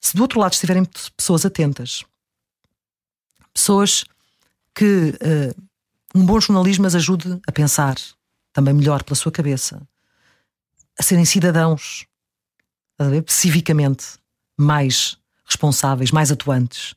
se 0.00 0.16
do 0.16 0.22
outro 0.22 0.40
lado 0.40 0.52
estiverem 0.52 0.84
pessoas 1.16 1.46
atentas, 1.46 2.04
pessoas 3.52 4.04
que 4.74 5.10
uh, 5.10 5.62
um 6.14 6.26
bom 6.26 6.40
jornalismo 6.40 6.86
as 6.86 6.94
ajude 6.94 7.40
a 7.46 7.52
pensar 7.52 7.94
também 8.54 8.72
melhor 8.72 9.02
pela 9.02 9.16
sua 9.16 9.32
cabeça, 9.32 9.82
a 10.98 11.02
serem 11.02 11.24
cidadãos, 11.26 12.06
a 12.98 13.04
civicamente 13.26 14.06
mais 14.56 15.18
responsáveis, 15.44 16.12
mais 16.12 16.30
atuantes. 16.30 16.94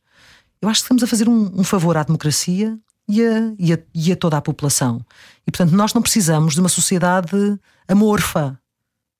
Eu 0.62 0.70
acho 0.70 0.82
que 0.82 0.86
estamos 0.86 1.04
a 1.04 1.08
fazer 1.08 1.28
um, 1.28 1.60
um 1.60 1.64
favor 1.64 1.98
à 1.98 2.04
democracia 2.04 2.78
e 3.10 3.24
a, 3.26 3.54
e, 3.58 3.74
a, 3.74 3.80
e 3.94 4.12
a 4.12 4.16
toda 4.16 4.38
a 4.38 4.42
população. 4.42 5.04
E 5.46 5.52
portanto, 5.52 5.76
nós 5.76 5.94
não 5.94 6.02
precisamos 6.02 6.54
de 6.54 6.60
uma 6.60 6.70
sociedade 6.70 7.60
amorfa. 7.88 8.58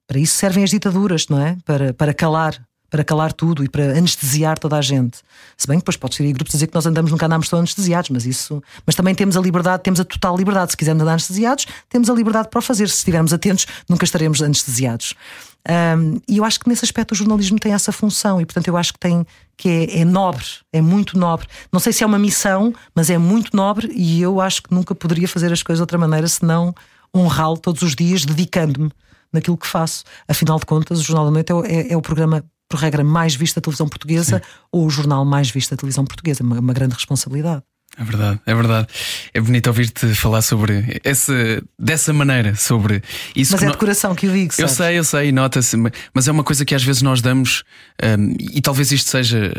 Para 0.06 0.20
isso 0.20 0.38
servem 0.38 0.64
as 0.64 0.70
ditaduras, 0.70 1.28
não 1.28 1.42
é? 1.42 1.58
Para, 1.66 1.94
para 1.94 2.14
calar 2.14 2.64
para 2.90 3.04
calar 3.04 3.34
tudo 3.34 3.64
e 3.64 3.70
para 3.70 3.98
anestesiar 3.98 4.58
toda 4.58 4.78
a 4.78 4.82
gente. 4.82 5.20
Se 5.58 5.68
bem 5.68 5.78
que 5.78 5.82
depois 5.82 5.98
pode 5.98 6.16
ser 6.16 6.24
aí 6.24 6.34
grupos 6.34 6.54
dizer 6.54 6.68
que 6.68 6.76
nós 6.76 6.86
andamos, 6.86 7.12
nunca 7.12 7.26
andamos 7.26 7.50
tão 7.50 7.60
anestesiados, 7.60 8.10
mas 8.10 8.26
isso. 8.26 8.62
Mas 8.86 8.96
também 8.96 9.14
temos 9.14 9.36
a 9.36 9.42
liberdade, 9.42 9.84
temos 9.84 10.00
a 10.00 10.06
total 10.06 10.38
liberdade. 10.38 10.72
Se 10.72 10.78
quisermos 10.78 11.02
andar 11.02 11.14
anestesiados, 11.14 11.68
temos 11.90 12.10
a 12.10 12.14
liberdade 12.14 12.50
para 12.50 12.60
o 12.60 12.62
fazer. 12.62 12.88
Se 12.90 12.98
estivermos 12.98 13.34
atentos, 13.34 13.66
nunca 13.90 14.06
estaremos 14.06 14.42
anestesiados. 14.42 15.14
Um, 15.70 16.22
e 16.28 16.38
eu 16.38 16.46
acho 16.46 16.60
que 16.62 16.70
nesse 16.70 16.86
aspecto 16.86 17.12
o 17.12 17.16
jornalismo 17.16 17.60
tem 17.60 17.74
essa 17.74 17.92
função 17.92 18.40
e, 18.40 18.46
portanto, 18.46 18.70
eu 18.70 18.78
acho 18.78 18.94
que 18.94 19.00
tem 19.00 19.26
que 19.58 19.68
é, 19.68 20.00
é 20.00 20.06
nobre, 20.06 20.46
é 20.72 20.82
muito 20.82 21.18
nobre. 21.18 21.48
Não 21.74 21.80
sei 21.80 21.92
se 21.92 22.04
é 22.04 22.08
uma 22.08 22.20
missão, 22.20 22.74
mas 22.96 23.10
é 23.10 23.18
muito 23.18 23.56
nobre 23.56 23.92
e 23.94 24.22
eu 24.22 24.40
acho 24.40 24.64
que 24.64 24.74
nunca 24.74 24.96
poderia 24.96 25.28
fazer 25.28 25.52
as 25.52 25.62
coisas 25.62 25.80
de 25.80 25.84
outra 25.84 25.98
maneira 25.98 26.28
senão 26.28 26.74
honrá-lo 27.16 27.58
todos 27.58 27.82
os 27.82 27.96
dias, 27.96 28.24
dedicando-me 28.24 28.92
naquilo 29.34 29.58
que 29.58 29.68
faço. 29.68 30.04
Afinal 30.28 30.60
de 30.60 30.66
contas, 30.66 31.00
o 31.00 31.04
Jornal 31.04 31.26
da 31.26 31.32
Noite 31.32 31.52
é, 31.52 31.76
é, 31.76 31.94
é 31.94 31.98
o 31.98 32.02
programa 32.02 32.44
por 32.70 32.80
regra, 32.80 33.04
mais 33.04 33.36
visto 33.36 33.56
da 33.56 33.62
televisão 33.62 33.88
portuguesa 33.88 34.38
Sim. 34.38 34.52
ou 34.72 34.86
o 34.86 34.90
jornal 34.90 35.24
mais 35.24 35.50
visto 35.50 35.72
da 35.72 35.78
televisão 35.78 36.06
portuguesa. 36.06 36.44
Uma, 36.44 36.60
uma 36.60 36.74
grande 36.74 36.94
responsabilidade. 36.96 37.64
É 38.00 38.04
verdade, 38.04 38.40
é 38.46 38.54
verdade. 38.54 38.88
É 39.34 39.42
bonito 39.42 39.68
ouvir-te 39.68 40.14
falar 40.14 40.44
sobre 40.44 41.02
esse, 41.04 41.64
dessa 41.80 42.14
maneira, 42.14 42.56
sobre 42.56 43.02
isso. 43.36 43.54
Mas 43.54 43.64
é 43.64 43.72
de 43.72 43.78
coração 43.78 44.14
que 44.14 44.28
eu 44.28 44.34
digo. 44.34 44.54
Eu 44.58 44.68
sei, 44.68 45.00
eu 45.00 45.04
sei, 45.04 45.32
nota-se, 45.32 45.76
mas 46.14 46.28
é 46.28 46.32
uma 46.32 46.44
coisa 46.44 46.64
que 46.64 46.76
às 46.76 46.84
vezes 46.84 47.02
nós 47.02 47.22
damos, 47.22 47.64
um, 48.04 48.36
e 48.40 48.62
talvez 48.62 48.92
isto 48.92 49.10
seja 49.10 49.52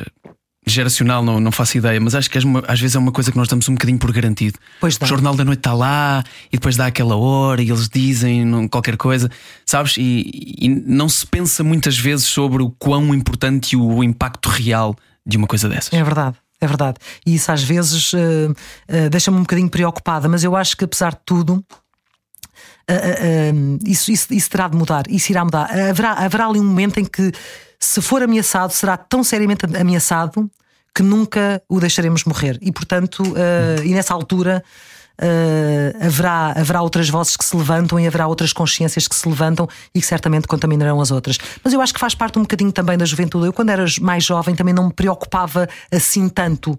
geracional, 0.66 1.24
não, 1.24 1.40
não 1.40 1.50
faço 1.50 1.78
ideia, 1.78 2.00
mas 2.00 2.14
acho 2.14 2.30
que 2.30 2.38
às 2.38 2.80
vezes 2.80 2.96
é 2.96 2.98
uma 2.98 3.12
coisa 3.12 3.30
que 3.30 3.38
nós 3.38 3.48
damos 3.48 3.68
um 3.68 3.74
bocadinho 3.74 3.98
por 3.98 4.12
garantido. 4.12 4.58
O 4.82 5.06
Jornal 5.06 5.34
da 5.34 5.44
Noite 5.44 5.60
está 5.60 5.72
lá 5.72 6.22
e 6.52 6.56
depois 6.56 6.76
dá 6.76 6.86
aquela 6.86 7.16
hora 7.16 7.62
e 7.62 7.70
eles 7.70 7.88
dizem 7.88 8.68
qualquer 8.68 8.96
coisa, 8.96 9.30
sabes? 9.64 9.96
E, 9.96 10.56
e 10.60 10.68
não 10.68 11.08
se 11.08 11.26
pensa 11.26 11.64
muitas 11.64 11.98
vezes 11.98 12.26
sobre 12.26 12.62
o 12.62 12.70
quão 12.70 13.14
importante 13.14 13.72
e 13.72 13.76
o 13.76 14.02
impacto 14.04 14.48
real 14.48 14.94
de 15.26 15.36
uma 15.36 15.46
coisa 15.46 15.68
dessas. 15.68 15.92
É 15.92 16.02
verdade. 16.02 16.36
É 16.60 16.66
verdade. 16.66 16.96
E 17.24 17.36
isso 17.36 17.52
às 17.52 17.62
vezes 17.62 18.12
uh, 18.12 18.18
uh, 18.18 19.10
deixa-me 19.10 19.36
um 19.36 19.42
bocadinho 19.42 19.70
preocupada, 19.70 20.28
mas 20.28 20.42
eu 20.42 20.56
acho 20.56 20.76
que 20.76 20.84
apesar 20.84 21.12
de 21.12 21.20
tudo, 21.24 21.64
isso, 23.84 24.10
isso, 24.10 24.32
isso, 24.32 24.50
terá 24.50 24.68
de 24.68 24.76
mudar, 24.76 25.04
isso 25.08 25.30
irá 25.30 25.44
mudar. 25.44 25.70
Haverá, 25.70 26.12
haverá 26.12 26.46
ali 26.46 26.60
um 26.60 26.64
momento 26.64 26.98
em 26.98 27.04
que, 27.04 27.32
se 27.78 28.00
for 28.00 28.22
ameaçado, 28.22 28.72
será 28.72 28.96
tão 28.96 29.22
seriamente 29.22 29.64
ameaçado 29.76 30.50
que 30.94 31.02
nunca 31.02 31.62
o 31.68 31.78
deixaremos 31.78 32.24
morrer. 32.24 32.58
E, 32.60 32.72
portanto, 32.72 33.22
uh, 33.22 33.84
e 33.84 33.90
nessa 33.90 34.14
altura. 34.14 34.62
Uh, 35.20 36.06
haverá, 36.06 36.52
haverá 36.56 36.80
outras 36.80 37.08
vozes 37.08 37.36
que 37.36 37.44
se 37.44 37.56
levantam 37.56 37.98
e 37.98 38.06
haverá 38.06 38.28
outras 38.28 38.52
consciências 38.52 39.08
que 39.08 39.16
se 39.16 39.28
levantam 39.28 39.68
e 39.92 40.00
que 40.00 40.06
certamente 40.06 40.46
contaminarão 40.46 41.00
as 41.00 41.10
outras. 41.10 41.36
Mas 41.64 41.72
eu 41.72 41.80
acho 41.80 41.92
que 41.92 41.98
faz 41.98 42.14
parte 42.14 42.38
um 42.38 42.42
bocadinho 42.42 42.70
também 42.70 42.96
da 42.96 43.04
juventude. 43.04 43.46
Eu, 43.46 43.52
quando 43.52 43.70
era 43.70 43.84
mais 44.00 44.22
jovem, 44.22 44.54
também 44.54 44.72
não 44.72 44.86
me 44.86 44.92
preocupava 44.92 45.68
assim 45.90 46.28
tanto 46.28 46.78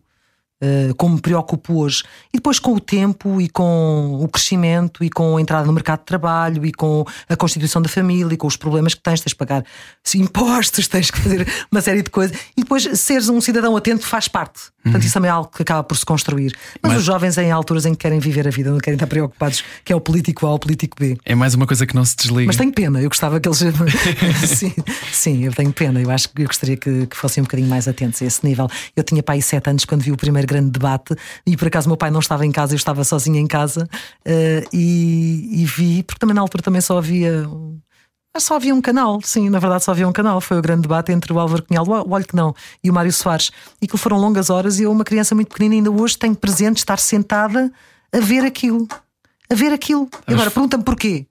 como 0.98 1.16
me 1.16 1.22
preocupo 1.22 1.82
hoje. 1.82 2.04
E 2.34 2.38
depois, 2.38 2.60
com 2.60 2.74
o 2.74 2.80
tempo 2.80 3.40
e 3.40 3.48
com 3.50 4.20
o 4.22 4.28
crescimento 4.28 5.04
e 5.04 5.10
com 5.10 5.38
a 5.38 5.42
entrada 5.42 5.66
no 5.66 5.74
mercado 5.74 6.00
de 6.00 6.06
trabalho 6.06 6.66
e 6.66 6.72
com 6.72 7.06
a 7.28 7.36
constituição 7.36 7.82
da 7.82 7.90
família 7.90 8.34
e 8.34 8.38
com 8.38 8.48
os 8.48 8.58
problemas 8.58 8.94
que 8.94 9.02
tens, 9.02 9.22
tens 9.22 9.32
de 9.32 9.36
pagar 9.36 9.64
impostos, 10.16 10.88
tens 10.90 11.12
que 11.12 11.20
fazer 11.20 11.48
uma 11.72 11.82
série 11.82 12.02
de 12.02 12.10
coisas. 12.10 12.38
E 12.58 12.62
depois, 12.62 12.84
seres 13.00 13.30
um 13.30 13.40
cidadão 13.40 13.76
atento 13.78 14.06
faz 14.06 14.28
parte. 14.28 14.60
Portanto, 14.84 15.04
isso 15.04 15.14
também 15.14 15.30
é 15.30 15.32
algo 15.32 15.50
que 15.50 15.62
acaba 15.62 15.84
por 15.84 15.96
se 15.96 16.06
construir. 16.06 16.56
Mas, 16.82 16.94
Mas, 16.94 17.00
os 17.02 17.06
jovens, 17.06 17.38
em 17.38 17.52
alturas 17.52 17.86
em 17.86 17.92
que 17.92 17.98
querem 17.98 18.20
viver 18.20 18.48
a 18.48 18.52
vida, 18.52 18.72
não 18.72 18.80
querem 18.80 18.96
estar 18.96 19.08
preocupados 19.08 19.64
que 19.84 19.92
é 19.92 19.96
o 19.96 20.00
político 20.00 20.46
A 20.46 20.50
ou 20.50 20.56
o 20.56 20.60
político 20.60 20.98
B. 21.00 21.18
É 21.26 21.36
mais 21.36 21.54
uma 21.54 21.68
coisa 21.68 21.86
que 21.86 21.94
não 21.94 22.06
se 22.06 22.16
desliga. 22.16 22.48
Mas 22.48 22.56
tenho 22.56 22.72
pena, 22.72 23.02
eu 23.02 23.10
gostava 23.10 23.40
que 23.40 23.48
eles. 23.48 23.60
sim, 24.58 24.74
sim, 25.12 25.46
eu 25.46 25.54
tenho 25.54 25.72
pena. 25.74 26.02
Eu 26.02 26.10
acho 26.10 26.30
que 26.30 26.42
eu 26.42 26.48
gostaria 26.48 26.78
que, 26.78 27.08
que 27.08 27.16
fossem 27.16 27.42
um 27.42 27.46
bocadinho 27.46 27.70
mais 27.70 27.88
atentos 27.88 28.22
a 28.22 28.26
esse 28.26 28.46
nível. 28.46 28.68
Eu 28.96 29.04
tinha 29.04 29.22
pai 29.22 29.42
sete 29.42 29.70
anos 29.70 29.86
quando 29.86 30.02
vi 30.02 30.12
o 30.12 30.18
primeiro 30.18 30.48
grande 30.50 30.72
debate 30.72 31.16
e 31.46 31.56
por 31.56 31.68
acaso 31.68 31.88
meu 31.88 31.98
pai 31.98 32.12
não 32.12 32.20
estava 32.20 32.46
em 32.46 32.52
casa, 32.52 32.74
eu 32.74 32.78
estava 32.78 33.04
sozinha 33.04 33.40
em 33.40 33.48
casa 33.48 33.88
uh, 34.26 34.70
e, 34.74 35.62
e 35.62 35.66
vi, 35.66 36.04
porque 36.04 36.20
também 36.20 36.36
na 36.36 36.42
altura 36.42 36.64
também 36.64 36.82
só 36.82 36.98
havia 36.98 37.48
só 38.38 38.56
havia 38.56 38.74
um 38.74 38.82
canal, 38.82 39.20
sim, 39.22 39.50
na 39.50 39.60
verdade 39.60 39.84
só 39.84 39.92
havia 39.92 40.08
um 40.08 40.12
canal. 40.12 40.40
Foi 40.40 40.58
o 40.58 40.62
grande 40.62 40.84
debate 40.84 41.12
entre 41.12 41.34
o 41.34 41.40
Álvaro 41.40 41.64
Cunhal, 41.64 41.86
o 41.86 42.12
Olho 42.12 42.26
que 42.26 42.36
não, 42.36 42.56
e 42.84 42.90
o 42.90 42.94
Mário 42.94 43.12
Soares. 43.12 43.52
E 43.82 43.88
que 43.88 43.98
foram 43.98 44.18
longas 44.18 44.50
horas. 44.50 44.80
E 44.80 44.84
eu, 44.84 44.92
uma 44.92 45.04
criança 45.04 45.36
muito 45.36 45.50
pequenina, 45.50 45.76
ainda 45.76 45.92
hoje 45.92 46.18
tenho 46.18 46.36
presente 46.36 46.78
estar 46.78 47.00
sentada 47.00 47.72
a 48.14 48.20
ver 48.20 48.46
aquilo. 48.46 48.88
A 49.52 49.56
ver 49.56 49.74
aquilo. 49.74 50.08
E 50.28 50.34
agora 50.34 50.52
pergunta-me 50.52 50.84
porquê. 50.84 51.26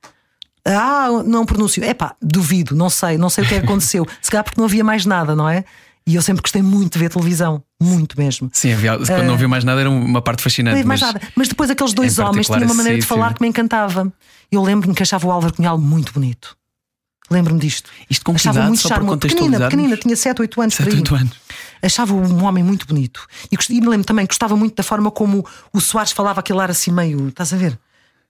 Ah, 0.64 1.08
não 1.24 1.46
pronuncio. 1.46 1.82
É 1.82 1.94
pá, 1.94 2.14
duvido, 2.20 2.74
não 2.74 2.90
sei, 2.90 3.16
não 3.16 3.30
sei 3.30 3.44
o 3.44 3.48
que 3.48 3.54
é 3.54 3.60
que 3.60 3.64
aconteceu. 3.64 4.06
Se 4.20 4.30
calhar 4.30 4.44
porque 4.44 4.60
não 4.60 4.66
havia 4.66 4.84
mais 4.84 5.06
nada, 5.06 5.34
não 5.34 5.48
é? 5.48 5.64
E 6.08 6.14
eu 6.14 6.22
sempre 6.22 6.40
gostei 6.40 6.62
muito 6.62 6.94
de 6.94 6.98
ver 6.98 7.10
televisão, 7.10 7.62
muito 7.78 8.18
mesmo. 8.18 8.48
Sim, 8.50 8.72
havia, 8.72 8.96
quando 8.96 9.10
uh, 9.10 9.24
não 9.24 9.34
havia 9.34 9.46
mais 9.46 9.62
nada 9.62 9.78
era 9.78 9.90
uma 9.90 10.22
parte 10.22 10.42
fascinante. 10.42 10.78
Não 10.78 10.86
mais 10.86 11.02
mas, 11.02 11.12
nada. 11.12 11.28
mas 11.36 11.48
depois 11.48 11.68
aqueles 11.68 11.92
dois 11.92 12.18
homens 12.18 12.46
tinham 12.46 12.62
uma 12.62 12.72
maneira 12.72 12.98
de 12.98 13.04
falar 13.04 13.34
que 13.34 13.42
me 13.42 13.48
encantava. 13.48 14.10
Eu 14.50 14.62
lembro-me 14.62 14.94
que 14.94 15.02
achava 15.02 15.26
o 15.26 15.30
Álvaro 15.30 15.52
Cunhal 15.52 15.76
muito 15.76 16.10
bonito. 16.14 16.56
Lembro-me 17.30 17.60
disto. 17.60 17.90
Isto 18.08 18.24
com 18.24 18.32
Achava 18.32 18.62
muito 18.62 18.80
charmoso. 18.80 19.18
Pequenina, 19.18 19.60
pequenina, 19.60 19.98
tinha 19.98 20.16
7, 20.16 20.40
8 20.40 20.60
anos. 20.62 20.74
7, 20.76 20.96
8 20.96 21.14
anos. 21.14 21.36
Achava 21.82 22.14
um 22.14 22.42
homem 22.42 22.64
muito 22.64 22.86
bonito. 22.86 23.26
E, 23.52 23.74
e 23.74 23.80
me 23.82 23.88
lembro 23.88 24.06
também, 24.06 24.24
gostava 24.24 24.56
muito 24.56 24.76
da 24.76 24.82
forma 24.82 25.10
como 25.10 25.46
o 25.74 25.78
Soares 25.78 26.12
falava 26.12 26.40
aquele 26.40 26.58
ar 26.58 26.70
assim 26.70 26.90
meio. 26.90 27.28
Estás 27.28 27.52
a 27.52 27.56
ver? 27.58 27.78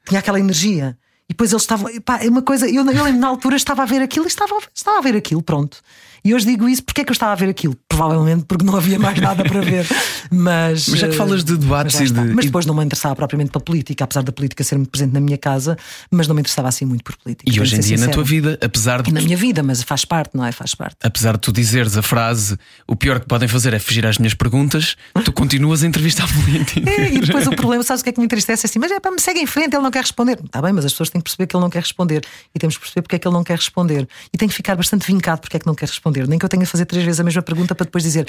Tinha 0.05 0.19
aquela 0.19 0.41
energia. 0.41 0.99
E 1.29 1.33
depois 1.33 1.53
eles 1.53 1.63
estavam. 1.63 1.89
Pá, 2.01 2.25
é 2.25 2.29
uma 2.29 2.43
coisa. 2.43 2.67
Eu, 2.67 2.85
eu 2.91 3.05
lembro 3.05 3.21
na 3.21 3.29
altura 3.29 3.55
estava 3.55 3.85
a 3.85 3.87
ver 3.87 4.03
aquilo 4.03 4.27
e 4.27 4.29
estava, 4.29 4.59
estava 4.75 4.99
a 4.99 5.01
ver 5.01 5.15
aquilo, 5.15 5.43
pronto. 5.43 5.79
E 6.25 6.35
hoje 6.35 6.47
digo 6.47 6.69
isso 6.69 6.83
porque 6.83 7.03
é 7.03 7.05
que 7.05 7.11
eu 7.11 7.15
estava 7.15 7.33
a 7.33 7.35
ver 7.35 7.49
aquilo? 7.49 7.77
Provavelmente 7.89 8.45
porque 8.47 8.65
não 8.65 8.77
havia 8.77 8.99
mais 8.99 9.19
nada 9.19 9.45
para 9.45 9.61
ver. 9.61 9.87
Mas, 10.31 10.89
mas 10.89 11.01
já 11.01 11.09
que 11.09 11.17
falas 11.17 11.43
de 11.43 11.57
debates 11.57 11.99
mas, 11.99 12.11
e 12.11 12.13
de... 12.13 12.21
mas 12.35 12.45
depois 12.45 12.67
não 12.67 12.75
me 12.75 12.85
interessava 12.85 13.17
propriamente 13.17 13.51
pela 13.51 13.65
política, 13.65 14.05
apesar 14.05 14.23
da 14.23 14.31
política 14.31 14.63
ser 14.63 14.75
muito 14.77 14.91
presente 14.91 15.15
na 15.15 15.21
minha 15.21 15.39
casa, 15.39 15.77
mas 16.11 16.29
não 16.29 16.35
me 16.35 16.41
interessava 16.43 16.69
assim 16.69 16.85
muito 16.85 17.03
por 17.03 17.17
política. 17.17 17.51
E 17.51 17.59
hoje 17.59 17.77
em 17.77 17.81
dia 17.81 17.97
sincero. 17.97 18.11
na 18.11 18.15
tua 18.15 18.25
vida, 18.25 18.59
apesar 18.63 19.01
de. 19.01 19.11
Na 19.11 19.23
minha 19.23 19.37
vida, 19.37 19.63
mas 19.63 19.83
faz 19.83 20.05
parte, 20.05 20.37
não 20.37 20.45
é? 20.45 20.53
Faz 20.53 20.75
parte. 20.75 20.97
Apesar 21.03 21.33
de 21.33 21.41
tu 21.41 21.51
dizeres 21.51 21.97
a 21.97 22.03
frase 22.03 22.59
o 22.87 22.95
pior 22.95 23.21
que 23.21 23.27
podem 23.27 23.49
fazer 23.49 23.73
é 23.73 23.79
fugir 23.79 24.05
às 24.05 24.19
minhas 24.19 24.35
perguntas, 24.35 24.97
tu 25.25 25.33
continuas 25.33 25.83
a 25.83 25.87
entrevistar 25.87 26.29
política. 26.33 26.89
É, 26.99 27.13
e 27.13 27.21
depois 27.21 27.47
o 27.47 27.53
problema, 27.53 27.83
sabes 27.83 28.01
o 28.01 28.05
que 28.05 28.11
é 28.11 28.13
que 28.13 28.19
me 28.19 28.25
entristece? 28.25 28.67
É 28.67 28.69
assim, 28.69 28.79
mas 28.79 28.91
é 28.91 28.99
para 28.99 29.11
me 29.11 29.21
segue 29.21 29.41
em 29.41 29.47
frente, 29.47 29.75
ele 29.75 29.83
não 29.83 29.91
quer 29.91 30.01
responder. 30.01 30.39
Está 30.45 30.61
bem, 30.61 30.73
mas 30.73 30.85
as 30.85 30.93
pessoas 30.93 31.11
têm 31.11 31.21
que 31.21 31.25
perceber 31.25 31.47
que 31.47 31.55
ele 31.55 31.63
não 31.63 31.71
quer 31.71 31.81
responder. 31.81 32.25
E 32.55 32.59
temos 32.59 32.77
que 32.77 32.81
perceber 32.81 33.03
porque 33.03 33.17
é 33.17 33.19
que 33.19 33.29
ele 33.29 33.35
não 33.35 33.45
quer 33.45 33.57
responder. 33.57 34.09
E 34.33 34.39
tem 34.39 34.49
que 34.49 34.55
ficar 34.55 34.75
bastante 34.75 35.07
vincado 35.07 35.41
porque 35.41 35.57
é 35.57 35.61
que 35.61 35.67
não 35.67 35.75
quer 35.75 35.87
responder. 35.87 36.18
Nem 36.27 36.39
que 36.39 36.45
eu 36.45 36.49
tenha 36.49 36.65
que 36.65 36.71
fazer 36.71 36.87
três 36.87 37.05
vezes 37.05 37.21
a 37.21 37.25
mesma 37.25 37.43
pergunta 37.43 37.75
para 37.75 37.85
depois 37.85 38.03
dizer 38.03 38.27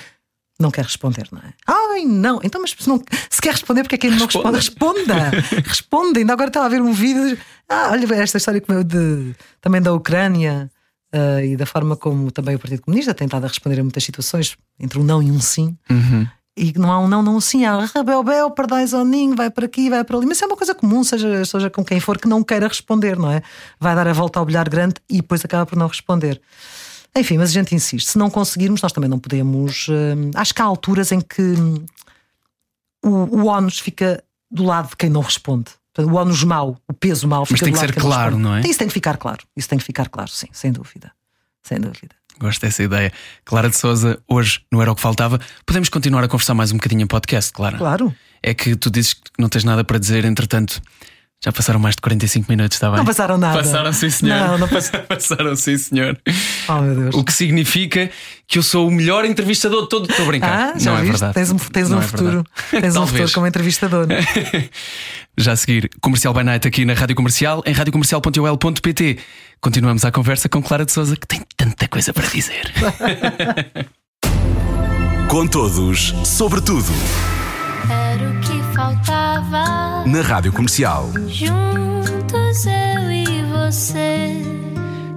não 0.59 0.69
quer 0.69 0.83
responder, 0.83 1.27
não 1.31 1.39
é? 1.39 1.53
Ai, 1.65 2.03
não. 2.03 2.41
Então, 2.43 2.59
mas 2.61 2.75
se, 2.77 2.87
não, 2.87 3.01
se 3.29 3.41
quer 3.41 3.51
responder, 3.51 3.83
porque 3.83 3.95
é 3.95 3.97
que 3.97 4.07
ele 4.07 4.17
não 4.17 4.25
responde? 4.25 4.57
Responda! 4.57 5.29
Responda! 5.65 6.19
Ainda 6.19 6.33
agora 6.33 6.49
estava 6.49 6.65
a 6.65 6.69
ver 6.69 6.81
um 6.81 6.91
vídeo. 6.91 7.37
Ah, 7.69 7.89
olha 7.91 8.13
esta 8.15 8.37
história 8.37 8.59
como 8.59 8.77
eu 8.77 8.83
de, 8.83 9.33
também 9.61 9.81
da 9.81 9.93
Ucrânia 9.93 10.69
uh, 11.15 11.39
e 11.43 11.55
da 11.55 11.65
forma 11.65 11.95
como 11.95 12.29
também 12.29 12.55
o 12.55 12.59
Partido 12.59 12.81
Comunista 12.81 13.13
tem 13.13 13.25
estado 13.25 13.45
a 13.45 13.47
responder 13.47 13.79
a 13.79 13.83
muitas 13.83 14.03
situações, 14.03 14.57
entre 14.77 14.99
um 14.99 15.03
não 15.03 15.23
e 15.23 15.31
um 15.31 15.39
sim. 15.39 15.77
Uhum. 15.89 16.27
E 16.57 16.77
não 16.77 16.91
há 16.91 16.99
um 16.99 17.07
não, 17.07 17.23
não 17.23 17.37
um 17.37 17.41
sim. 17.41 17.63
Há 17.63 17.85
rebel, 17.85 18.21
bel, 18.21 18.51
pardais 18.51 18.93
ao 18.93 19.05
ninho, 19.05 19.33
vai 19.37 19.49
para 19.49 19.65
aqui, 19.65 19.89
vai 19.89 20.03
para 20.03 20.17
ali. 20.17 20.25
Mas 20.25 20.41
é 20.41 20.45
uma 20.45 20.57
coisa 20.57 20.75
comum, 20.75 21.05
seja, 21.05 21.45
seja 21.45 21.69
com 21.69 21.85
quem 21.85 22.01
for, 22.01 22.17
que 22.17 22.27
não 22.27 22.43
queira 22.43 22.67
responder, 22.67 23.17
não 23.17 23.31
é? 23.31 23.41
Vai 23.79 23.95
dar 23.95 24.07
a 24.09 24.13
volta 24.13 24.39
ao 24.39 24.45
bilhar 24.45 24.67
grande 24.67 24.95
e 25.09 25.17
depois 25.17 25.43
acaba 25.45 25.65
por 25.65 25.77
não 25.77 25.87
responder. 25.87 26.41
Enfim, 27.15 27.37
mas 27.37 27.49
a 27.49 27.53
gente 27.53 27.75
insiste. 27.75 28.11
Se 28.11 28.17
não 28.17 28.29
conseguirmos, 28.29 28.81
nós 28.81 28.91
também 28.91 29.09
não 29.09 29.19
podemos. 29.19 29.87
Uh, 29.87 30.31
acho 30.35 30.53
que 30.53 30.61
há 30.61 30.65
alturas 30.65 31.11
em 31.11 31.19
que 31.19 31.41
hum, 31.41 31.85
o, 33.03 33.09
o 33.09 33.45
ónus 33.47 33.79
fica 33.79 34.23
do 34.49 34.63
lado 34.63 34.89
de 34.89 34.95
quem 34.95 35.09
não 35.09 35.21
responde. 35.21 35.71
O 35.97 36.13
ónus 36.13 36.43
mau, 36.43 36.77
o 36.87 36.93
peso 36.93 37.27
mau 37.27 37.45
fica 37.45 37.55
Mas 37.55 37.61
tem 37.61 37.73
que 37.73 37.79
ser 37.79 37.93
claro, 37.93 38.37
não 38.37 38.55
é? 38.55 38.61
Isso 38.61 38.79
tem 38.79 38.87
que 38.87 38.93
ficar 38.93 39.17
claro. 39.17 39.43
Isso 39.55 39.67
tem 39.67 39.77
que 39.77 39.83
ficar 39.83 40.07
claro, 40.07 40.29
sim, 40.29 40.47
sem 40.53 40.71
dúvida. 40.71 41.11
Sem 41.61 41.79
dúvida. 41.79 42.15
Gosto 42.39 42.61
dessa 42.61 42.81
ideia. 42.81 43.11
Clara 43.43 43.69
de 43.69 43.77
Souza, 43.77 44.17
hoje 44.25 44.61
não 44.71 44.81
era 44.81 44.91
o 44.91 44.95
que 44.95 45.01
faltava. 45.01 45.41
Podemos 45.65 45.89
continuar 45.89 46.23
a 46.23 46.27
conversar 46.27 46.53
mais 46.53 46.71
um 46.71 46.77
bocadinho 46.77 47.01
em 47.01 47.07
podcast, 47.07 47.51
Clara? 47.51 47.77
Claro. 47.77 48.15
É 48.41 48.53
que 48.53 48.77
tu 48.77 48.89
dizes 48.89 49.13
que 49.13 49.21
não 49.37 49.49
tens 49.49 49.65
nada 49.65 49.83
para 49.83 49.99
dizer, 49.99 50.23
entretanto, 50.23 50.81
Já 51.41 51.53
passaram 51.53 51.79
mais 51.79 51.95
de 51.95 52.01
45 52.01 52.51
minutos, 52.51 52.75
está 52.75 52.89
bem? 52.89 52.97
Não 52.97 53.05
passaram 53.05 53.37
nada. 53.37 53.57
Passaram, 53.59 53.93
sim, 53.93 54.09
senhor. 54.09 54.37
Não, 54.37 54.57
não 54.57 54.67
passaram. 54.69 55.05
passaram, 55.05 55.55
sim, 55.55 55.77
senhor. 55.77 56.19
Oh, 56.67 56.81
meu 56.81 56.95
Deus. 56.95 57.15
O 57.15 57.23
que 57.23 57.31
significa 57.31 58.11
que 58.45 58.59
eu 58.59 58.63
sou 58.63 58.89
o 58.89 58.91
melhor 58.91 59.23
entrevistador 59.23 59.83
de 59.83 59.89
todo. 59.89 60.09
Estou 60.09 60.25
a 60.25 60.27
brincar. 60.27 60.73
Ah, 60.75 60.77
já 60.77 60.91
não 60.91 60.97
é 60.97 61.01
viste? 61.01 61.11
verdade. 61.11 61.33
Tens 61.35 61.51
um, 61.51 61.57
tens 61.57 61.91
um 61.91 61.99
é 61.99 62.01
futuro. 62.01 62.43
verdade. 62.43 62.47
Tens 62.81 62.95
um 62.97 63.07
futuro 63.07 63.31
como 63.31 63.47
entrevistador. 63.47 64.05
Já 65.37 65.53
a 65.53 65.55
seguir, 65.55 65.89
Comercial 66.01 66.33
by 66.33 66.43
Night 66.43 66.67
aqui 66.67 66.83
na 66.83 66.93
Rádio 66.93 67.15
Comercial, 67.15 67.63
em 67.65 67.71
radiocomercial.ol.pt. 67.71 69.19
Continuamos 69.61 70.03
a 70.03 70.11
conversa 70.11 70.49
com 70.49 70.61
Clara 70.61 70.83
de 70.85 70.91
Souza, 70.91 71.15
que 71.15 71.25
tem 71.25 71.41
tanta 71.55 71.87
coisa 71.87 72.11
para 72.11 72.27
dizer. 72.27 72.69
Com 75.29 75.47
todos, 75.47 76.13
sobre 76.25 76.59
tudo, 76.59 76.91
Era 77.89 78.29
o 78.29 78.38
que 78.38 78.38
faltava. 78.79 80.05
na 80.05 80.21
Rádio 80.21 80.53
Comercial. 80.53 81.11
Juntos 81.27 82.65
eu 82.65 83.11
e 83.11 83.43
você. 83.51 84.31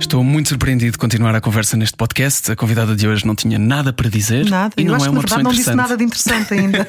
Estou 0.00 0.24
muito 0.24 0.48
surpreendido 0.48 0.90
de 0.90 0.98
continuar 0.98 1.32
a 1.36 1.40
conversa 1.40 1.76
neste 1.76 1.96
podcast. 1.96 2.50
A 2.50 2.56
convidada 2.56 2.96
de 2.96 3.06
hoje 3.06 3.24
não 3.24 3.36
tinha 3.36 3.60
nada 3.60 3.92
para 3.92 4.10
dizer. 4.10 4.50
Nada. 4.50 4.74
E 4.76 4.84
não 4.84 4.96
acho 4.96 5.04
é 5.04 5.08
que 5.08 5.14
na 5.14 5.20
uma 5.20 5.22
pessoa 5.22 5.38
verdade 5.38 5.44
não 5.44 5.52
disse 5.52 5.74
nada 5.76 5.96
de 5.96 6.02
interessante 6.02 6.54
ainda. 6.54 6.88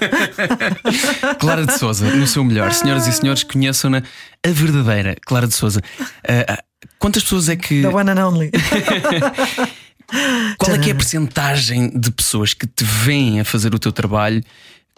Clara 1.40 1.64
de 1.64 1.78
Souza, 1.78 2.10
no 2.10 2.26
seu 2.26 2.44
melhor. 2.44 2.74
Senhoras 2.74 3.06
e 3.06 3.14
senhores, 3.14 3.44
conheçam-na 3.44 4.02
a 4.44 4.50
verdadeira 4.50 5.16
Clara 5.24 5.46
de 5.46 5.54
Souza. 5.54 5.80
Ah, 6.28 6.58
quantas 6.98 7.22
pessoas 7.22 7.50
é 7.50 7.56
que. 7.56 7.84
The 7.84 7.90
one 7.90 8.10
and 8.10 8.28
only. 8.28 8.50
Qual 10.58 10.76
é 10.76 10.80
que 10.80 10.90
é 10.90 10.94
a 10.94 10.96
percentagem 10.96 11.92
de 11.96 12.10
pessoas 12.12 12.56
que 12.56 12.66
te 12.66 12.84
veem 12.84 13.40
a 13.40 13.46
fazer 13.46 13.76
o 13.76 13.80
teu 13.80 13.92
trabalho 13.92 14.44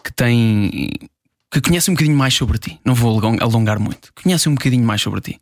que 0.02 0.10
têm. 0.12 0.90
Que 1.60 1.68
conhecem 1.68 1.92
um 1.92 1.94
bocadinho 1.94 2.16
mais 2.16 2.34
sobre 2.34 2.58
ti? 2.58 2.80
Não 2.84 2.94
vou 2.94 3.18
along- 3.18 3.38
alongar 3.40 3.78
muito. 3.78 4.12
Conhecem 4.22 4.50
um 4.50 4.54
bocadinho 4.54 4.84
mais 4.84 5.00
sobre 5.02 5.20
ti. 5.20 5.40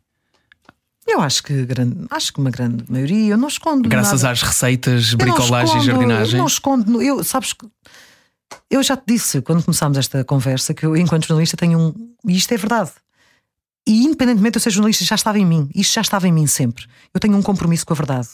Eu 1.07 1.21
acho 1.21 1.43
que, 1.43 1.65
grande, 1.65 2.05
acho 2.09 2.33
que 2.33 2.39
uma 2.39 2.49
grande 2.49 2.83
maioria. 2.91 3.33
Eu 3.33 3.37
não 3.37 3.47
escondo. 3.47 3.87
Graças 3.87 4.23
nada. 4.23 4.33
às 4.33 4.41
receitas, 4.41 5.13
bricolagem 5.13 5.77
e 5.77 5.85
jardinagem. 5.85 6.33
Eu 6.33 6.39
não 6.39 6.47
escondo. 6.47 7.01
Eu, 7.01 7.23
sabes 7.23 7.53
que. 7.53 7.67
Eu 8.69 8.81
já 8.81 8.97
te 8.97 9.03
disse 9.07 9.41
quando 9.41 9.63
começámos 9.63 9.97
esta 9.97 10.23
conversa 10.23 10.73
que 10.73 10.85
eu, 10.85 10.95
enquanto 10.97 11.27
jornalista, 11.27 11.55
tenho 11.55 11.77
um. 11.79 11.93
E 12.27 12.35
isto 12.35 12.51
é 12.53 12.57
verdade. 12.57 12.91
E 13.87 14.03
independentemente 14.03 14.53
de 14.53 14.57
eu 14.57 14.61
ser 14.61 14.71
jornalista, 14.71 15.05
já 15.05 15.13
estava 15.15 15.37
em 15.37 15.45
mim. 15.45 15.69
Isto 15.75 15.93
já 15.93 16.01
estava 16.01 16.27
em 16.27 16.31
mim 16.31 16.47
sempre. 16.47 16.85
Eu 17.13 17.19
tenho 17.19 17.37
um 17.37 17.41
compromisso 17.43 17.85
com 17.85 17.93
a 17.93 17.95
verdade. 17.95 18.27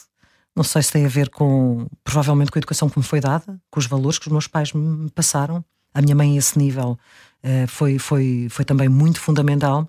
Não 0.56 0.64
sei 0.64 0.82
se 0.82 0.92
tem 0.92 1.04
a 1.04 1.08
ver 1.08 1.28
com. 1.28 1.86
provavelmente 2.02 2.50
com 2.50 2.58
a 2.58 2.60
educação 2.60 2.88
que 2.88 2.98
me 2.98 3.04
foi 3.04 3.20
dada, 3.20 3.60
com 3.70 3.78
os 3.80 3.86
valores 3.86 4.18
que 4.18 4.26
os 4.28 4.32
meus 4.32 4.46
pais 4.46 4.72
me 4.72 5.10
passaram. 5.10 5.62
A 5.94 6.00
minha 6.00 6.14
mãe, 6.14 6.36
a 6.36 6.38
esse 6.38 6.58
nível, 6.58 6.98
eh, 7.42 7.66
foi, 7.66 7.98
foi, 7.98 8.46
foi 8.50 8.64
também 8.64 8.88
muito 8.88 9.20
fundamental. 9.20 9.88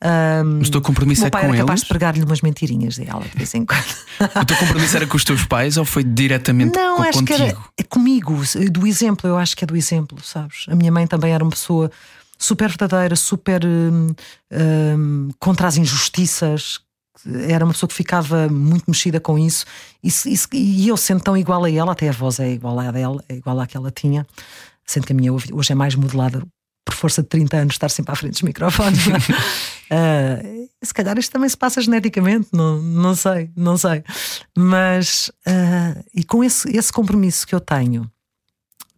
Ahm, 0.00 0.58
Mas 0.60 0.68
o 0.68 0.70
teu 0.70 0.80
compromisso 0.80 1.22
o 1.22 1.24
meu 1.24 1.26
é 1.26 1.30
pai 1.30 1.42
com 1.42 1.48
era 1.48 1.56
capaz 1.58 1.80
eles? 1.80 1.82
de 1.82 1.88
pregar-lhe 1.88 2.22
umas 2.22 2.40
mentirinhas 2.40 2.96
dela 2.98 3.24
de 3.24 3.36
vez 3.36 3.52
em 3.54 3.64
quando. 3.64 3.84
O 4.40 4.44
teu 4.44 4.56
compromisso 4.56 4.96
era 4.96 5.06
com 5.08 5.16
os 5.16 5.24
teus 5.24 5.44
pais 5.44 5.76
ou 5.76 5.84
foi 5.84 6.04
diretamente 6.04 6.76
Não, 6.76 6.98
co- 6.98 7.02
acho 7.02 7.18
contigo? 7.18 7.36
que 7.36 7.42
era 7.42 7.58
é 7.76 7.82
comigo, 7.82 8.40
do 8.70 8.86
exemplo, 8.86 9.28
eu 9.28 9.36
acho 9.36 9.56
que 9.56 9.64
é 9.64 9.66
do 9.66 9.76
exemplo, 9.76 10.16
sabes? 10.22 10.66
A 10.68 10.76
minha 10.76 10.92
mãe 10.92 11.04
também 11.06 11.32
era 11.32 11.42
uma 11.42 11.50
pessoa 11.50 11.90
super 12.38 12.68
verdadeira, 12.68 13.16
super 13.16 13.64
hum, 13.66 14.14
hum, 14.52 15.28
contra 15.40 15.66
as 15.66 15.76
injustiças. 15.76 16.78
Era 17.48 17.64
uma 17.64 17.72
pessoa 17.72 17.88
que 17.88 17.94
ficava 17.96 18.48
muito 18.48 18.84
mexida 18.86 19.18
com 19.18 19.36
isso. 19.36 19.64
Isso- 20.00 20.28
isso- 20.28 20.46
e 20.52 20.86
eu 20.86 20.96
sendo 20.96 21.20
tão 21.22 21.36
igual 21.36 21.64
a 21.64 21.70
ela, 21.70 21.90
até 21.90 22.08
a 22.08 22.12
voz 22.12 22.38
é 22.38 22.52
igual 22.52 22.78
à 22.78 22.92
dela, 22.92 23.22
é 23.28 23.34
igual 23.34 23.58
à 23.58 23.66
que 23.66 23.76
ela 23.76 23.90
tinha, 23.90 24.24
sendo 24.86 25.06
que 25.08 25.12
a 25.12 25.16
minha 25.16 25.32
hoje 25.32 25.72
é 25.72 25.74
mais 25.74 25.96
modelada 25.96 26.40
por 26.88 26.94
força 26.94 27.22
de 27.22 27.28
30 27.28 27.56
anos, 27.58 27.74
estar 27.74 27.90
sempre 27.90 28.12
à 28.12 28.16
frente 28.16 28.32
dos 28.32 28.42
microfones. 28.42 28.98
Ah, 29.90 30.38
se 30.82 30.92
calhar 30.92 31.18
isto 31.18 31.32
também 31.32 31.48
se 31.48 31.56
passa 31.56 31.80
geneticamente, 31.80 32.48
não, 32.52 32.76
não 32.82 33.14
sei, 33.14 33.48
não 33.56 33.74
sei. 33.78 34.04
Mas, 34.54 35.32
ah, 35.46 35.94
e 36.14 36.22
com 36.22 36.44
esse, 36.44 36.68
esse 36.76 36.92
compromisso 36.92 37.46
que 37.46 37.54
eu 37.54 37.60
tenho 37.60 38.06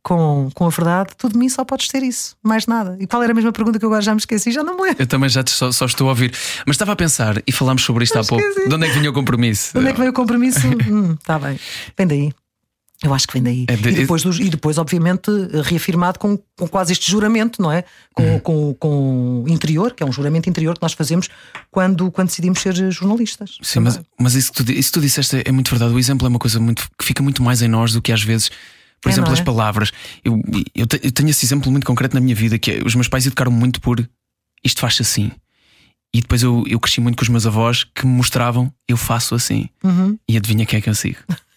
com, 0.03 0.51
com 0.53 0.66
a 0.66 0.68
verdade, 0.68 1.11
tudo 1.16 1.34
de 1.34 1.38
mim 1.38 1.49
só 1.49 1.64
podes 1.64 1.86
ter 1.86 2.03
isso, 2.03 2.34
mais 2.43 2.66
nada. 2.66 2.97
E 2.99 3.07
qual 3.07 3.22
era 3.22 3.30
a 3.30 3.34
mesma 3.36 3.53
pergunta 3.53 3.78
que 3.78 3.84
eu 3.84 3.88
agora 3.88 4.03
já 4.03 4.12
me 4.12 4.18
esqueci? 4.18 4.51
Já 4.51 4.64
não 4.64 4.74
me 4.76 4.82
lembro. 4.82 5.01
Eu 5.03 5.07
também 5.07 5.28
já 5.28 5.45
te- 5.45 5.53
só, 5.53 5.70
só 5.70 5.84
estou 5.86 6.09
a 6.09 6.11
ouvir. 6.11 6.32
Mas 6.66 6.74
estava 6.74 6.91
a 6.91 6.97
pensar, 6.97 7.41
e 7.47 7.53
falámos 7.53 7.84
sobre 7.84 8.03
isto 8.03 8.18
há 8.18 8.24
pouco. 8.24 8.43
De 8.68 8.74
onde 8.74 8.86
é 8.86 8.88
que 8.91 8.99
vinha 8.99 9.11
o 9.11 9.12
compromisso? 9.12 9.72
De 9.74 9.78
onde 9.78 9.91
é 9.91 9.93
que 9.93 9.99
veio 10.01 10.11
o 10.11 10.14
compromisso? 10.14 10.59
Hum, 10.91 11.12
Está 11.20 11.38
bem, 11.38 11.57
vem 11.97 12.07
daí. 12.07 12.32
Eu 13.03 13.14
acho 13.14 13.26
que 13.26 13.32
vem 13.32 13.42
daí. 13.42 13.64
É 13.66 13.76
de- 13.76 13.88
e, 13.88 13.92
depois 13.94 14.22
e 14.24 14.51
depois, 14.51 14.76
obviamente, 14.76 15.30
reafirmado 15.64 16.18
com, 16.18 16.36
com 16.57 16.68
quase 16.68 16.92
este 16.92 17.11
juramento, 17.11 17.62
não 17.62 17.72
é? 17.72 17.82
Com, 18.14 18.22
Uhum. 18.22 18.40
com, 18.40 18.74
com 18.74 19.44
interior, 19.48 19.94
que 19.94 20.03
é 20.03 20.07
um 20.07 20.12
juramento 20.12 20.51
interior 20.51 20.74
que 20.74 20.82
nós 20.82 20.92
fazemos 20.92 21.28
quando, 21.70 22.11
quando 22.11 22.28
decidimos 22.28 22.61
ser 22.61 22.74
jornalistas. 22.92 23.57
Sim, 23.62 23.80
mas, 23.80 23.98
mas 24.18 24.34
isso, 24.34 24.53
que 24.53 24.62
tu, 24.62 24.70
isso 24.72 24.90
que 24.92 24.98
tu 24.98 25.01
disseste 25.01 25.42
é 25.44 25.51
muito 25.51 25.70
verdade. 25.70 25.94
O 25.94 25.98
exemplo 25.98 26.26
é 26.26 26.28
uma 26.28 26.38
coisa 26.38 26.61
muito 26.61 26.86
que 26.98 27.05
fica 27.05 27.22
muito 27.22 27.42
mais 27.42 27.62
em 27.62 27.68
nós 27.68 27.92
do 27.94 28.03
que 28.03 28.12
às 28.12 28.22
vezes. 28.22 28.51
Por 29.01 29.09
É, 29.09 29.12
exemplo, 29.12 29.28
não 29.30 29.34
as 29.34 29.40
é? 29.40 29.44
palavras. 29.44 29.92
Eu, 30.22 30.38
eu, 30.74 30.86
te- 30.86 31.01
eu 31.03 31.11
tenho 31.11 31.30
esse 31.30 31.42
exemplo 31.46 31.70
muito 31.70 31.86
concreto 31.86 32.14
na 32.14 32.20
minha 32.20 32.34
vida, 32.34 32.59
que 32.59 32.70
é, 32.70 32.82
os 32.84 32.94
meus 32.94 33.09
pais 33.09 33.24
educaram 33.26 33.51
muito 33.51 33.80
por 33.80 34.07
isto 34.62 34.78
faz 34.78 34.98
assim. 35.01 35.30
E 36.14 36.20
depois 36.20 36.42
eu, 36.42 36.64
eu 36.66 36.78
cresci 36.78 37.01
muito 37.01 37.16
com 37.16 37.22
os 37.22 37.28
meus 37.30 37.46
avós 37.46 37.84
que 37.94 38.05
me 38.05 38.12
mostravam 38.12 38.70
eu 38.86 38.98
faço 38.98 39.34
assim. 39.34 39.70
Uhum. 39.82 40.18
E 40.28 40.36
adivinha 40.36 40.66
quem 40.66 40.78
é 40.78 40.82
que 40.82 40.90
eu 40.90 40.94
sigo? 40.94 41.16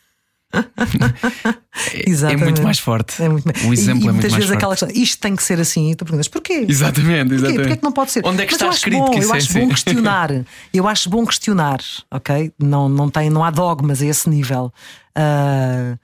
é, 0.54 2.34
é 2.34 2.38
muito 2.38 2.62
mais 2.62 2.80
forte. 2.80 3.22
É 3.22 3.28
muito... 3.30 3.48
O 3.68 3.74
exemplo 3.74 4.04
e, 4.04 4.06
e 4.06 4.10
é 4.10 4.12
muito 4.12 4.22
mais 4.22 4.34
vezes 4.34 4.46
forte. 4.46 4.54
aquela 4.54 4.76
questão, 4.76 4.90
isto 4.94 5.20
tem 5.20 5.36
que 5.36 5.44
ser 5.44 5.60
assim, 5.60 5.92
e 5.92 5.96
tu 5.96 6.06
perguntas 6.06 6.28
porquê? 6.28 6.66
Exatamente, 6.68 7.30
Porquê? 7.30 7.36
exatamente. 7.36 7.58
Porquê 7.62 7.78
que 7.78 7.84
não 7.84 7.92
pode 7.92 8.12
ser? 8.12 8.26
Onde 8.26 8.44
é 8.44 8.46
que 8.46 8.54
Mas 8.54 8.62
está 8.62 8.74
escrito 8.74 9.00
bom, 9.00 9.12
que 9.12 9.20
isso 9.20 9.30
eu 9.30 9.34
é 9.34 9.38
acho 9.38 9.50
assim? 9.50 9.60
bom 9.60 9.70
questionar. 9.70 10.46
Eu 10.74 10.88
acho 10.88 11.10
bom 11.10 11.26
questionar, 11.26 11.80
ok? 12.12 12.52
Não, 12.60 12.88
não, 12.88 13.10
tem, 13.10 13.30
não 13.30 13.44
há 13.44 13.50
dogmas 13.52 14.02
a 14.02 14.06
esse 14.06 14.30
nível. 14.30 14.72
Ah, 15.16 15.98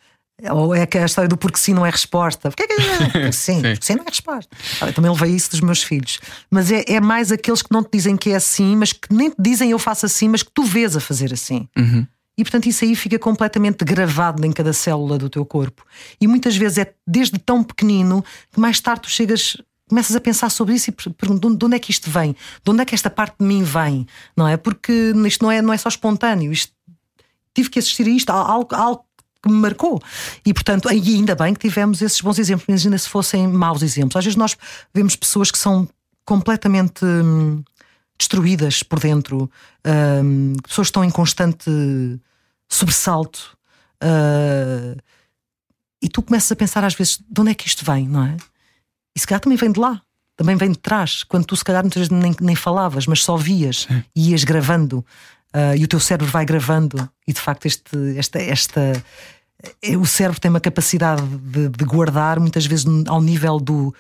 ou 0.52 0.74
é 0.74 0.86
que 0.86 0.97
a 0.97 1.06
história 1.06 1.28
do 1.28 1.36
porque 1.36 1.58
sim 1.58 1.74
não 1.74 1.86
é 1.86 1.89
resposta. 1.89 2.50
Porquê 2.50 2.66
que 2.68 2.76
porque 3.12 3.32
sim, 3.34 3.62
porque 3.62 3.86
sim 3.86 3.95
não 3.95 4.04
é 4.04 4.10
resposta. 4.10 4.50
Eu 4.82 4.93
também 4.93 5.12
levei 5.12 5.32
isso 5.32 5.52
dos 5.52 5.60
meus 5.60 5.84
filhos. 5.84 6.20
Mas 6.50 6.72
é, 6.72 6.84
é 6.88 7.02
mais 7.02 7.32
aqueles 7.32 7.62
que 7.62 7.72
não 7.72 7.84
te 7.84 7.89
dizem 7.93 8.16
que 8.16 8.32
é 8.32 8.36
assim, 8.36 8.76
mas 8.76 8.93
que 8.93 9.14
nem 9.14 9.30
te 9.30 9.36
dizem 9.38 9.72
eu 9.72 9.80
faço 9.80 10.06
assim, 10.06 10.30
mas 10.30 10.41
que 10.41 10.52
tu 10.54 10.64
vês 10.64 10.95
a 10.95 11.00
fazer 11.00 11.34
assim. 11.34 11.68
Uhum. 11.78 12.08
E 12.40 12.44
portanto 12.46 12.68
isso 12.68 12.86
aí 12.86 12.96
fica 12.96 13.20
completamente 13.20 13.84
gravado 13.84 14.46
em 14.46 14.52
cada 14.54 14.72
célula 14.72 15.18
do 15.18 15.30
teu 15.30 15.46
corpo. 15.46 15.86
E 16.22 16.26
muitas 16.26 16.56
vezes 16.56 16.78
é 16.78 16.94
desde 17.06 17.38
tão 17.38 17.62
pequenino 17.62 18.24
que 18.50 18.58
mais 18.58 18.80
tarde 18.80 19.02
tu 19.02 19.10
chegas, 19.10 19.58
começas 19.90 20.16
a 20.16 20.22
pensar 20.22 20.50
sobre 20.50 20.74
isso 20.74 20.90
e 20.90 20.94
per- 20.94 21.12
perguntas 21.16 21.58
de 21.58 21.66
onde 21.66 21.76
é 21.76 21.80
que 21.80 21.92
isto 21.92 22.10
vem? 22.10 22.34
De 22.64 22.72
onde 22.72 22.82
é 22.82 22.86
que 22.86 22.96
esta 22.96 23.10
parte 23.10 23.36
de 23.42 23.46
mim 23.46 23.62
vem? 23.62 24.08
Não 24.38 24.48
é? 24.48 24.56
Porque 24.56 25.12
isto 25.28 25.44
não 25.44 25.52
é, 25.52 25.62
não 25.62 25.74
é 25.74 25.78
só 25.78 25.90
espontâneo. 25.90 26.50
Isto, 26.54 26.72
tive 27.54 27.70
que 27.70 27.78
assistir 27.78 28.08
a 28.08 28.10
isto, 28.10 28.30
há 28.30 28.36
algo, 28.36 28.74
há 28.74 28.80
algo 28.80 29.04
que 29.44 29.52
me 29.52 29.58
marcou. 29.58 30.02
E 30.46 30.54
portanto, 30.54 30.88
ainda 30.88 31.36
bem 31.36 31.54
que 31.54 31.60
tivemos 31.60 32.02
esses 32.02 32.22
bons 32.22 32.40
exemplos, 32.40 32.70
imagina 32.70 32.98
se 32.98 33.10
fossem 33.10 33.50
maus 33.50 33.82
exemplos. 33.82 34.16
Às 34.16 34.24
vezes 34.24 34.38
nós 34.38 34.56
vemos 34.94 35.18
pessoas 35.18 35.52
que 35.52 35.58
são 35.58 35.90
completamente 36.24 37.04
hum, 37.04 37.62
destruídas 38.18 38.82
por 38.82 38.98
dentro, 38.98 39.52
hum, 40.24 40.54
pessoas 40.66 40.88
que 40.88 40.92
estão 40.92 41.04
em 41.04 41.10
constante 41.10 41.70
sobressalto. 42.70 43.58
ah, 44.02 44.96
e 46.02 46.08
tu 46.08 46.22
começas 46.22 46.50
a 46.50 46.56
pensar 46.56 46.84
às 46.86 46.94
vezes 46.94 47.20
de 47.30 47.42
onde 47.42 47.52
é 47.52 47.54
que 47.54 47.68
isto 47.68 47.84
vem, 47.84 48.08
não 48.08 48.24
é? 48.24 48.38
E 49.14 49.20
se 49.20 49.28
calhar 49.28 49.42
também 49.42 49.58
vem 49.58 49.72
de 49.72 49.80
lá, 49.80 50.02
também 50.38 50.56
vem 50.56 50.72
de 50.72 50.78
trás, 50.78 51.24
quando 51.26 51.46
tu 51.46 51.56
se 51.58 51.64
calhar 51.64 51.84
muitas 51.84 52.08
vezes 52.08 52.10
nem, 52.10 52.34
nem 52.40 52.56
falavas, 52.56 53.06
mas 53.06 53.22
só 53.22 53.36
vias 53.36 53.86
e 54.16 54.30
ias 54.30 54.46
gravando, 54.46 55.06
ah, 55.52 55.76
e 55.76 55.84
o 55.84 55.88
teu 55.88 56.00
cérebro 56.00 56.32
vai 56.32 56.46
gravando, 56.46 57.10
e 57.28 57.34
de 57.34 57.42
facto 57.42 57.66
este, 57.66 58.18
esta, 58.18 58.40
esta 58.40 59.04
eh, 59.82 59.98
o 59.98 60.06
cérebro 60.06 60.40
tem 60.40 60.50
uma 60.50 60.60
capacidade 60.62 61.22
de, 61.22 61.70
de 61.70 61.86
guardar 61.86 62.40
muitas 62.40 62.66
vezes 62.66 62.86
ao 63.08 63.22
nível 63.22 63.60
do, 63.60 63.94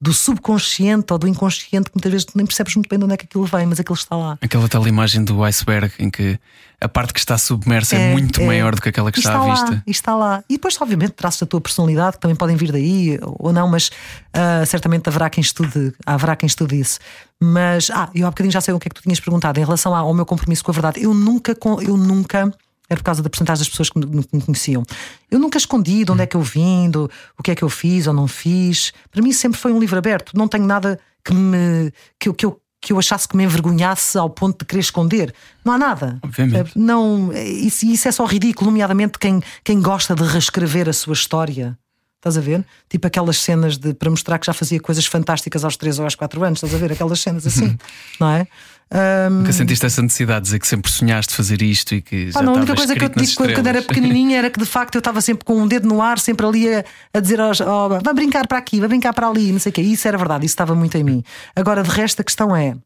do 0.00 0.14
subconsciente 0.14 1.12
ou 1.12 1.18
do 1.18 1.28
inconsciente 1.28 1.90
que 1.90 1.96
muitas 1.96 2.10
vezes 2.10 2.26
nem 2.34 2.46
percebes 2.46 2.74
muito 2.74 2.88
bem 2.88 2.98
de 2.98 3.04
onde 3.04 3.14
é 3.14 3.16
que 3.18 3.26
aquilo 3.26 3.44
vem, 3.44 3.66
mas 3.66 3.78
aquilo 3.78 3.94
está 3.94 4.16
lá. 4.16 4.38
Aquela 4.40 4.66
tal 4.66 4.86
imagem 4.88 5.22
do 5.22 5.44
iceberg 5.44 5.92
em 5.98 6.08
que 6.08 6.38
a 6.80 6.88
parte 6.88 7.12
que 7.12 7.18
está 7.20 7.36
submersa 7.36 7.96
é, 7.96 8.10
É, 8.10 8.12
muito 8.12 8.40
é. 8.40 8.46
maior 8.46 8.74
do 8.74 8.80
que 8.80 8.88
aquela 8.88 9.12
que 9.12 9.18
E 9.18 9.20
está, 9.20 9.34
à 9.36 9.44
lá, 9.44 9.54
vista. 9.54 9.82
e 9.86 9.90
está 9.90 10.14
lá. 10.16 10.42
E 10.48 10.54
depois, 10.54 10.80
obviamente, 10.80 11.10
traços 11.12 11.40
da 11.40 11.46
tua 11.46 11.60
personalidade 11.60 12.16
que 12.16 12.20
também 12.20 12.34
podem 12.34 12.56
vir 12.56 12.72
daí 12.72 13.18
ou 13.22 13.52
não, 13.52 13.68
mas 13.68 13.90
ah, 14.32 14.64
certamente 14.64 15.06
haverá 15.06 15.28
quem 15.28 15.42
estude, 15.42 15.92
haverá 16.06 16.34
quem 16.34 16.46
estude 16.46 16.80
isso. 16.80 16.98
Mas, 17.38 17.90
ah, 17.90 18.08
eu 18.14 18.26
há 18.26 18.30
bocadinho 18.30 18.52
já 18.52 18.62
sei 18.62 18.72
o 18.72 18.78
que 18.78 18.88
é 18.88 18.90
que 18.90 18.94
tu 18.94 19.02
tinhas 19.02 19.20
perguntado 19.20 19.60
em 19.60 19.64
relação 19.64 19.94
ao 19.94 20.14
meu 20.14 20.24
compromisso 20.24 20.64
com 20.64 20.70
a 20.70 20.74
verdade. 20.74 21.02
Eu 21.02 21.12
nunca, 21.12 21.54
eu 21.86 21.96
nunca. 21.98 22.50
Era 22.90 22.98
por 22.98 23.04
causa 23.04 23.22
da 23.22 23.30
porcentagem 23.30 23.60
das 23.60 23.68
pessoas 23.68 23.88
que 23.88 23.98
me, 23.98 24.24
que 24.24 24.36
me 24.36 24.42
conheciam. 24.42 24.82
Eu 25.30 25.38
nunca 25.38 25.56
escondi 25.56 26.04
de 26.04 26.10
onde 26.10 26.22
é 26.22 26.26
que 26.26 26.36
eu 26.36 26.42
vim, 26.42 26.90
do, 26.90 27.08
o 27.38 27.42
que 27.42 27.52
é 27.52 27.54
que 27.54 27.62
eu 27.62 27.68
fiz 27.70 28.06
ou 28.08 28.12
não 28.12 28.26
fiz. 28.26 28.92
Para 29.12 29.22
mim 29.22 29.32
sempre 29.32 29.58
foi 29.60 29.72
um 29.72 29.78
livro 29.78 29.96
aberto. 29.96 30.32
Não 30.36 30.48
tenho 30.48 30.66
nada 30.66 30.98
que 31.24 31.32
me 31.32 31.92
que, 32.18 32.28
eu- 32.28 32.34
que 32.34 32.44
eu 32.44 32.60
que 32.82 32.94
eu 32.94 32.98
achasse 32.98 33.28
que 33.28 33.36
me 33.36 33.44
envergonhasse 33.44 34.16
ao 34.16 34.30
ponto 34.30 34.60
de 34.60 34.64
querer 34.64 34.80
esconder. 34.80 35.34
Não 35.62 35.74
há 35.74 35.78
nada. 35.78 36.18
Obviamente. 36.22 36.72
Não, 36.74 37.30
isso, 37.30 37.84
isso 37.84 38.08
é 38.08 38.10
só 38.10 38.24
ridículo, 38.24 38.70
nomeadamente 38.70 39.18
quem, 39.18 39.42
quem 39.62 39.82
gosta 39.82 40.14
de 40.14 40.22
reescrever 40.22 40.88
a 40.88 40.92
sua 40.94 41.12
história. 41.12 41.78
Estás 42.16 42.38
a 42.38 42.40
ver? 42.40 42.64
Tipo 42.88 43.06
aquelas 43.06 43.36
cenas 43.36 43.76
de 43.76 43.92
para 43.92 44.08
mostrar 44.08 44.38
que 44.38 44.46
já 44.46 44.54
fazia 44.54 44.80
coisas 44.80 45.04
fantásticas 45.04 45.62
aos 45.62 45.76
3 45.76 45.98
ou 45.98 46.06
aos 46.06 46.14
4 46.14 46.42
anos, 46.42 46.56
estás 46.62 46.74
a 46.74 46.78
ver? 46.78 46.92
Aquelas 46.92 47.20
cenas 47.20 47.46
assim, 47.46 47.76
não 48.18 48.30
é? 48.30 48.46
Um... 48.92 49.30
Nunca 49.30 49.52
sentiste 49.52 49.86
essa 49.86 50.02
necessidade 50.02 50.40
de 50.40 50.44
dizer 50.46 50.58
que 50.58 50.66
sempre 50.66 50.90
sonhaste 50.90 51.32
fazer 51.34 51.62
isto 51.62 51.94
e 51.94 52.02
que 52.02 52.32
já 52.32 52.40
ah, 52.40 52.42
não, 52.42 52.54
A 52.54 52.56
única 52.56 52.74
coisa 52.74 52.96
que 52.96 53.04
eu 53.04 53.08
te 53.08 53.24
digo 53.24 53.36
quando 53.36 53.66
era 53.66 53.82
pequenininha 53.82 54.38
era 54.38 54.50
que 54.50 54.58
de 54.58 54.66
facto 54.66 54.96
eu 54.96 54.98
estava 54.98 55.20
sempre 55.20 55.44
com 55.44 55.62
um 55.62 55.68
dedo 55.68 55.86
no 55.86 56.02
ar, 56.02 56.18
sempre 56.18 56.44
ali 56.44 56.74
a, 56.74 56.84
a 57.14 57.20
dizer 57.20 57.40
aos, 57.40 57.60
oh, 57.60 57.88
vai 58.02 58.14
brincar 58.14 58.48
para 58.48 58.58
aqui, 58.58 58.80
vai 58.80 58.88
brincar 58.88 59.12
para 59.12 59.28
ali, 59.28 59.52
não 59.52 59.60
sei 59.60 59.70
o 59.70 59.72
quê. 59.72 59.80
Isso 59.80 60.08
era 60.08 60.18
verdade, 60.18 60.44
isso 60.44 60.54
estava 60.54 60.74
muito 60.74 60.96
em 60.96 61.04
mim. 61.04 61.22
Agora, 61.54 61.84
de 61.84 61.90
resto, 61.90 62.20
a 62.20 62.24
questão 62.24 62.54
é 62.54 62.76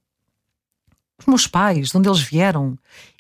os 1.19 1.27
meus 1.27 1.47
pais, 1.47 1.89
de 1.89 1.97
onde 1.97 2.09
eles 2.09 2.21
vieram. 2.21 2.77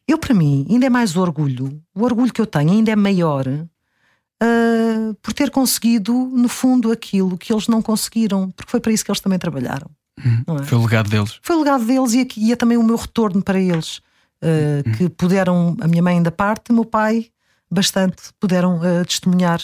Eu, 0.06 0.18
para 0.18 0.34
mim, 0.34 0.66
ainda 0.68 0.84
é 0.84 0.90
mais 0.90 1.16
orgulho. 1.16 1.80
O 1.94 2.02
orgulho 2.04 2.32
que 2.32 2.40
eu 2.40 2.46
tenho 2.46 2.70
ainda 2.70 2.90
é 2.90 2.96
maior 2.96 3.46
uh, 3.48 5.14
por 5.22 5.32
ter 5.32 5.50
conseguido, 5.50 6.12
no 6.12 6.48
fundo, 6.48 6.92
aquilo 6.92 7.38
que 7.38 7.50
eles 7.50 7.66
não 7.66 7.80
conseguiram, 7.80 8.50
porque 8.50 8.70
foi 8.70 8.80
para 8.80 8.92
isso 8.92 9.02
que 9.04 9.10
eles 9.10 9.20
também 9.20 9.38
trabalharam. 9.38 9.90
Uhum. 10.22 10.58
É? 10.60 10.64
Foi 10.64 10.78
o 10.78 10.82
legado 10.82 11.10
deles. 11.10 11.38
Foi 11.42 11.56
o 11.56 11.58
legado 11.60 11.84
deles 11.84 12.12
e, 12.12 12.20
aqui, 12.20 12.46
e 12.46 12.52
é 12.52 12.56
também 12.56 12.76
o 12.76 12.82
meu 12.82 12.96
retorno 12.96 13.42
para 13.42 13.58
eles. 13.58 13.98
Uh, 14.42 14.86
uhum. 14.86 14.92
Que 14.94 15.08
puderam, 15.08 15.76
a 15.80 15.88
minha 15.88 16.02
mãe 16.02 16.22
da 16.22 16.30
parte, 16.30 16.70
o 16.70 16.74
meu 16.74 16.84
pai, 16.84 17.26
bastante, 17.70 18.22
puderam 18.38 18.78
uh, 18.78 19.04
testemunhar 19.04 19.60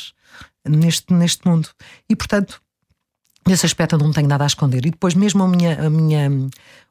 neste, 0.66 1.12
neste 1.12 1.46
mundo. 1.46 1.68
E 2.08 2.16
portanto, 2.16 2.60
Nesse 3.46 3.64
aspecto 3.64 3.94
eu 3.94 3.98
não 3.98 4.12
tenho 4.12 4.28
nada 4.28 4.44
a 4.44 4.46
esconder. 4.46 4.84
E 4.86 4.90
depois, 4.90 5.14
mesmo 5.14 5.42
a 5.42 5.48
minha, 5.48 5.86
a 5.86 5.90
minha, 5.90 6.30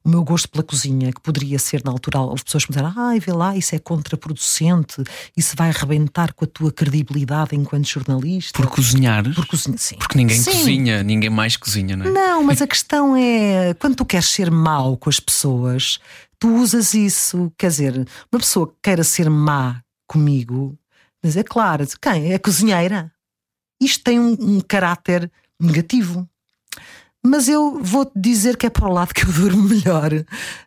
o 0.03 0.09
meu 0.09 0.23
gosto 0.23 0.49
pela 0.49 0.63
cozinha, 0.63 1.11
que 1.13 1.21
poderia 1.21 1.59
ser 1.59 1.83
na 1.83 1.91
altura, 1.91 2.19
as 2.33 2.41
pessoas 2.41 2.65
me 2.65 2.69
disseram: 2.69 2.93
ai, 2.97 3.19
vê 3.19 3.31
lá, 3.31 3.55
isso 3.55 3.75
é 3.75 3.79
contraproducente, 3.79 5.03
isso 5.37 5.55
vai 5.55 5.69
arrebentar 5.69 6.33
com 6.33 6.45
a 6.45 6.47
tua 6.47 6.71
credibilidade 6.71 7.55
enquanto 7.55 7.87
jornalista. 7.87 8.61
Por 8.61 8.69
cozinhar? 8.69 9.23
Por 9.33 9.45
cozinhar, 9.45 9.77
sim. 9.77 9.95
Porque 9.97 10.17
ninguém 10.17 10.37
sim. 10.37 10.51
cozinha, 10.51 11.03
ninguém 11.03 11.29
mais 11.29 11.55
cozinha, 11.55 11.95
não 11.95 12.07
é? 12.07 12.11
Não, 12.11 12.43
mas 12.43 12.61
a 12.61 12.67
questão 12.67 13.15
é: 13.15 13.73
quando 13.75 13.95
tu 13.95 14.05
queres 14.05 14.27
ser 14.27 14.49
mau 14.49 14.97
com 14.97 15.09
as 15.09 15.19
pessoas, 15.19 15.99
tu 16.39 16.55
usas 16.55 16.93
isso. 16.93 17.51
Quer 17.57 17.67
dizer, 17.67 18.07
uma 18.31 18.39
pessoa 18.39 18.67
que 18.67 18.75
queira 18.81 19.03
ser 19.03 19.29
má 19.29 19.81
comigo, 20.07 20.77
mas 21.23 21.37
é 21.37 21.43
claro, 21.43 21.85
quem? 22.01 22.33
É 22.33 22.39
cozinheira. 22.39 23.11
Isto 23.81 24.03
tem 24.03 24.19
um, 24.19 24.35
um 24.39 24.61
caráter 24.61 25.31
negativo. 25.59 26.28
Mas 27.25 27.49
eu 27.49 27.79
vou-te 27.81 28.13
dizer 28.15 28.55
que 28.55 28.65
é 28.65 28.69
para 28.69 28.87
o 28.87 28.93
lado 28.93 29.13
que 29.13 29.25
eu 29.25 29.31
durmo 29.33 29.63
melhor, 29.63 30.11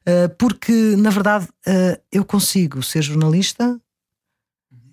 eh, 0.05 0.29
porque 0.39 0.73
na 0.97 1.11
verdade 1.11 1.49
eh, 1.67 1.99
eu 2.11 2.25
consigo 2.25 2.83
ser 2.83 3.03
jornalista, 3.03 3.81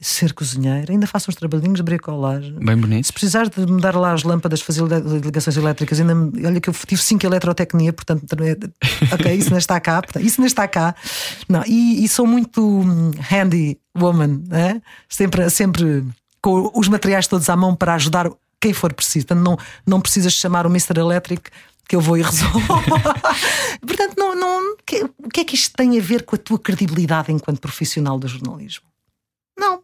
ser 0.01 0.33
cozinheira, 0.33 0.93
ainda 0.93 1.05
faço 1.05 1.29
uns 1.29 1.35
trabalhinhos 1.35 1.77
de 1.77 1.83
bricolagem. 1.83 2.53
Bem 2.53 2.77
bonito. 2.77 3.05
Se 3.05 3.11
precisares 3.13 3.49
de 3.49 3.65
mudar 3.65 3.95
lá 3.95 4.13
as 4.13 4.23
lâmpadas, 4.23 4.61
fazer 4.61 4.83
ligações 5.23 5.57
elétricas, 5.57 5.99
ainda 5.99 6.13
olha 6.47 6.61
que 6.61 6.69
eu 6.69 6.73
tive 6.73 7.01
5 7.01 7.25
eletrotecnia, 7.25 7.91
portanto, 7.91 8.25
ok, 9.11 9.33
isso 9.33 9.49
não 9.49 9.57
está 9.57 9.79
cá, 9.79 10.01
isso 10.21 10.39
não 10.39 10.47
está 10.47 10.67
cá. 10.67 10.95
Não, 11.49 11.63
e, 11.67 12.03
e 12.03 12.07
sou 12.07 12.25
muito 12.25 12.61
hum, 12.61 13.11
handy 13.29 13.77
woman, 13.97 14.43
né? 14.47 14.81
sempre, 15.09 15.49
sempre 15.49 16.05
com 16.41 16.71
os 16.73 16.87
materiais 16.87 17.27
todos 17.27 17.49
à 17.49 17.55
mão 17.55 17.75
para 17.75 17.95
ajudar 17.95 18.29
quem 18.59 18.73
for 18.73 18.93
preciso. 18.93 19.27
Portanto, 19.27 19.45
não, 19.45 19.57
não 19.85 20.01
precisas 20.01 20.33
chamar 20.33 20.65
o 20.65 20.69
Mr. 20.69 20.99
Electric 20.99 21.49
que 21.87 21.95
eu 21.95 22.01
vou 22.01 22.17
e 22.17 22.21
resolvo. 22.21 22.59
Portanto, 23.81 24.15
não, 24.15 24.35
não, 24.35 24.77
que, 24.85 25.03
o 25.03 25.29
que 25.29 25.41
é 25.41 25.43
que 25.43 25.55
isto 25.55 25.75
tem 25.75 25.97
a 25.97 26.01
ver 26.01 26.23
com 26.23 26.35
a 26.35 26.39
tua 26.39 26.59
credibilidade 26.59 27.31
enquanto 27.31 27.59
profissional 27.59 28.19
do 28.19 28.27
jornalismo? 28.27 28.85
Não. 29.57 29.81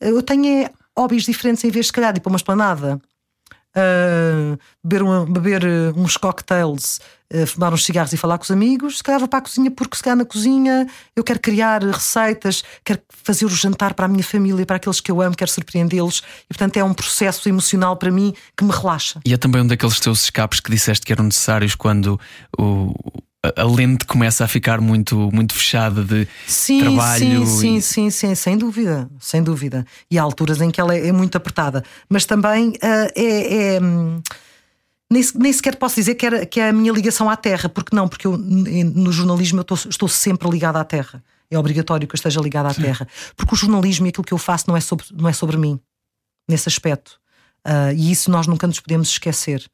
Eu 0.00 0.20
tenho 0.22 0.64
é, 0.64 0.72
hobbies 0.98 1.24
diferentes 1.24 1.62
em 1.62 1.70
vez, 1.70 1.86
de, 1.86 1.88
se 1.88 1.92
calhar, 1.92 2.12
de 2.12 2.18
ir 2.18 2.20
para 2.20 2.30
uma 2.30 2.36
esplanada 2.36 3.00
uh, 3.76 4.58
beber, 4.82 5.02
um, 5.02 5.24
beber 5.24 5.64
uh, 5.64 6.00
uns 6.00 6.16
cocktails, 6.16 6.98
uh, 7.32 7.46
fumar 7.46 7.72
uns 7.72 7.84
cigarros 7.84 8.12
e 8.12 8.16
falar 8.16 8.38
com 8.38 8.44
os 8.44 8.50
amigos, 8.50 8.98
se 8.98 9.02
calhar 9.02 9.20
vou 9.20 9.28
para 9.28 9.40
a 9.40 9.42
cozinha 9.42 9.70
porque 9.70 9.96
se 9.96 10.02
calhar 10.02 10.16
na 10.16 10.24
cozinha 10.24 10.86
eu 11.14 11.22
quero 11.22 11.40
criar 11.40 11.82
receitas, 11.82 12.64
quero 12.84 13.00
fazer 13.08 13.44
o 13.44 13.50
jantar 13.50 13.94
para 13.94 14.06
a 14.06 14.08
minha 14.08 14.24
família, 14.24 14.64
para 14.64 14.76
aqueles 14.76 15.00
que 15.00 15.10
eu 15.10 15.20
amo, 15.20 15.36
quero 15.36 15.50
surpreendê-los 15.50 16.22
e 16.44 16.48
portanto 16.48 16.76
é 16.76 16.84
um 16.84 16.94
processo 16.94 17.48
emocional 17.48 17.96
para 17.96 18.10
mim 18.10 18.34
que 18.56 18.64
me 18.64 18.72
relaxa. 18.72 19.20
E 19.24 19.32
é 19.32 19.36
também 19.36 19.62
um 19.62 19.66
daqueles 19.66 20.00
teus 20.00 20.24
escapes 20.24 20.60
que 20.60 20.70
disseste 20.70 21.04
que 21.04 21.12
eram 21.12 21.24
necessários 21.24 21.74
quando 21.74 22.18
o, 22.58 22.94
a 23.54 23.64
lente 23.64 24.04
começa 24.04 24.44
a 24.44 24.48
ficar 24.48 24.80
muito, 24.80 25.30
muito 25.32 25.54
fechada 25.54 26.02
de 26.02 26.26
sim, 26.46 26.80
trabalho. 26.80 27.46
Sim, 27.46 27.56
sim, 27.56 27.76
e... 27.76 27.82
sim, 27.82 28.10
sim, 28.10 28.34
sem 28.34 28.56
dúvida, 28.56 29.08
sem 29.20 29.42
dúvida. 29.42 29.86
E 30.10 30.18
há 30.18 30.22
alturas 30.22 30.60
em 30.60 30.70
que 30.70 30.80
ela 30.80 30.94
é, 30.94 31.08
é 31.08 31.12
muito 31.12 31.36
apertada, 31.36 31.84
mas 32.08 32.24
também 32.24 32.70
uh, 32.70 33.12
é, 33.14 33.74
é 33.74 33.80
hum, 33.80 34.20
nem, 35.10 35.22
nem, 35.34 35.52
sequer 35.52 35.76
posso 35.76 35.96
dizer 35.96 36.14
que, 36.16 36.26
era, 36.26 36.46
que 36.46 36.60
é 36.60 36.70
a 36.70 36.72
minha 36.72 36.92
ligação 36.92 37.30
à 37.30 37.36
terra, 37.36 37.68
porque 37.68 37.94
não, 37.94 38.08
porque 38.08 38.26
eu 38.26 38.36
no 38.36 39.12
jornalismo 39.12 39.60
eu 39.60 39.62
estou, 39.62 39.78
estou 39.88 40.08
sempre 40.08 40.48
ligada 40.48 40.80
à 40.80 40.84
terra. 40.84 41.22
É 41.48 41.56
obrigatório 41.56 42.08
que 42.08 42.14
eu 42.14 42.16
esteja 42.18 42.40
ligada 42.40 42.68
à 42.68 42.74
sim. 42.74 42.82
terra, 42.82 43.06
porque 43.36 43.54
o 43.54 43.56
jornalismo 43.56 44.06
e 44.06 44.08
aquilo 44.08 44.24
que 44.24 44.34
eu 44.34 44.38
faço 44.38 44.64
não 44.66 44.76
é 44.76 44.80
sobre, 44.80 45.06
não 45.12 45.28
é 45.28 45.32
sobre 45.32 45.56
mim, 45.56 45.78
nesse 46.48 46.68
aspecto. 46.68 47.20
Uh, 47.66 47.92
e 47.96 48.10
isso 48.10 48.30
nós 48.30 48.46
nunca 48.46 48.66
nos 48.66 48.80
podemos 48.80 49.08
esquecer. 49.08 49.64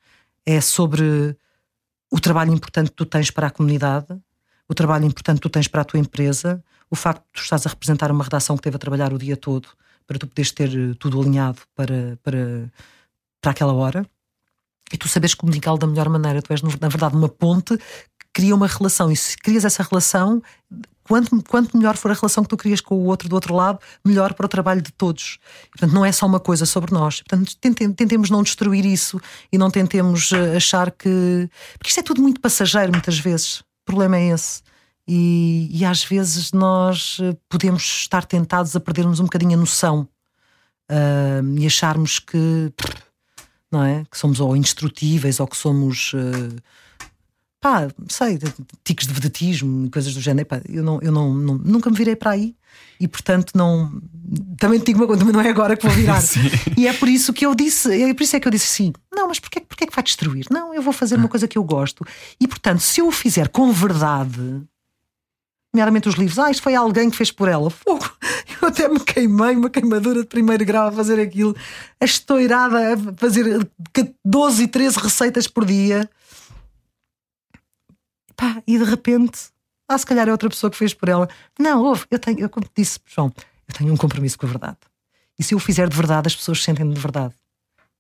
É 0.45 0.61
sobre 0.61 1.37
o 2.13 2.21
trabalho 2.21 2.53
importante 2.53 2.91
que 2.91 2.97
tu 2.97 3.07
tens 3.07 3.31
para 3.31 3.47
a 3.47 3.51
comunidade, 3.51 4.07
o 4.69 4.75
trabalho 4.75 5.07
importante 5.07 5.37
que 5.37 5.49
tu 5.49 5.51
tens 5.51 5.67
para 5.67 5.81
a 5.81 5.85
tua 5.85 5.99
empresa, 5.99 6.63
o 6.91 6.95
facto 6.95 7.23
de 7.23 7.33
tu 7.33 7.43
estás 7.43 7.67
a 7.67 7.71
representar 7.71 8.11
uma 8.13 8.23
redação 8.23 8.55
que 8.55 8.63
teve 8.63 8.77
a 8.77 8.79
trabalhar 8.79 9.15
o 9.15 9.19
dia 9.19 9.37
todo 9.37 9.67
para 10.07 10.19
tu 10.19 10.27
poderes 10.27 10.53
ter 10.53 10.69
eh, 10.69 10.95
tudo 10.99 11.19
alinhado 11.19 11.61
para, 11.75 12.19
para, 12.23 12.71
para 13.41 13.51
aquela 13.53 13.73
hora 13.73 14.07
e 14.93 14.99
tu 14.99 15.09
sabes 15.09 15.33
comunicá-lo 15.35 15.79
da 15.79 15.87
melhor 15.87 16.11
maneira. 16.11 16.43
Tu 16.43 16.53
és, 16.53 16.61
na 16.61 16.89
verdade, 16.89 17.17
uma 17.17 17.31
ponte 17.31 17.79
que 17.79 18.27
cria 18.35 18.55
uma 18.55 18.67
relação 18.67 19.11
e 19.11 19.17
se 19.17 19.39
crias 19.39 19.65
essa 19.65 19.83
relação, 19.83 20.43
quanto, 21.03 21.43
quanto 21.49 21.77
melhor 21.77 21.97
for 21.97 22.11
a 22.11 22.15
relação 22.15 22.43
que 22.43 22.51
tu 22.51 22.57
crias 22.57 22.81
com 22.81 22.95
o 22.95 23.05
outro 23.05 23.29
do 23.29 23.35
outro 23.35 23.55
lado, 23.55 23.79
melhor 24.05 24.35
para 24.35 24.47
o 24.47 24.49
trabalho 24.49 24.83
de 24.83 24.93
todos. 24.93 25.39
Portanto, 25.71 25.93
não 25.93 26.05
é 26.05 26.13
só 26.13 26.27
uma 26.27 26.41
coisa 26.41 26.67
sobre 26.67 26.93
nós. 26.93 27.23
Portanto, 27.23 27.57
tentemos 27.95 28.31
não 28.31 28.43
destruir 28.43 28.85
isso 28.85 29.21
e 29.53 29.59
não 29.59 29.71
tentemos 29.71 30.33
eh, 30.33 30.57
achar 30.57 30.91
que. 30.91 31.49
Porque 31.79 31.89
isto 31.89 32.01
é 32.01 32.03
tudo 32.03 32.23
muito 32.23 32.41
passageiro, 32.41 32.93
muitas 32.93 33.19
vezes. 33.19 33.61
O 33.61 33.85
problema 33.85 34.17
é 34.17 34.29
esse. 34.29 34.63
E, 35.07 35.69
e 35.73 35.85
às 35.85 36.05
vezes 36.05 36.53
nós 36.53 37.19
eh, 37.21 37.37
podemos 37.49 37.83
estar 37.83 38.25
tentados 38.25 38.77
a 38.77 38.81
perdermos 38.81 39.19
um 39.21 39.25
bocadinho 39.25 39.55
a 39.55 39.61
noção 39.61 40.09
uh, 40.91 41.59
e 41.59 41.67
acharmos 41.67 42.19
que. 42.19 42.73
Não 43.71 43.83
é? 43.83 44.05
Que 44.11 44.19
somos 44.19 44.39
ou 44.39 44.57
indestrutíveis 44.57 45.41
ou 45.41 45.47
que 45.47 45.57
somos. 45.57 46.13
Uh, 46.13 46.57
pá, 47.63 47.89
sei, 48.09 48.41
tiques 48.83 49.07
de 49.07 49.15
vedetismo 49.15 49.87
e 49.87 49.91
coisas 49.91 50.13
do 50.13 50.21
género. 50.21 50.47
Pá, 50.47 50.61
eu 50.69 50.83
não, 50.83 51.01
eu 51.01 51.13
não, 51.13 51.33
não, 51.33 51.55
nunca 51.55 51.89
me 51.89 51.97
virei 51.97 52.17
para 52.17 52.33
aí 52.33 52.57
e, 52.99 53.07
portanto, 53.07 53.53
não. 53.55 54.03
Também 54.59 54.81
te 54.81 54.87
digo 54.87 54.99
uma 54.99 55.07
coisa, 55.07 55.25
mas 55.25 55.33
não 55.33 55.41
é 55.41 55.49
agora 55.49 55.77
que 55.77 55.87
vou 55.87 55.95
virar. 55.95 56.21
e 56.77 56.89
é 56.89 56.93
por 56.93 57.09
isso 57.09 57.33
que 57.33 57.47
eu 57.47 57.55
disse, 57.55 58.03
é 58.03 58.13
por 58.13 58.25
isso 58.25 58.35
é 58.35 58.41
que 58.41 58.49
eu 58.49 58.53
disse 58.53 58.67
sim. 58.67 58.93
Não, 59.15 59.29
mas 59.29 59.39
porquê, 59.39 59.61
porquê 59.61 59.85
é 59.85 59.87
que 59.87 59.95
vai 59.95 60.03
destruir? 60.03 60.47
Não, 60.51 60.75
eu 60.75 60.83
vou 60.83 60.93
fazer 60.93 61.15
uma 61.15 61.29
coisa 61.29 61.47
que 61.47 61.57
eu 61.57 61.63
gosto. 61.63 62.05
E, 62.41 62.49
portanto, 62.49 62.81
se 62.81 63.01
eu 63.01 63.07
o 63.07 63.13
fizer 63.13 63.49
com 63.49 63.71
verdade, 63.73 64.63
nomeadamente 65.73 66.09
os 66.09 66.17
livros, 66.17 66.39
ah, 66.41 66.51
isto 66.51 66.63
foi 66.63 66.75
alguém 66.75 67.09
que 67.11 67.17
fez 67.17 67.31
por 67.31 67.49
ela. 67.49 67.71
Fogo! 67.71 68.11
Eu 68.61 68.69
até 68.69 68.89
me 68.89 69.01
queimei, 69.01 69.57
uma 69.57 69.71
queimadura 69.71 70.21
de 70.21 70.27
primeiro 70.27 70.65
grau 70.65 70.87
a 70.89 70.93
fazer 70.93 71.19
aquilo, 71.21 71.57
a 72.01 72.05
estourada 72.05 72.95
a 72.95 72.97
fazer 73.17 73.69
12 74.25 74.63
e 74.63 74.69
13 74.69 74.99
receitas 74.99 75.49
por 75.49 75.65
dia 75.65 76.09
pá, 78.43 78.61
e 78.66 78.76
de 78.76 78.84
repente, 78.84 79.38
ah, 79.88 79.97
se 79.97 80.05
calhar 80.05 80.28
é 80.28 80.32
outra 80.32 80.51
pessoa 80.51 80.68
que 80.68 80.76
fez 80.76 80.93
por 80.93 81.09
ela. 81.09 81.28
Não, 81.57 81.80
houve, 81.84 82.05
eu 82.11 82.18
tenho, 82.18 82.40
eu 82.40 82.49
como 82.49 82.66
disse, 82.76 82.99
João, 83.07 83.32
eu 83.68 83.74
tenho 83.74 83.93
um 83.93 83.97
compromisso 83.97 84.36
com 84.36 84.47
a 84.47 84.49
verdade. 84.49 84.78
E 85.38 85.45
se 85.45 85.55
eu 85.55 85.59
o 85.59 85.61
fizer 85.61 85.88
de 85.88 85.97
verdade, 85.97 86.26
as 86.26 86.34
pessoas 86.34 86.62
sentem 86.62 86.90
de 86.90 87.01
verdade. 87.01 87.32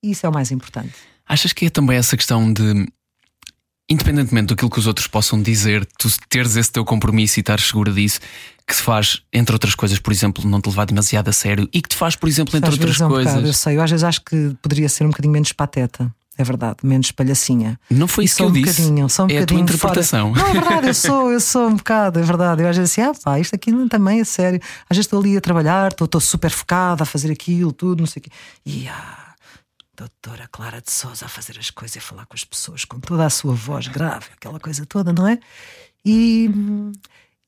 E 0.02 0.10
isso 0.10 0.26
é 0.26 0.28
o 0.28 0.32
mais 0.32 0.50
importante. 0.50 0.92
Achas 1.28 1.52
que 1.52 1.66
é 1.66 1.70
também 1.70 1.96
essa 1.96 2.16
questão 2.16 2.52
de, 2.52 2.88
independentemente 3.88 4.48
daquilo 4.48 4.68
que 4.68 4.80
os 4.80 4.86
outros 4.88 5.06
possam 5.06 5.40
dizer, 5.40 5.86
tu 5.96 6.08
teres 6.28 6.56
esse 6.56 6.72
teu 6.72 6.84
compromisso 6.84 7.38
e 7.38 7.40
estar 7.40 7.60
segura 7.60 7.92
disso, 7.92 8.18
que 8.66 8.74
te 8.74 8.82
faz, 8.82 9.22
entre 9.32 9.54
outras 9.54 9.76
coisas, 9.76 10.00
por 10.00 10.12
exemplo, 10.12 10.44
não 10.44 10.60
te 10.60 10.68
levar 10.68 10.86
demasiado 10.86 11.28
a 11.28 11.32
sério 11.32 11.68
e 11.72 11.80
que 11.80 11.88
te 11.88 11.96
faz, 11.96 12.16
por 12.16 12.28
exemplo, 12.28 12.56
entre 12.56 12.68
às 12.68 12.74
outras 12.74 13.00
é 13.00 13.06
um 13.06 13.08
coisas. 13.08 13.32
Bocado, 13.32 13.48
eu 13.48 13.52
sei, 13.52 13.76
eu 13.76 13.82
às 13.82 13.90
vezes 13.90 14.02
acho 14.02 14.20
que 14.24 14.56
poderia 14.60 14.88
ser 14.88 15.04
um 15.04 15.10
bocadinho 15.10 15.32
menos 15.32 15.52
pateta. 15.52 16.12
É 16.38 16.44
verdade, 16.44 16.78
menos 16.82 17.12
palhacinha. 17.12 17.78
Não 17.90 18.08
foi 18.08 18.24
isso 18.24 18.36
que 18.36 18.42
eu 18.42 18.46
um 18.46 18.52
disse. 18.52 18.80
Bocadinho, 18.82 19.08
só 19.08 19.24
um 19.24 19.30
é 19.30 19.38
a 19.38 19.46
tua 19.46 19.60
interpretação. 19.60 20.34
Fora. 20.34 20.42
Não, 20.42 20.50
é 20.50 20.52
verdade, 20.60 20.86
eu 20.88 20.94
sou, 20.94 21.30
eu 21.30 21.40
sou 21.40 21.68
um 21.68 21.76
bocado, 21.76 22.18
é 22.18 22.22
verdade. 22.22 22.62
Eu 22.62 22.68
às 22.68 22.76
vezes 22.76 22.92
assim, 22.92 23.02
ah 23.02 23.12
pá, 23.22 23.38
isto 23.38 23.54
aqui 23.54 23.70
também 23.88 24.20
é 24.20 24.24
sério. 24.24 24.58
Às 24.88 24.96
vezes 24.96 25.06
estou 25.06 25.20
ali 25.20 25.36
a 25.36 25.40
trabalhar, 25.42 25.92
estou, 25.92 26.06
estou 26.06 26.20
super 26.20 26.50
focada 26.50 27.02
a 27.02 27.06
fazer 27.06 27.30
aquilo, 27.30 27.70
tudo, 27.70 28.00
não 28.00 28.06
sei 28.06 28.20
o 28.20 28.22
quê. 28.22 28.30
E 28.64 28.88
ah, 28.88 29.34
doutora 29.94 30.48
Clara 30.50 30.80
de 30.80 30.90
Souza 30.90 31.26
a 31.26 31.28
fazer 31.28 31.58
as 31.58 31.70
coisas 31.70 31.96
e 31.96 31.98
a 31.98 32.02
falar 32.02 32.24
com 32.24 32.34
as 32.34 32.44
pessoas 32.44 32.84
com 32.86 32.98
toda 32.98 33.26
a 33.26 33.30
sua 33.30 33.54
voz 33.54 33.86
grave, 33.88 34.26
aquela 34.34 34.58
coisa 34.58 34.86
toda, 34.86 35.12
não 35.12 35.28
é? 35.28 35.38
E, 36.04 36.50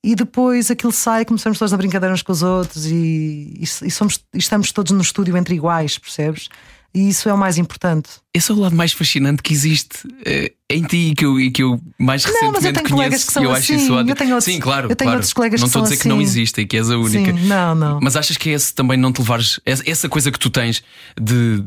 e 0.04 0.14
depois 0.14 0.70
aquilo 0.70 0.92
sai, 0.92 1.24
começamos 1.24 1.58
todos 1.58 1.72
a 1.72 1.76
brincadeira 1.76 2.12
uns 2.12 2.22
com 2.22 2.32
os 2.32 2.42
outros 2.42 2.84
e, 2.84 3.54
e, 3.58 3.62
e 3.62 3.90
somos, 3.90 4.20
e 4.32 4.38
estamos 4.38 4.70
todos 4.72 4.92
no 4.92 5.00
estúdio 5.00 5.36
entre 5.36 5.54
iguais, 5.54 5.96
percebes? 5.96 6.50
E 6.94 7.08
isso 7.08 7.28
é 7.28 7.32
o 7.32 7.38
mais 7.38 7.58
importante. 7.58 8.08
Esse 8.32 8.52
é 8.52 8.54
o 8.54 8.58
lado 8.58 8.76
mais 8.76 8.92
fascinante 8.92 9.42
que 9.42 9.52
existe 9.52 10.06
uh, 10.06 10.54
em 10.70 10.82
ti 10.84 11.10
e 11.10 11.14
que 11.14 11.24
eu, 11.24 11.40
e 11.40 11.50
que 11.50 11.62
eu 11.62 11.80
mais 11.98 12.24
recentemente 12.24 12.44
não, 12.44 12.52
mas 12.52 12.64
eu 12.64 12.72
tenho 12.72 12.88
conheço. 12.88 12.94
Colegas 12.94 13.24
que 13.24 13.32
são 13.32 13.42
eu 13.42 13.50
assim. 13.50 13.74
acho 13.74 13.82
isso 13.82 13.92
eu 13.92 14.14
tenho 14.14 14.30
outros, 14.30 14.44
Sim, 14.44 14.60
claro. 14.60 14.90
Eu 14.90 14.96
tenho 14.96 15.08
claro. 15.08 15.16
outros 15.18 15.32
colegas 15.32 15.60
não 15.60 15.66
que 15.66 15.72
são 15.72 15.82
estou 15.82 15.82
a 15.82 15.84
dizer 15.90 15.94
assim. 15.94 16.02
que 16.02 16.08
não 16.08 16.22
existe 16.22 16.60
e 16.60 16.66
que 16.66 16.76
és 16.76 16.90
a 16.90 16.96
única. 16.96 17.32
Sim, 17.32 17.46
não, 17.46 17.74
não. 17.74 18.00
Mas 18.00 18.14
achas 18.14 18.36
que 18.36 18.50
é 18.50 18.52
esse 18.52 18.72
também 18.72 18.96
não 18.96 19.12
te 19.12 19.18
levares. 19.18 19.58
Essa 19.64 20.08
coisa 20.08 20.30
que 20.30 20.38
tu 20.38 20.50
tens 20.50 20.82
de 21.20 21.64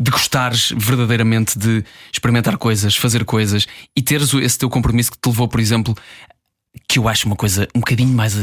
de 0.00 0.10
gostares 0.10 0.72
verdadeiramente 0.74 1.58
de 1.58 1.84
experimentar 2.10 2.56
coisas, 2.56 2.96
fazer 2.96 3.22
coisas 3.26 3.66
e 3.94 4.00
teres 4.00 4.32
esse 4.32 4.58
teu 4.58 4.70
compromisso 4.70 5.12
que 5.12 5.18
te 5.18 5.26
levou, 5.26 5.46
por 5.46 5.60
exemplo, 5.60 5.94
que 6.88 6.98
eu 6.98 7.06
acho 7.06 7.26
uma 7.26 7.36
coisa 7.36 7.68
um 7.74 7.80
bocadinho 7.80 8.14
mais. 8.14 8.34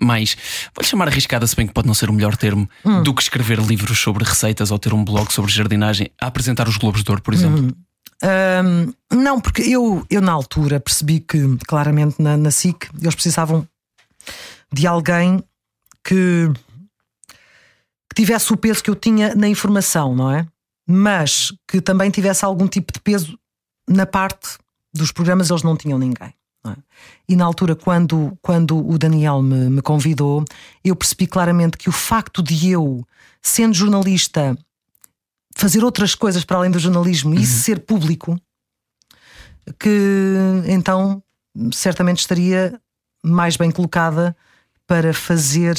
Mais 0.00 0.36
vou-lhe 0.74 0.88
chamar 0.88 1.08
arriscada, 1.08 1.46
se 1.46 1.56
bem 1.56 1.66
que 1.66 1.72
pode 1.72 1.86
não 1.86 1.94
ser 1.94 2.08
o 2.10 2.12
melhor 2.12 2.36
termo, 2.36 2.68
Hum. 2.84 3.02
do 3.02 3.14
que 3.14 3.22
escrever 3.22 3.58
livros 3.60 3.98
sobre 3.98 4.24
receitas 4.24 4.70
ou 4.70 4.78
ter 4.78 4.92
um 4.92 5.04
blog 5.04 5.32
sobre 5.32 5.50
jardinagem, 5.52 6.10
a 6.20 6.26
apresentar 6.26 6.68
os 6.68 6.76
Globos 6.76 7.02
de 7.02 7.10
Ouro, 7.10 7.22
por 7.22 7.34
exemplo. 7.34 7.74
Hum, 8.22 8.92
não, 9.12 9.40
porque 9.40 9.62
eu, 9.62 10.04
eu 10.08 10.20
na 10.22 10.32
altura 10.32 10.80
percebi 10.80 11.20
que 11.20 11.38
claramente 11.66 12.20
na, 12.20 12.36
na 12.36 12.50
SIC 12.50 12.88
eles 13.00 13.14
precisavam 13.14 13.66
de 14.72 14.86
alguém 14.86 15.42
que, 16.02 16.50
que 18.08 18.14
tivesse 18.14 18.52
o 18.52 18.56
peso 18.56 18.82
que 18.82 18.90
eu 18.90 18.94
tinha 18.96 19.34
na 19.34 19.48
informação, 19.48 20.14
não 20.14 20.30
é? 20.30 20.46
Mas 20.88 21.52
que 21.68 21.80
também 21.80 22.10
tivesse 22.10 22.44
algum 22.44 22.66
tipo 22.68 22.92
de 22.92 23.00
peso 23.00 23.38
na 23.88 24.06
parte 24.06 24.56
dos 24.94 25.12
programas, 25.12 25.50
eles 25.50 25.62
não 25.62 25.76
tinham 25.76 25.98
ninguém. 25.98 26.32
É? 26.72 26.76
E 27.28 27.36
na 27.36 27.44
altura, 27.44 27.74
quando, 27.74 28.36
quando 28.40 28.76
o 28.88 28.98
Daniel 28.98 29.42
me, 29.42 29.70
me 29.70 29.82
convidou, 29.82 30.44
eu 30.84 30.94
percebi 30.94 31.26
claramente 31.26 31.76
que 31.76 31.88
o 31.88 31.92
facto 31.92 32.42
de 32.42 32.70
eu, 32.70 33.06
sendo 33.42 33.74
jornalista, 33.74 34.56
fazer 35.56 35.82
outras 35.84 36.14
coisas 36.14 36.44
para 36.44 36.58
além 36.58 36.70
do 36.70 36.78
jornalismo 36.78 37.34
e 37.34 37.42
isso 37.42 37.60
ser 37.60 37.80
público, 37.80 38.38
que 39.78 40.06
então 40.66 41.22
certamente 41.72 42.20
estaria 42.20 42.80
mais 43.24 43.56
bem 43.56 43.70
colocada 43.70 44.36
para 44.86 45.12
fazer 45.12 45.76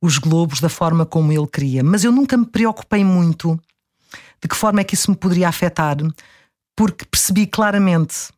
os 0.00 0.18
globos 0.18 0.60
da 0.60 0.68
forma 0.68 1.04
como 1.04 1.32
ele 1.32 1.46
queria. 1.46 1.82
Mas 1.82 2.04
eu 2.04 2.12
nunca 2.12 2.36
me 2.36 2.46
preocupei 2.46 3.04
muito 3.04 3.60
de 4.40 4.48
que 4.48 4.56
forma 4.56 4.80
é 4.80 4.84
que 4.84 4.94
isso 4.94 5.10
me 5.10 5.16
poderia 5.16 5.48
afetar, 5.48 5.96
porque 6.76 7.04
percebi 7.04 7.46
claramente 7.46 8.28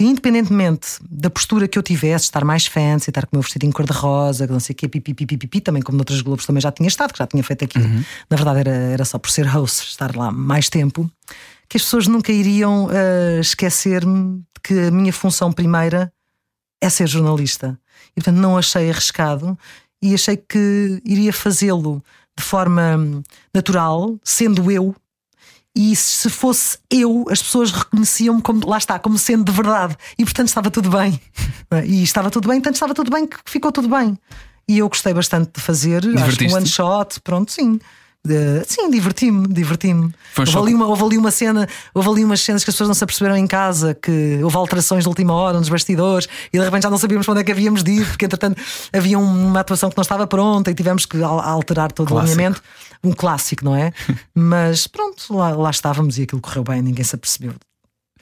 que, 0.00 0.04
independentemente 0.06 0.92
da 1.10 1.28
postura 1.28 1.68
que 1.68 1.78
eu 1.78 1.82
tivesse, 1.82 2.24
estar 2.24 2.42
mais 2.42 2.64
fancy, 2.64 3.10
estar 3.10 3.26
com 3.26 3.32
o 3.32 3.36
meu 3.36 3.42
vestidinho 3.42 3.70
cor-de-rosa, 3.70 4.46
não 4.46 4.58
sei 4.58 4.72
o 4.72 4.76
quê, 4.76 4.88
pipi, 4.88 5.12
pipi, 5.12 5.36
pipi, 5.36 5.60
também 5.60 5.82
como 5.82 5.98
noutros 5.98 6.22
Globos 6.22 6.46
também 6.46 6.62
já 6.62 6.72
tinha 6.72 6.88
estado, 6.88 7.12
que 7.12 7.18
já 7.18 7.26
tinha 7.26 7.44
feito 7.44 7.66
aquilo. 7.66 7.84
Na 8.30 8.34
verdade, 8.34 8.60
era, 8.60 8.70
era 8.70 9.04
só 9.04 9.18
por 9.18 9.30
ser 9.30 9.46
host, 9.46 9.90
estar 9.90 10.16
lá 10.16 10.30
mais 10.32 10.70
tempo, 10.70 11.10
que 11.68 11.76
as 11.76 11.82
pessoas 11.82 12.06
nunca 12.06 12.32
iriam 12.32 12.88
ah, 12.88 13.40
esquecer-me 13.40 14.38
de 14.38 14.60
que 14.64 14.72
a 14.86 14.90
minha 14.90 15.12
função 15.12 15.52
primeira 15.52 16.10
é 16.80 16.88
ser 16.88 17.06
jornalista. 17.06 17.78
E 18.12 18.22
portanto 18.22 18.38
não 18.38 18.56
achei 18.56 18.88
arriscado 18.88 19.58
e 20.00 20.14
achei 20.14 20.38
que 20.38 21.02
iria 21.04 21.30
fazê-lo 21.30 22.02
de 22.38 22.42
forma 22.42 22.96
hum, 22.96 23.22
natural, 23.52 24.18
sendo 24.24 24.70
eu. 24.70 24.96
E 25.74 25.94
se 25.94 26.28
fosse 26.28 26.78
eu, 26.90 27.24
as 27.30 27.42
pessoas 27.42 27.70
reconheciam-me 27.70 28.42
como, 28.42 28.68
lá 28.68 28.78
está, 28.78 28.98
como 28.98 29.16
sendo 29.16 29.44
de 29.44 29.52
verdade. 29.52 29.96
E 30.18 30.24
portanto 30.24 30.48
estava 30.48 30.70
tudo 30.70 30.90
bem. 30.90 31.20
E 31.86 32.02
estava 32.02 32.32
tudo 32.32 32.48
bem, 32.48 32.58
portanto 32.58 32.74
estava 32.74 32.92
tudo 32.92 33.12
bem, 33.12 33.28
que 33.28 33.38
ficou 33.46 33.70
tudo 33.70 33.88
bem. 33.88 34.18
E 34.66 34.78
eu 34.78 34.88
gostei 34.88 35.14
bastante 35.14 35.52
de 35.54 35.60
fazer. 35.60 36.02
Acho 36.18 36.44
um 36.44 36.54
one 36.56 36.66
shot, 36.66 37.20
pronto, 37.20 37.52
sim. 37.52 37.78
De- 38.26 38.62
sim, 38.66 38.90
diverti-me, 38.90 39.48
diverti-me. 39.48 40.12
Houve, 40.58 40.58
ali 40.58 40.74
uma, 40.74 40.86
houve 40.86 41.02
ali 41.04 41.16
uma 41.18 41.30
cena, 41.30 41.66
houve 41.94 42.08
ali 42.10 42.24
umas 42.24 42.40
cenas 42.42 42.62
que 42.62 42.68
as 42.70 42.74
pessoas 42.74 42.88
não 42.88 42.94
se 42.94 43.02
aperceberam 43.02 43.34
em 43.36 43.46
casa, 43.46 43.94
que 43.94 44.38
houve 44.42 44.56
alterações 44.56 45.04
de 45.04 45.08
última 45.08 45.32
hora 45.32 45.58
nos 45.58 45.70
bastidores 45.70 46.28
e 46.52 46.58
de 46.58 46.62
repente 46.64 46.82
já 46.82 46.90
não 46.90 46.98
sabíamos 46.98 47.24
para 47.24 47.32
onde 47.32 47.40
é 47.40 47.44
que 47.44 47.52
havíamos 47.52 47.82
de 47.82 47.92
ir, 47.92 48.06
porque 48.06 48.26
entretanto 48.26 48.60
havia 48.92 49.18
um- 49.18 49.46
uma 49.48 49.60
atuação 49.60 49.88
que 49.88 49.96
não 49.96 50.02
estava 50.02 50.26
pronta 50.26 50.70
e 50.70 50.74
tivemos 50.74 51.06
que 51.06 51.22
al- 51.22 51.40
alterar 51.40 51.92
todo 51.92 52.08
Clássico. 52.08 52.28
o 52.28 52.32
alinhamento. 52.32 52.62
Um 53.02 53.12
clássico, 53.12 53.64
não 53.64 53.74
é? 53.74 53.90
Mas 54.34 54.86
pronto, 54.86 55.34
lá, 55.34 55.50
lá 55.56 55.70
estávamos 55.70 56.18
e 56.18 56.24
aquilo 56.24 56.42
correu 56.42 56.62
bem, 56.62 56.82
ninguém 56.82 57.02
se 57.04 57.14
apercebeu. 57.14 57.54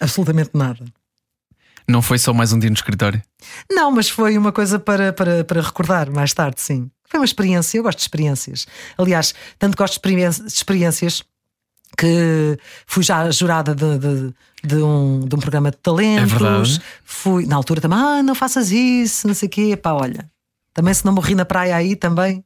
Absolutamente 0.00 0.50
nada. 0.54 0.84
Não 1.88 2.00
foi 2.02 2.18
só 2.18 2.32
mais 2.32 2.52
um 2.52 2.58
dia 2.58 2.70
no 2.70 2.74
escritório. 2.76 3.20
Não, 3.68 3.90
mas 3.90 4.08
foi 4.10 4.36
uma 4.36 4.52
coisa 4.52 4.78
para, 4.78 5.10
para, 5.12 5.42
para 5.42 5.60
recordar 5.62 6.10
mais 6.10 6.32
tarde, 6.34 6.60
sim. 6.60 6.90
Foi 7.08 7.18
uma 7.20 7.24
experiência, 7.24 7.78
eu 7.78 7.82
gosto 7.82 7.98
de 7.98 8.02
experiências. 8.04 8.66
Aliás, 8.96 9.34
tanto 9.58 9.76
gosto 9.76 9.94
de 9.94 9.98
experiência- 9.98 10.44
de 10.44 10.52
experiências 10.52 11.22
que 11.96 12.58
fui 12.86 13.02
já 13.02 13.30
jurada 13.30 13.74
de, 13.74 13.98
de, 13.98 14.34
de 14.62 14.76
um, 14.76 15.20
de 15.20 15.34
um 15.34 15.38
programa 15.38 15.70
de 15.70 15.78
talentos. 15.78 16.32
É 16.32 16.36
verdade. 16.38 16.82
Fui, 17.04 17.46
na 17.46 17.56
altura 17.56 17.80
também, 17.80 17.98
ah, 17.98 18.22
não 18.22 18.34
faças 18.34 18.70
isso, 18.70 19.26
não 19.26 19.34
sei 19.34 19.46
o 19.46 19.50
quê. 19.50 19.76
Pá, 19.76 19.92
olha, 19.92 20.30
também 20.74 20.92
se 20.94 21.04
não 21.04 21.12
morri 21.12 21.34
na 21.34 21.44
praia 21.44 21.74
aí 21.74 21.96
também. 21.96 22.44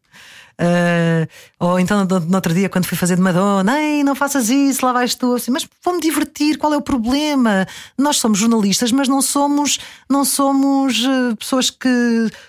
Ah, 0.58 1.26
ou 1.58 1.78
então 1.78 2.04
no, 2.04 2.20
no 2.20 2.34
outro 2.34 2.52
dia, 2.54 2.68
quando 2.68 2.86
fui 2.86 2.96
fazer 2.96 3.16
de 3.16 3.22
Madonna, 3.22 3.80
ei, 3.80 4.04
não 4.04 4.14
faças 4.14 4.48
isso, 4.48 4.84
lá 4.84 4.92
vais 4.92 5.14
tu. 5.14 5.34
Assim, 5.34 5.50
mas 5.50 5.66
vou-me 5.84 6.00
divertir, 6.00 6.56
qual 6.58 6.72
é 6.72 6.76
o 6.76 6.82
problema? 6.82 7.66
Nós 7.98 8.16
somos 8.18 8.38
jornalistas, 8.38 8.92
mas 8.92 9.08
não 9.08 9.20
somos, 9.22 9.78
não 10.08 10.24
somos 10.24 11.02
eh, 11.04 11.34
pessoas 11.36 11.70
que. 11.70 11.88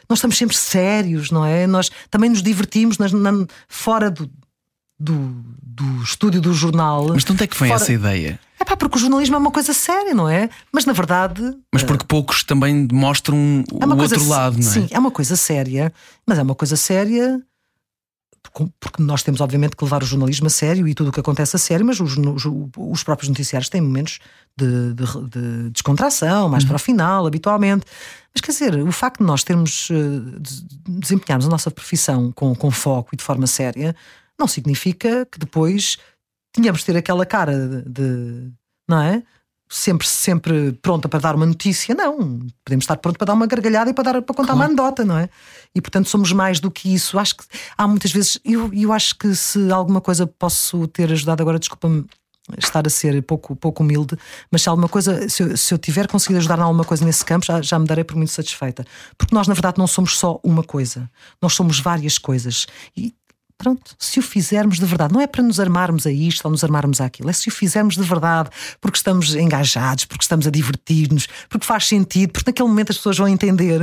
Nós 0.09 0.19
estamos 0.19 0.37
sempre 0.37 0.55
sérios, 0.55 1.31
não 1.31 1.45
é? 1.45 1.65
Nós 1.67 1.89
também 2.11 2.29
nos 2.29 2.43
divertimos 2.43 2.97
nas- 2.97 3.11
na- 3.11 3.45
fora 3.67 4.11
do, 4.11 4.29
do, 4.99 5.43
do 5.61 6.03
estúdio 6.03 6.41
do 6.41 6.53
jornal. 6.53 7.07
Mas 7.13 7.23
de 7.23 7.31
onde 7.31 7.43
é 7.43 7.47
que 7.47 7.57
vem 7.59 7.69
Fora- 7.69 7.81
essa 7.81 7.91
ideia? 7.93 8.39
É 8.59 8.65
pá, 8.65 8.77
porque 8.77 8.95
o 8.95 8.99
jornalismo 8.99 9.35
é 9.35 9.39
uma 9.39 9.51
coisa 9.51 9.73
séria, 9.73 10.13
não 10.13 10.29
é? 10.29 10.49
Mas 10.71 10.85
na 10.85 10.93
verdade. 10.93 11.41
Mas 11.73 11.83
porque 11.83 12.05
poucos 12.05 12.43
também 12.43 12.87
mostram 12.91 13.63
É 13.81 13.85
o 13.85 13.97
outro 13.97 14.25
lado, 14.27 14.53
não 14.57 14.69
é? 14.69 14.71
Sim, 14.73 14.87
é 14.89 14.97
uma 14.99 15.11
coisa 15.11 15.35
séria, 15.35 15.91
mas 16.25 16.37
é 16.39 16.43
uma 16.43 16.55
coisa 16.55 16.77
séria 16.77 17.41
porque- 18.51 19.01
nós 19.01 19.23
temos, 19.23 19.39
obviamente, 19.41 19.75
que 19.75 19.83
levar 19.83 20.03
o 20.03 20.05
jornalismo 20.05 20.47
a 20.47 20.49
sério 20.49 20.87
e 20.87 20.93
tudo 20.93 21.09
o 21.09 21.11
que 21.11 21.19
acontece 21.19 21.55
a 21.55 21.59
sério, 21.59 21.85
mas 21.85 21.99
os, 21.99 22.17
os- 22.17 22.45
os 22.77 23.03
próprios 23.03 23.29
noticiários 23.29 23.69
têm 23.69 23.81
momentos 23.81 24.19
de, 24.57 24.93
de- 24.93 25.29
de 25.29 25.69
descontração, 25.71 26.49
mais 26.49 26.63
para 26.65 26.75
o 26.75 26.79
final, 26.79 27.25
habitualmente. 27.25 27.85
Mas 28.33 28.41
quer 28.41 28.51
dizer, 28.51 28.75
o 28.81 28.91
facto 28.91 29.19
de 29.19 29.25
nós 29.25 29.43
termos 29.43 29.89
eh, 29.91 30.39
de 30.39 30.99
desempenharmos 30.99 31.45
a 31.47 31.49
nossa 31.49 31.69
profissão 31.71 32.31
com, 32.31 32.53
com 32.55 32.69
foco 32.71 33.09
e 33.13 33.17
de 33.17 33.23
forma 33.23 33.47
séria 33.47 33.95
não 34.39 34.47
significa 34.47 35.25
que 35.31 35.37
depois 35.39 35.97
tínhamos 36.55 36.79
de 36.81 36.85
ter 36.87 36.97
aquela 36.97 37.25
cara 37.25 37.83
de- 37.87 38.51
não 38.89 39.01
é? 39.01 39.23
Sempre, 39.75 40.07
sempre 40.07 40.71
pronta 40.83 41.09
para 41.09 41.19
dar 41.19 41.35
uma 41.35 41.47
notícia, 41.47 41.95
não. 41.95 42.45
Podemos 42.63 42.83
estar 42.83 42.95
pronto 42.97 43.17
para 43.17 43.25
dar 43.25 43.33
uma 43.33 43.47
gargalhada 43.47 43.89
e 43.89 43.93
para, 43.93 44.13
dar, 44.13 44.21
para 44.21 44.35
contar 44.35 44.53
uma 44.53 44.65
anedota, 44.65 45.03
não 45.03 45.17
é? 45.17 45.27
E 45.73 45.81
portanto 45.81 46.07
somos 46.07 46.31
mais 46.31 46.59
do 46.59 46.69
que 46.69 46.93
isso. 46.93 47.17
Acho 47.17 47.37
que 47.37 47.43
há 47.75 47.87
muitas 47.87 48.11
vezes, 48.11 48.39
eu, 48.45 48.71
eu 48.71 48.93
acho 48.93 49.17
que 49.17 49.33
se 49.33 49.71
alguma 49.71 49.99
coisa 49.99 50.27
posso 50.27 50.85
ter 50.89 51.11
ajudado 51.11 51.41
agora, 51.41 51.57
desculpa-me 51.57 52.05
estar 52.55 52.85
a 52.85 52.89
ser 52.89 53.19
pouco, 53.23 53.55
pouco 53.55 53.81
humilde, 53.81 54.15
mas 54.51 54.61
se 54.61 54.69
alguma 54.69 54.87
coisa, 54.87 55.27
se 55.27 55.41
eu, 55.41 55.57
se 55.57 55.73
eu 55.73 55.79
tiver 55.79 56.07
conseguido 56.07 56.37
ajudar 56.37 56.59
em 56.59 56.61
alguma 56.61 56.83
coisa 56.83 57.03
nesse 57.03 57.25
campo, 57.25 57.43
já, 57.43 57.59
já 57.59 57.79
me 57.79 57.87
darei 57.87 58.03
por 58.03 58.15
muito 58.15 58.31
satisfeita. 58.31 58.85
Porque 59.17 59.33
nós, 59.33 59.47
na 59.47 59.55
verdade, 59.55 59.79
não 59.79 59.87
somos 59.87 60.19
só 60.19 60.39
uma 60.43 60.63
coisa, 60.63 61.09
nós 61.41 61.53
somos 61.53 61.79
várias 61.79 62.19
coisas. 62.19 62.67
E 62.95 63.11
Pronto, 63.63 63.95
se 63.97 64.19
o 64.19 64.21
fizermos 64.21 64.77
de 64.77 64.85
verdade, 64.85 65.13
não 65.13 65.21
é 65.21 65.25
para 65.25 65.41
nos 65.41 65.57
armarmos 65.57 66.05
a 66.05 66.11
isto 66.11 66.43
ou 66.43 66.51
nos 66.51 66.65
armarmos 66.65 66.99
àquilo, 66.99 67.29
é 67.29 67.33
se 67.33 67.47
o 67.47 67.51
fizermos 67.51 67.95
de 67.95 68.03
verdade, 68.03 68.49
porque 68.81 68.97
estamos 68.97 69.33
engajados, 69.35 70.03
porque 70.03 70.25
estamos 70.25 70.45
a 70.45 70.49
divertir-nos, 70.49 71.29
porque 71.47 71.65
faz 71.65 71.87
sentido, 71.87 72.33
porque 72.33 72.49
naquele 72.49 72.67
momento 72.67 72.91
as 72.91 72.97
pessoas 72.97 73.17
vão 73.17 73.27
entender, 73.29 73.81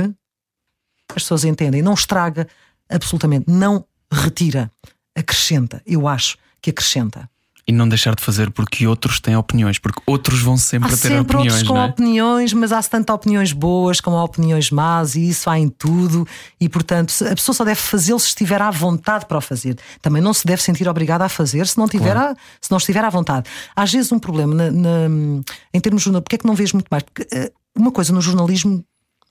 as 1.09 1.23
pessoas 1.23 1.43
entendem, 1.45 1.81
não 1.81 1.95
estraga 1.95 2.47
absolutamente, 2.87 3.49
não 3.49 3.83
retira, 4.13 4.71
acrescenta. 5.15 5.81
Eu 5.83 6.07
acho 6.07 6.37
que 6.61 6.69
acrescenta. 6.69 7.27
E 7.71 7.73
não 7.73 7.87
deixar 7.87 8.13
de 8.15 8.21
fazer 8.21 8.51
porque 8.51 8.85
outros 8.85 9.21
têm 9.21 9.35
opiniões, 9.37 9.79
porque 9.79 10.01
outros 10.05 10.41
vão 10.41 10.57
sempre 10.57 10.89
Há 10.89 10.93
a 10.93 10.97
ter 10.97 11.07
sempre 11.07 11.37
opiniões, 11.37 11.53
outros 11.53 11.67
com 11.69 11.77
é? 11.77 11.85
opiniões, 11.85 12.51
mas 12.53 12.71
há 12.73 12.83
tanto 12.83 13.13
opiniões 13.13 13.53
boas 13.53 14.01
como 14.01 14.21
opiniões 14.21 14.69
más, 14.71 15.15
e 15.15 15.29
isso 15.29 15.49
há 15.49 15.57
em 15.57 15.69
tudo. 15.69 16.27
E 16.59 16.67
portanto, 16.67 17.13
a 17.31 17.33
pessoa 17.33 17.55
só 17.55 17.63
deve 17.63 17.79
fazê-lo 17.79 18.19
se 18.19 18.27
estiver 18.27 18.61
à 18.61 18.69
vontade 18.69 19.25
para 19.25 19.37
o 19.37 19.41
fazer. 19.41 19.77
Também 20.01 20.21
não 20.21 20.33
se 20.33 20.45
deve 20.45 20.61
sentir 20.61 20.87
obrigada 20.89 21.23
a 21.23 21.29
fazer 21.29 21.65
se 21.65 21.77
não, 21.77 21.87
tiver 21.87 22.17
à- 22.17 22.35
se 22.59 22.69
não 22.69 22.77
estiver 22.77 23.05
à 23.05 23.09
vontade. 23.09 23.49
Às 23.75 23.91
vezes, 23.93 24.11
um 24.11 24.19
problema 24.19 24.53
na- 24.53 24.71
na- 24.71 25.43
em 25.73 25.79
termos 25.79 26.01
de 26.01 26.05
jornalismo, 26.05 26.21
porque 26.23 26.35
é 26.35 26.39
que 26.39 26.45
não 26.45 26.55
vês 26.55 26.73
muito 26.73 26.87
mais? 26.91 27.03
Porque 27.03 27.25
eh, 27.33 27.51
uma 27.73 27.91
coisa 27.91 28.11
no 28.11 28.19
jornalismo, 28.21 28.83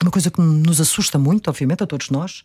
uma 0.03 0.11
coisa 0.11 0.31
que 0.31 0.41
nos 0.41 0.81
assusta 0.81 1.19
muito, 1.19 1.49
obviamente, 1.51 1.83
a 1.83 1.87
todos 1.87 2.09
nós. 2.09 2.43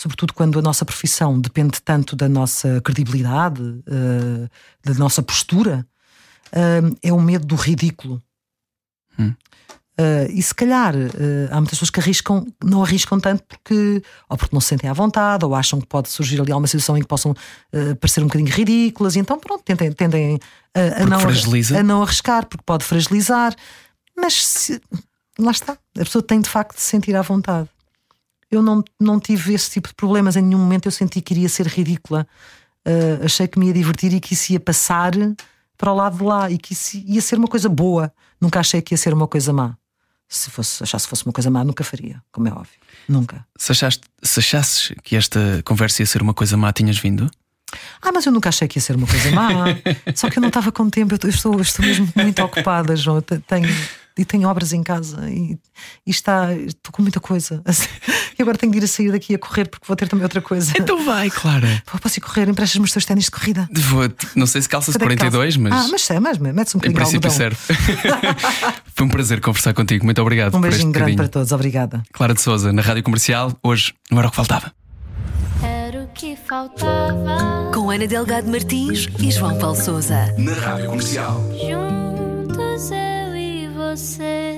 Sobretudo 0.00 0.32
quando 0.32 0.60
a 0.60 0.62
nossa 0.62 0.84
profissão 0.84 1.40
depende 1.40 1.82
tanto 1.82 2.14
da 2.14 2.28
nossa 2.28 2.80
credibilidade, 2.82 3.82
eh, 3.84 4.48
da 4.84 4.94
nossa 4.94 5.20
postura, 5.20 5.84
eh, 6.52 6.82
é 7.02 7.12
o 7.12 7.20
medo 7.20 7.44
do 7.44 7.56
ridículo. 7.56 8.22
Uh, 10.00 10.30
e 10.30 10.40
se 10.40 10.54
calhar 10.54 10.94
uh, 10.94 11.48
há 11.50 11.56
muitas 11.56 11.70
pessoas 11.70 11.90
que 11.90 11.98
arriscam, 11.98 12.46
não 12.62 12.84
arriscam 12.84 13.18
tanto 13.18 13.42
porque 13.42 14.00
ou 14.28 14.36
porque 14.36 14.54
não 14.54 14.60
se 14.60 14.68
sentem 14.68 14.88
à 14.88 14.92
vontade, 14.92 15.44
ou 15.44 15.56
acham 15.56 15.80
que 15.80 15.88
pode 15.88 16.08
surgir 16.08 16.40
ali 16.40 16.52
alguma 16.52 16.68
situação 16.68 16.96
em 16.96 17.00
que 17.00 17.08
possam 17.08 17.32
uh, 17.32 17.96
parecer 17.96 18.20
um 18.20 18.28
bocadinho 18.28 18.54
ridículas, 18.54 19.16
e 19.16 19.18
então 19.18 19.40
pronto, 19.40 19.64
tendem, 19.64 19.90
tendem 19.90 20.38
a, 20.72 21.04
não, 21.04 21.18
a 21.76 21.82
não 21.82 22.02
arriscar, 22.04 22.46
porque 22.46 22.62
pode 22.64 22.84
fragilizar. 22.84 23.52
Mas 24.16 24.46
se, 24.46 24.80
lá 25.36 25.50
está, 25.50 25.72
a 25.72 26.04
pessoa 26.04 26.22
tem 26.22 26.40
de 26.40 26.48
facto 26.48 26.76
de 26.76 26.80
se 26.80 26.90
sentir 26.90 27.16
à 27.16 27.22
vontade. 27.22 27.68
Eu 28.50 28.62
não, 28.62 28.82
não 28.98 29.20
tive 29.20 29.54
esse 29.54 29.70
tipo 29.70 29.88
de 29.88 29.94
problemas 29.94 30.36
em 30.36 30.42
nenhum 30.42 30.58
momento, 30.58 30.86
eu 30.86 30.92
senti 30.92 31.20
que 31.20 31.34
iria 31.34 31.48
ser 31.48 31.66
ridícula. 31.66 32.26
achei 33.24 33.46
que 33.46 33.58
me 33.58 33.66
ia 33.66 33.72
divertir 33.72 34.12
e 34.14 34.20
que 34.20 34.34
isso 34.34 34.52
ia 34.52 34.60
passar 34.60 35.12
para 35.76 35.92
o 35.92 35.94
lado 35.94 36.18
de 36.18 36.24
lá 36.24 36.50
e 36.50 36.58
que 36.58 36.72
isso 36.72 36.96
ia 36.96 37.20
ser 37.20 37.38
uma 37.38 37.48
coisa 37.48 37.68
boa. 37.68 38.12
Nunca 38.40 38.60
achei 38.60 38.80
que 38.80 38.94
ia 38.94 38.98
ser 38.98 39.12
uma 39.12 39.28
coisa 39.28 39.52
má 39.52 39.76
se 40.28 40.50
fosse, 40.50 40.82
achasse 40.82 41.08
fosse 41.08 41.24
uma 41.24 41.32
coisa 41.32 41.50
má, 41.50 41.64
nunca 41.64 41.82
faria, 41.82 42.22
como 42.30 42.48
é 42.48 42.52
óbvio. 42.52 42.78
Nunca. 43.08 43.46
Se, 43.56 43.72
achaste, 43.72 44.02
se 44.22 44.40
achasses 44.40 44.92
que 45.02 45.16
esta 45.16 45.62
conversa 45.64 46.02
ia 46.02 46.06
ser 46.06 46.20
uma 46.20 46.34
coisa 46.34 46.56
má, 46.56 46.70
tinhas 46.72 46.98
vindo? 46.98 47.30
Ah, 48.02 48.12
mas 48.12 48.26
eu 48.26 48.32
nunca 48.32 48.50
achei 48.50 48.68
que 48.68 48.78
ia 48.78 48.82
ser 48.82 48.96
uma 48.96 49.06
coisa 49.06 49.30
má. 49.30 49.50
Só 50.14 50.28
que 50.28 50.38
eu 50.38 50.40
não 50.42 50.48
estava 50.48 50.70
com 50.70 50.90
tempo, 50.90 51.14
eu 51.14 51.30
estou, 51.30 51.54
eu 51.54 51.60
estou 51.60 51.84
mesmo 51.84 52.08
muito 52.14 52.42
ocupada, 52.42 52.94
João. 52.94 53.22
Tenho, 53.22 53.68
e 54.18 54.24
tenho 54.24 54.48
obras 54.48 54.72
em 54.72 54.82
casa 54.82 55.30
e, 55.30 55.56
e 56.04 56.10
está, 56.10 56.52
estou 56.52 56.92
com 56.92 57.02
muita 57.02 57.20
coisa. 57.20 57.62
E 58.38 58.42
agora 58.42 58.56
tenho 58.56 58.70
de 58.70 58.78
ir 58.78 58.84
a 58.84 58.86
sair 58.86 59.10
daqui 59.10 59.34
a 59.34 59.38
correr 59.38 59.64
porque 59.64 59.84
vou 59.84 59.96
ter 59.96 60.06
também 60.06 60.22
outra 60.22 60.40
coisa. 60.40 60.72
Então 60.78 61.04
vai, 61.04 61.28
Clara. 61.28 61.82
Posso 62.00 62.18
ir 62.18 62.20
correr? 62.20 62.48
Emprestas-me 62.48 62.84
os 62.84 62.92
teus 62.92 63.04
ténis 63.04 63.24
de 63.24 63.32
corrida? 63.32 63.68
Vou, 63.72 64.08
não 64.36 64.46
sei 64.46 64.62
se 64.62 64.68
calças 64.68 64.96
42, 64.96 65.56
calça? 65.56 65.68
mas. 65.68 65.72
Ah, 65.72 65.88
mas 65.90 66.10
é, 66.10 66.20
mas 66.20 66.38
metes 66.38 66.72
um 66.72 66.78
bocadinho 66.78 67.00
Em 67.00 67.02
princípio 67.02 67.30
serve. 67.32 67.58
Foi 68.94 69.06
um 69.06 69.08
prazer 69.08 69.40
conversar 69.40 69.74
contigo. 69.74 70.04
Muito 70.04 70.22
obrigado. 70.22 70.56
Um 70.56 70.60
beijinho 70.60 70.92
grande 70.92 71.16
para 71.16 71.26
todos. 71.26 71.50
Obrigada. 71.50 72.00
Clara 72.12 72.32
de 72.32 72.40
Souza, 72.40 72.72
na 72.72 72.80
Rádio 72.80 73.02
Comercial. 73.02 73.52
Hoje 73.60 73.92
não 74.08 74.20
era 74.20 74.28
o 74.28 74.30
que 74.30 74.36
faltava. 74.36 74.72
Era 75.60 76.04
o 76.04 76.06
que 76.08 76.36
faltava. 76.36 77.72
Com 77.74 77.90
Ana 77.90 78.06
Delgado 78.06 78.48
Martins 78.48 79.08
e 79.18 79.32
João 79.32 79.58
Paulo 79.58 79.74
Souza. 79.74 80.32
Na 80.38 80.52
Rádio 80.52 80.90
Comercial. 80.90 81.42
Juntos 81.60 82.90
e 82.92 83.17
você. 83.96 84.57